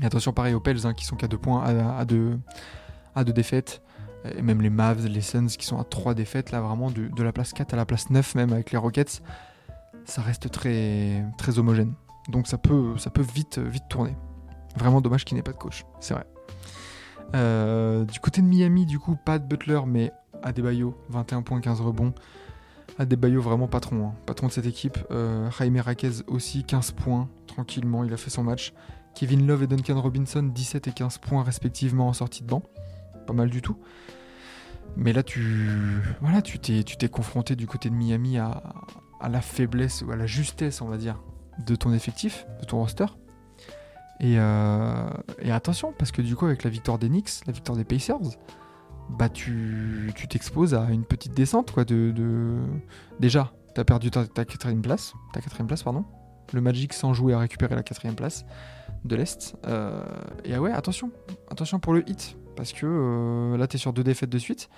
Et 0.00 0.06
attention, 0.06 0.32
pareil 0.32 0.54
aux 0.54 0.60
Pels 0.60 0.86
hein, 0.86 0.94
qui 0.94 1.04
sont 1.04 1.16
qu'à 1.16 1.28
deux 1.28 1.38
points, 1.38 1.62
à, 1.64 2.04
deux, 2.04 2.38
défaites. 3.32 3.82
Et 4.36 4.42
même 4.42 4.62
les 4.62 4.70
Mavs, 4.70 5.06
les 5.06 5.20
Suns 5.20 5.46
qui 5.46 5.66
sont 5.66 5.78
à 5.78 5.84
trois 5.84 6.14
défaites, 6.14 6.50
là 6.50 6.60
vraiment 6.60 6.90
de, 6.90 7.08
de 7.08 7.22
la 7.22 7.32
place 7.32 7.52
4 7.52 7.74
à 7.74 7.76
la 7.76 7.84
place 7.84 8.10
9, 8.10 8.34
même 8.34 8.52
avec 8.52 8.72
les 8.72 8.78
Rockets, 8.78 9.22
ça 10.04 10.22
reste 10.22 10.50
très, 10.50 11.24
très 11.36 11.58
homogène. 11.58 11.94
Donc 12.28 12.46
ça 12.46 12.58
peut, 12.58 12.96
ça 12.98 13.10
peut 13.10 13.22
vite, 13.22 13.58
vite 13.58 13.84
tourner. 13.88 14.16
Vraiment 14.76 15.00
dommage 15.00 15.24
qu'il 15.24 15.36
n'ait 15.36 15.42
pas 15.42 15.52
de 15.52 15.56
coach, 15.56 15.84
c'est 16.00 16.14
vrai. 16.14 16.26
Euh, 17.34 18.04
du 18.04 18.20
côté 18.20 18.40
de 18.40 18.46
Miami, 18.46 18.86
du 18.86 18.98
coup, 18.98 19.16
pas 19.16 19.38
de 19.38 19.44
Butler, 19.44 19.80
mais 19.86 20.12
Adebayo, 20.42 20.96
21 21.10 21.42
points, 21.42 21.60
15 21.60 21.80
rebonds. 21.80 22.12
Adebayo, 22.98 23.40
vraiment 23.40 23.68
patron, 23.68 24.08
hein. 24.08 24.14
patron 24.26 24.48
de 24.48 24.52
cette 24.52 24.66
équipe. 24.66 24.98
Euh, 25.10 25.50
Jaime 25.50 25.78
Raquez 25.78 26.22
aussi, 26.26 26.64
15 26.64 26.92
points, 26.92 27.28
tranquillement, 27.46 28.04
il 28.04 28.12
a 28.12 28.16
fait 28.16 28.30
son 28.30 28.42
match. 28.42 28.72
Kevin 29.14 29.46
Love 29.46 29.64
et 29.64 29.66
Duncan 29.66 30.00
Robinson, 30.00 30.42
17 30.42 30.88
et 30.88 30.92
15 30.92 31.18
points 31.18 31.42
respectivement 31.42 32.08
en 32.08 32.12
sortie 32.12 32.42
de 32.42 32.48
banc. 32.48 32.62
Pas 33.26 33.32
mal 33.32 33.50
du 33.50 33.62
tout. 33.62 33.76
Mais 34.96 35.12
là, 35.12 35.22
tu 35.22 36.00
voilà, 36.20 36.40
tu 36.40 36.58
t'es, 36.58 37.08
confronté 37.08 37.56
du 37.56 37.66
côté 37.66 37.90
de 37.90 37.94
Miami 37.94 38.38
à, 38.38 38.62
à 39.20 39.28
la 39.28 39.40
faiblesse 39.40 40.02
ou 40.02 40.10
à 40.10 40.16
la 40.16 40.26
justesse, 40.26 40.80
on 40.80 40.86
va 40.86 40.96
dire, 40.96 41.20
de 41.66 41.74
ton 41.76 41.92
effectif, 41.92 42.46
de 42.60 42.66
ton 42.66 42.78
roster. 42.78 43.06
Et, 44.20 44.34
euh, 44.38 45.08
et 45.40 45.52
attention, 45.52 45.94
parce 45.96 46.10
que 46.10 46.22
du 46.22 46.34
coup, 46.34 46.46
avec 46.46 46.64
la 46.64 46.70
victoire 46.70 46.98
des 46.98 47.08
Knicks, 47.08 47.46
la 47.46 47.52
victoire 47.52 47.76
des 47.76 47.84
Pacers, 47.84 48.18
bah 49.10 49.28
tu 49.28 50.12
t'exposes 50.28 50.74
à 50.74 50.90
une 50.90 51.04
petite 51.04 51.34
descente, 51.34 51.72
quoi. 51.72 51.84
De, 51.84 52.10
de... 52.10 52.58
Déjà, 53.20 53.52
t'as 53.74 53.84
perdu 53.84 54.10
ta, 54.10 54.26
ta 54.26 54.44
quatrième 54.44 54.82
place, 54.82 55.14
ta 55.32 55.40
quatrième 55.40 55.68
place, 55.68 55.82
pardon. 55.82 56.04
Le 56.52 56.60
Magic 56.60 56.94
sans 56.94 57.12
jouer 57.12 57.34
a 57.34 57.38
récupéré 57.38 57.74
la 57.74 57.82
quatrième 57.82 58.16
place 58.16 58.44
de 59.04 59.14
l'Est. 59.14 59.56
Euh, 59.66 60.02
et 60.44 60.54
ah 60.54 60.60
ouais, 60.60 60.72
attention, 60.72 61.12
attention 61.50 61.78
pour 61.78 61.92
le 61.92 62.08
hit, 62.08 62.36
parce 62.56 62.72
que 62.72 62.86
euh, 62.86 63.56
là, 63.56 63.66
t'es 63.66 63.78
sur 63.78 63.92
deux 63.92 64.04
défaites 64.04 64.30
de 64.30 64.38
suite. 64.38 64.68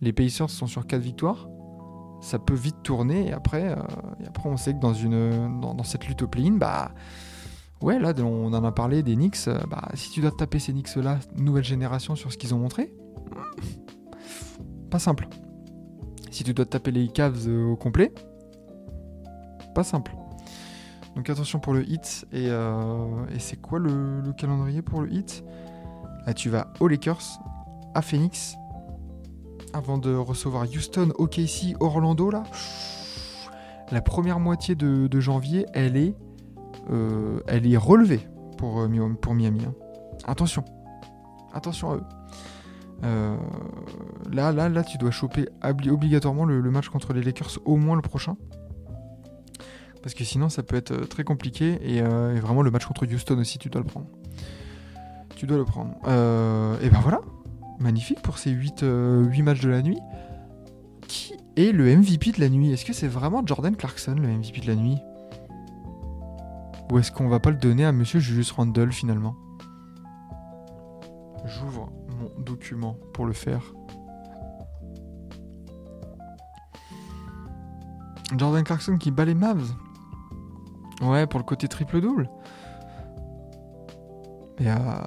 Les 0.00 0.12
Pacers 0.12 0.50
sont 0.50 0.66
sur 0.66 0.86
quatre 0.86 1.02
victoires. 1.02 1.48
Ça 2.20 2.38
peut 2.38 2.54
vite 2.54 2.82
tourner, 2.82 3.28
et 3.28 3.32
après, 3.32 3.70
euh, 3.70 3.76
et 4.22 4.26
après 4.26 4.48
on 4.50 4.58
sait 4.58 4.74
que 4.74 4.80
dans, 4.80 4.92
une, 4.92 5.58
dans, 5.60 5.74
dans 5.74 5.84
cette 5.84 6.06
lutte 6.06 6.20
au 6.20 6.28
play-in, 6.28 6.52
bah. 6.58 6.92
Ouais, 7.82 7.98
là, 7.98 8.12
on 8.18 8.52
en 8.52 8.64
a 8.64 8.72
parlé 8.72 9.02
des 9.02 9.14
Knicks. 9.14 9.48
euh, 9.48 9.58
Bah, 9.70 9.88
si 9.94 10.10
tu 10.10 10.20
dois 10.20 10.30
taper 10.30 10.58
ces 10.58 10.72
Knicks-là, 10.72 11.18
nouvelle 11.36 11.64
génération 11.64 12.14
sur 12.14 12.30
ce 12.32 12.36
qu'ils 12.36 12.54
ont 12.54 12.58
montré, 12.58 12.92
pas 14.90 14.98
simple. 14.98 15.28
Si 16.30 16.44
tu 16.44 16.52
dois 16.52 16.64
te 16.66 16.70
taper 16.70 16.90
les 16.90 17.08
Cavs 17.08 17.46
euh, 17.48 17.70
au 17.72 17.76
complet, 17.76 18.12
pas 19.74 19.82
simple. 19.84 20.12
Donc 21.16 21.28
attention 21.30 21.58
pour 21.58 21.72
le 21.72 21.88
hit. 21.88 22.26
Et, 22.32 22.48
euh, 22.50 23.26
et 23.34 23.38
c'est 23.38 23.56
quoi 23.56 23.78
le, 23.78 24.20
le 24.20 24.32
calendrier 24.32 24.82
pour 24.82 25.00
le 25.00 25.10
hit? 25.12 25.42
Là, 26.26 26.34
tu 26.34 26.50
vas 26.50 26.72
aux 26.80 26.88
Lakers, 26.88 27.22
à 27.94 28.02
Phoenix, 28.02 28.56
avant 29.72 29.96
de 29.96 30.14
recevoir 30.14 30.64
Houston, 30.64 31.12
OKC, 31.16 31.76
Orlando 31.80 32.30
là. 32.30 32.42
La 33.90 34.02
première 34.02 34.38
moitié 34.38 34.74
de 34.74 35.20
janvier, 35.20 35.66
elle 35.72 35.96
est, 35.96 36.14
euh, 36.90 37.40
elle 37.46 37.70
est 37.70 37.76
relevée 37.76 38.26
pour, 38.56 38.80
euh, 38.80 38.88
Miami. 38.88 39.64
hein. 39.64 39.74
Attention, 40.26 40.64
attention 41.52 41.90
à 41.90 41.96
eux. 41.96 42.04
Euh, 43.04 43.36
là, 44.30 44.52
là, 44.52 44.68
là, 44.68 44.84
tu 44.84 44.98
dois 44.98 45.10
choper 45.10 45.48
obligatoirement 45.62 46.44
le, 46.44 46.70
match 46.70 46.88
contre 46.88 47.12
les 47.12 47.22
Lakers, 47.22 47.58
au 47.64 47.76
moins 47.76 47.96
le 47.96 48.02
prochain. 48.02 48.36
Parce 50.02 50.14
que 50.14 50.24
sinon, 50.24 50.48
ça 50.48 50.62
peut 50.62 50.76
être 50.76 51.08
très 51.08 51.24
compliqué. 51.24 51.78
Et, 51.82 52.02
vraiment, 52.02 52.62
le 52.62 52.70
match 52.70 52.86
contre 52.86 53.06
Houston 53.06 53.38
aussi, 53.38 53.58
tu 53.58 53.70
dois 53.70 53.80
le 53.80 53.86
prendre. 53.86 54.06
Tu 55.36 55.46
dois 55.46 55.56
le 55.56 55.64
prendre. 55.64 55.94
Et 56.82 56.90
ben 56.90 57.00
voilà, 57.02 57.20
magnifique 57.78 58.20
pour 58.20 58.38
ces 58.38 58.50
8, 58.50 58.82
matchs 59.42 59.60
de 59.60 59.70
la 59.70 59.82
nuit. 59.82 59.98
Qui 61.08 61.34
est 61.56 61.72
le 61.72 61.96
MVP 61.96 62.32
de 62.32 62.40
la 62.40 62.50
nuit? 62.50 62.70
Est-ce 62.72 62.84
que 62.84 62.92
c'est 62.92 63.08
vraiment 63.08 63.42
Jordan 63.46 63.74
Clarkson, 63.74 64.14
le 64.14 64.28
MVP 64.28 64.60
de 64.60 64.66
la 64.66 64.76
nuit? 64.76 64.98
Ou 66.90 66.98
est-ce 66.98 67.12
qu'on 67.12 67.28
va 67.28 67.38
pas 67.38 67.50
le 67.50 67.56
donner 67.56 67.84
à 67.84 67.92
Monsieur 67.92 68.18
Julius 68.18 68.50
Randle 68.50 68.92
finalement? 68.92 69.36
J'ouvre 71.46 71.90
mon 72.18 72.42
document 72.42 72.96
pour 73.14 73.26
le 73.26 73.32
faire. 73.32 73.62
Jordan 78.36 78.62
Clarkson 78.64 78.96
qui 78.98 79.10
bat 79.10 79.24
les 79.24 79.34
Mavs. 79.34 79.72
Ouais, 81.02 81.26
pour 81.26 81.38
le 81.40 81.44
côté 81.44 81.66
triple-double. 81.68 82.28
Et 84.58 84.68
à, 84.68 85.04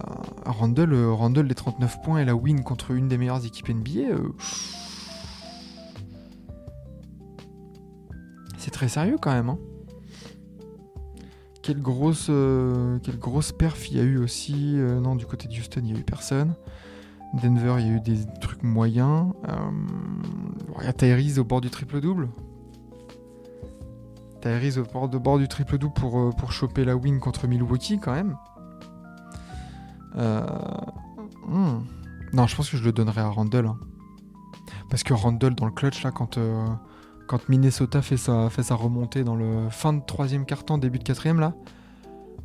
euh, 0.47 1.13
Randle, 1.13 1.41
les 1.45 1.55
39 1.55 2.01
points 2.01 2.19
et 2.19 2.25
la 2.25 2.35
win 2.35 2.63
contre 2.63 2.91
une 2.91 3.07
des 3.07 3.17
meilleures 3.17 3.45
équipes 3.45 3.69
NBA. 3.69 3.99
euh, 4.09 4.33
C'est 8.57 8.71
très 8.71 8.87
sérieux 8.87 9.17
quand 9.21 9.31
même. 9.31 9.49
hein. 9.49 9.59
Quelle 11.63 11.81
grosse, 11.81 12.27
euh, 12.29 12.99
quelle 12.99 13.17
grosse 13.17 13.53
perf 13.53 13.89
il 13.89 13.97
y 13.97 13.99
a 14.01 14.03
eu 14.03 14.17
aussi. 14.17 14.73
euh, 14.75 14.99
non, 14.99 15.15
du 15.15 15.25
côté 15.25 15.47
de 15.47 15.53
Houston, 15.53 15.79
il 15.83 15.93
n'y 15.93 15.97
a 15.97 15.99
eu 15.99 16.03
personne. 16.03 16.55
Denver, 17.41 17.75
il 17.79 17.87
y 17.87 17.89
a 17.89 17.93
eu 17.93 18.01
des 18.01 18.19
trucs 18.41 18.61
moyens. 18.63 19.31
Il 19.47 20.85
y 20.85 20.87
a 20.87 20.93
Tyrese 20.93 21.39
au 21.39 21.45
bord 21.45 21.61
du 21.61 21.69
triple-double. 21.69 22.29
Tyrese 24.41 24.77
au 24.77 24.83
bord, 24.83 25.07
de 25.09 25.17
bord 25.17 25.39
du 25.39 25.47
triple-double 25.47 25.93
pour, 25.93 26.19
euh, 26.19 26.31
pour 26.31 26.51
choper 26.51 26.83
la 26.83 26.95
win 26.97 27.19
contre 27.19 27.47
Milwaukee 27.47 27.97
quand 27.99 28.13
même. 28.13 28.35
Hmm. 31.47 31.79
Non, 32.33 32.45
je 32.45 32.55
pense 32.55 32.69
que 32.69 32.77
je 32.77 32.83
le 32.83 32.91
donnerai 32.91 33.21
à 33.21 33.29
Randall. 33.29 33.67
hein. 33.67 33.77
Parce 34.89 35.03
que 35.03 35.13
Randall, 35.13 35.55
dans 35.55 35.65
le 35.65 35.71
clutch, 35.71 36.03
là, 36.03 36.11
quand, 36.11 36.37
quand 37.33 37.49
Minnesota 37.49 38.03
fait 38.03 38.15
sa, 38.15 38.47
remontée 38.75 39.23
dans 39.23 39.35
le 39.35 39.67
fin 39.71 39.91
de 39.91 40.01
troisième 40.05 40.45
quart-temps, 40.45 40.77
début 40.77 40.99
de 40.99 41.03
quatrième, 41.03 41.39
là, 41.39 41.55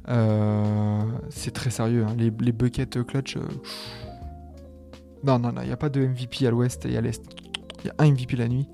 euh, 0.08 1.02
c'est 1.28 1.50
très 1.50 1.68
sérieux. 1.68 2.06
hein. 2.08 2.14
Les, 2.16 2.30
buckets 2.30 2.96
euh, 2.96 3.04
clutch. 3.04 3.36
euh, 3.36 3.40
Non, 5.24 5.38
non, 5.38 5.52
non, 5.52 5.60
il 5.60 5.66
n'y 5.66 5.74
a 5.74 5.76
pas 5.76 5.90
de 5.90 6.00
MVP 6.06 6.46
à 6.46 6.50
l'ouest 6.50 6.86
et 6.86 6.96
à 6.96 7.02
l'est. 7.02 7.22
Il 7.84 7.88
y 7.88 7.90
a 7.90 7.94
un 7.98 8.10
MVP 8.10 8.34
la 8.36 8.48
nuit. 8.48 8.66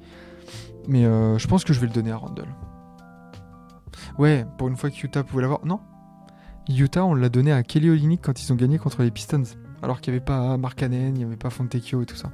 Mais 0.87 1.03
je 1.03 1.47
pense 1.49 1.65
que 1.65 1.73
je 1.73 1.81
vais 1.81 1.89
le 1.89 1.93
donner 1.93 2.13
à 2.13 2.17
Randall. 2.17 2.55
Ouais, 4.17 4.47
pour 4.57 4.69
une 4.69 4.77
fois 4.77 4.91
que 4.91 4.97
Utah 5.05 5.25
pouvait 5.25 5.43
l'avoir. 5.43 5.67
Non, 5.67 5.81
Utah, 6.69 7.05
on 7.05 7.15
l'a 7.15 7.29
donné 7.29 7.51
à 7.51 7.65
Kelly 7.65 7.91
Olynyk 7.91 8.21
quand 8.23 8.41
ils 8.41 8.53
ont 8.53 8.57
gagné 8.57 8.79
contre 8.79 9.03
les 9.03 9.11
Pistons. 9.11 9.43
Alors 9.83 10.01
qu'il 10.01 10.13
n'y 10.13 10.19
avait 10.19 10.25
pas 10.25 10.57
Markkanen, 10.59 11.17
il 11.17 11.19
n'y 11.19 11.25
avait 11.25 11.37
pas 11.37 11.51
Fontecchio 11.51 12.03
et 12.03 12.07
tout 12.07 12.15
ça. 12.15 12.31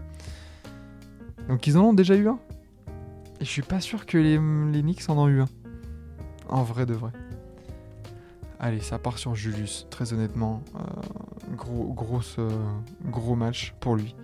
Donc 1.48 1.66
ils 1.66 1.78
en 1.78 1.84
ont 1.84 1.94
déjà 1.94 2.14
eu 2.14 2.28
un? 2.28 2.38
Et 3.40 3.44
je 3.44 3.50
suis 3.50 3.62
pas 3.62 3.80
sûr 3.80 4.06
que 4.06 4.18
les, 4.18 4.38
les 4.72 4.82
Knicks 4.82 5.08
en 5.08 5.18
ont 5.18 5.28
eu 5.28 5.40
un. 5.40 5.48
En 6.48 6.62
vrai 6.62 6.84
de 6.86 6.94
vrai. 6.94 7.10
Allez, 8.58 8.80
ça 8.80 8.98
part 8.98 9.16
sur 9.16 9.34
Julius, 9.34 9.86
très 9.88 10.12
honnêtement. 10.12 10.62
Euh, 10.76 11.54
gros, 11.56 12.20
euh, 12.38 12.50
gros 13.06 13.34
match 13.34 13.74
pour 13.80 13.96
lui. 13.96 14.14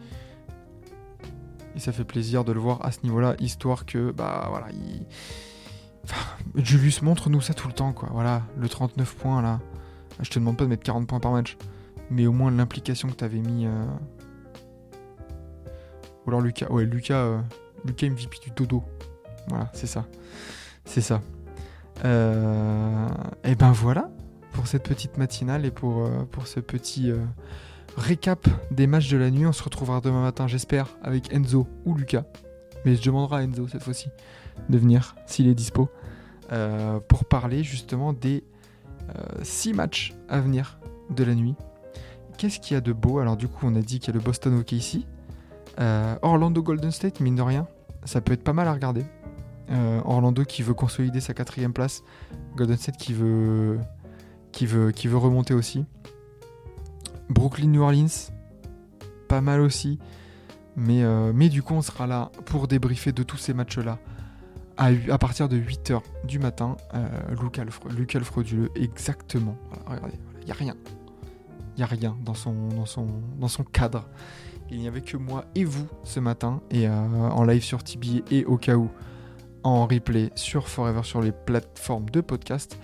Et 1.74 1.80
ça 1.80 1.92
fait 1.92 2.04
plaisir 2.04 2.44
de 2.44 2.52
le 2.52 2.60
voir 2.60 2.84
à 2.84 2.92
ce 2.92 2.98
niveau-là, 3.04 3.34
histoire 3.38 3.86
que, 3.86 4.10
bah 4.10 4.46
voilà, 4.50 4.66
il... 4.72 5.06
Enfin, 6.04 6.26
Julius, 6.54 7.02
montre-nous 7.02 7.40
ça 7.40 7.54
tout 7.54 7.68
le 7.68 7.74
temps, 7.74 7.92
quoi. 7.92 8.10
Voilà, 8.12 8.42
le 8.58 8.68
39 8.68 9.16
points, 9.16 9.40
là. 9.42 9.60
Je 10.20 10.30
te 10.30 10.38
demande 10.38 10.56
pas 10.56 10.64
de 10.64 10.68
mettre 10.70 10.82
40 10.82 11.06
points 11.06 11.20
par 11.20 11.32
match. 11.32 11.56
Mais 12.10 12.26
au 12.26 12.32
moins 12.32 12.50
l'implication 12.50 13.08
que 13.08 13.14
t'avais 13.14 13.40
mis... 13.40 13.66
euh, 13.66 13.84
Ou 16.24 16.28
alors 16.30 16.40
Lucas, 16.40 16.70
ouais, 16.70 16.84
Lucas, 16.84 17.14
euh, 17.18 17.40
Lucas 17.86 18.08
MVP 18.08 18.38
du 18.42 18.50
dodo. 18.50 18.82
Voilà, 19.48 19.70
c'est 19.72 19.86
ça. 19.86 20.06
C'est 20.84 21.00
ça. 21.00 21.20
Euh, 22.04 23.08
Et 23.44 23.54
ben 23.54 23.72
voilà, 23.72 24.10
pour 24.52 24.66
cette 24.66 24.84
petite 24.84 25.18
matinale 25.18 25.64
et 25.64 25.70
pour, 25.70 26.04
euh, 26.04 26.24
pour 26.30 26.46
ce 26.46 26.60
petit 26.60 27.10
euh, 27.10 27.18
récap 27.96 28.48
des 28.70 28.86
matchs 28.86 29.10
de 29.10 29.16
la 29.16 29.30
nuit. 29.30 29.46
On 29.46 29.52
se 29.52 29.62
retrouvera 29.62 30.00
demain 30.00 30.22
matin, 30.22 30.46
j'espère, 30.46 30.88
avec 31.02 31.32
Enzo 31.32 31.66
ou 31.84 31.94
Lucas. 31.94 32.24
Mais 32.84 32.94
je 32.94 33.02
demanderai 33.02 33.36
à 33.36 33.42
Enzo 33.42 33.68
cette 33.68 33.82
fois-ci 33.82 34.08
de 34.68 34.78
venir, 34.78 35.16
s'il 35.26 35.48
est 35.48 35.54
dispo, 35.54 35.90
pour 37.08 37.24
parler 37.24 37.64
justement 37.64 38.12
des 38.12 38.44
6 39.42 39.74
matchs 39.74 40.14
à 40.28 40.40
venir 40.40 40.78
de 41.10 41.24
la 41.24 41.34
nuit. 41.34 41.56
Qu'est-ce 42.38 42.60
qu'il 42.60 42.74
y 42.74 42.78
a 42.78 42.80
de 42.80 42.92
beau? 42.92 43.18
Alors 43.18 43.36
du 43.36 43.48
coup, 43.48 43.66
on 43.66 43.74
a 43.74 43.80
dit 43.80 43.98
qu'il 43.98 44.14
y 44.14 44.16
a 44.16 44.18
le 44.18 44.24
Boston 44.24 44.58
OKC. 44.60 45.04
Orlando 46.22 46.62
Golden 46.62 46.92
State, 46.92 47.18
mine 47.20 47.34
de 47.34 47.42
rien, 47.42 47.66
ça 48.06 48.20
peut 48.20 48.32
être 48.32 48.44
pas 48.44 48.52
mal 48.52 48.66
à 48.68 48.72
regarder. 48.72 49.04
Euh, 49.70 50.00
Orlando 50.04 50.44
qui 50.44 50.62
veut 50.62 50.74
consolider 50.74 51.20
sa 51.20 51.34
quatrième 51.34 51.72
place. 51.72 52.02
Golden 52.54 52.76
State 52.76 52.96
qui 52.96 53.12
veut, 53.12 53.78
qui 54.52 54.66
veut, 54.66 54.92
qui 54.92 55.08
veut 55.08 55.16
remonter 55.16 55.54
aussi. 55.54 55.84
Brooklyn 57.28 57.68
New 57.68 57.82
Orleans, 57.82 58.30
pas 59.28 59.40
mal 59.40 59.60
aussi. 59.60 59.98
Mais, 60.76 61.02
euh, 61.02 61.32
mais 61.34 61.48
du 61.48 61.62
coup, 61.62 61.74
on 61.74 61.82
sera 61.82 62.06
là 62.06 62.30
pour 62.44 62.68
débriefer 62.68 63.12
de 63.12 63.22
tous 63.22 63.38
ces 63.38 63.54
matchs-là 63.54 63.98
à, 64.76 64.90
à 65.10 65.18
partir 65.18 65.48
de 65.48 65.56
8h 65.56 66.00
du 66.24 66.38
matin. 66.38 66.76
Euh, 66.94 67.08
le 68.18 68.24
frauduleux, 68.24 68.70
exactement. 68.74 69.56
Regardez, 69.86 70.18
il 70.40 70.46
n'y 70.46 70.52
a 70.52 70.54
rien. 70.54 70.76
Il 71.76 71.78
n'y 71.78 71.82
a 71.82 71.86
rien 71.86 72.16
dans 72.24 72.34
son, 72.34 72.68
dans, 72.68 72.86
son, 72.86 73.06
dans 73.38 73.48
son 73.48 73.64
cadre. 73.64 74.08
Il 74.70 74.78
n'y 74.78 74.88
avait 74.88 75.00
que 75.00 75.16
moi 75.16 75.44
et 75.54 75.64
vous 75.64 75.86
ce 76.04 76.20
matin. 76.20 76.60
Et 76.70 76.88
euh, 76.88 76.92
en 76.92 77.44
live 77.44 77.62
sur 77.62 77.82
TBA 77.84 78.24
et 78.30 78.44
au 78.44 78.56
cas 78.56 78.76
où 78.76 78.90
en 79.62 79.86
replay 79.86 80.30
sur 80.36 80.68
Forever 80.68 81.02
sur 81.02 81.20
les 81.20 81.32
plateformes 81.32 82.08
de 82.10 82.20
podcast. 82.20 82.78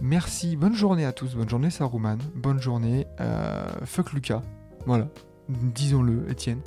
Merci, 0.00 0.56
bonne 0.56 0.74
journée 0.74 1.04
à 1.04 1.12
tous, 1.12 1.34
bonne 1.34 1.48
journée 1.48 1.70
Saruman, 1.70 2.18
bonne 2.34 2.60
journée, 2.60 3.06
euh, 3.20 3.66
fuck 3.84 4.12
Lucas, 4.12 4.42
voilà, 4.86 5.08
disons-le 5.48 6.30
Étienne, 6.30 6.60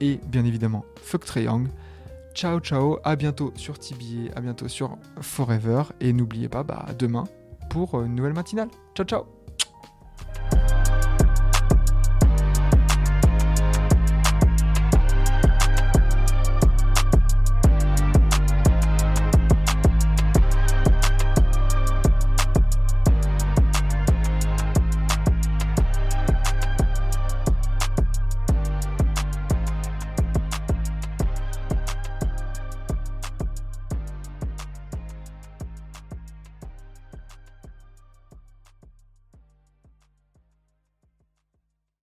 et 0.00 0.20
bien 0.26 0.44
évidemment 0.44 0.84
fuck 1.00 1.24
Young. 1.36 1.68
Ciao 2.34 2.60
ciao, 2.60 2.98
à 3.04 3.14
bientôt 3.14 3.52
sur 3.56 3.78
TBA, 3.78 4.34
à 4.34 4.40
bientôt 4.40 4.68
sur 4.68 4.98
Forever, 5.20 5.82
et 6.00 6.12
n'oubliez 6.12 6.48
pas, 6.48 6.62
bah, 6.62 6.86
demain 6.98 7.24
pour 7.70 8.02
une 8.02 8.14
nouvelle 8.14 8.34
matinale. 8.34 8.68
Ciao 8.94 9.06
ciao 9.06 9.41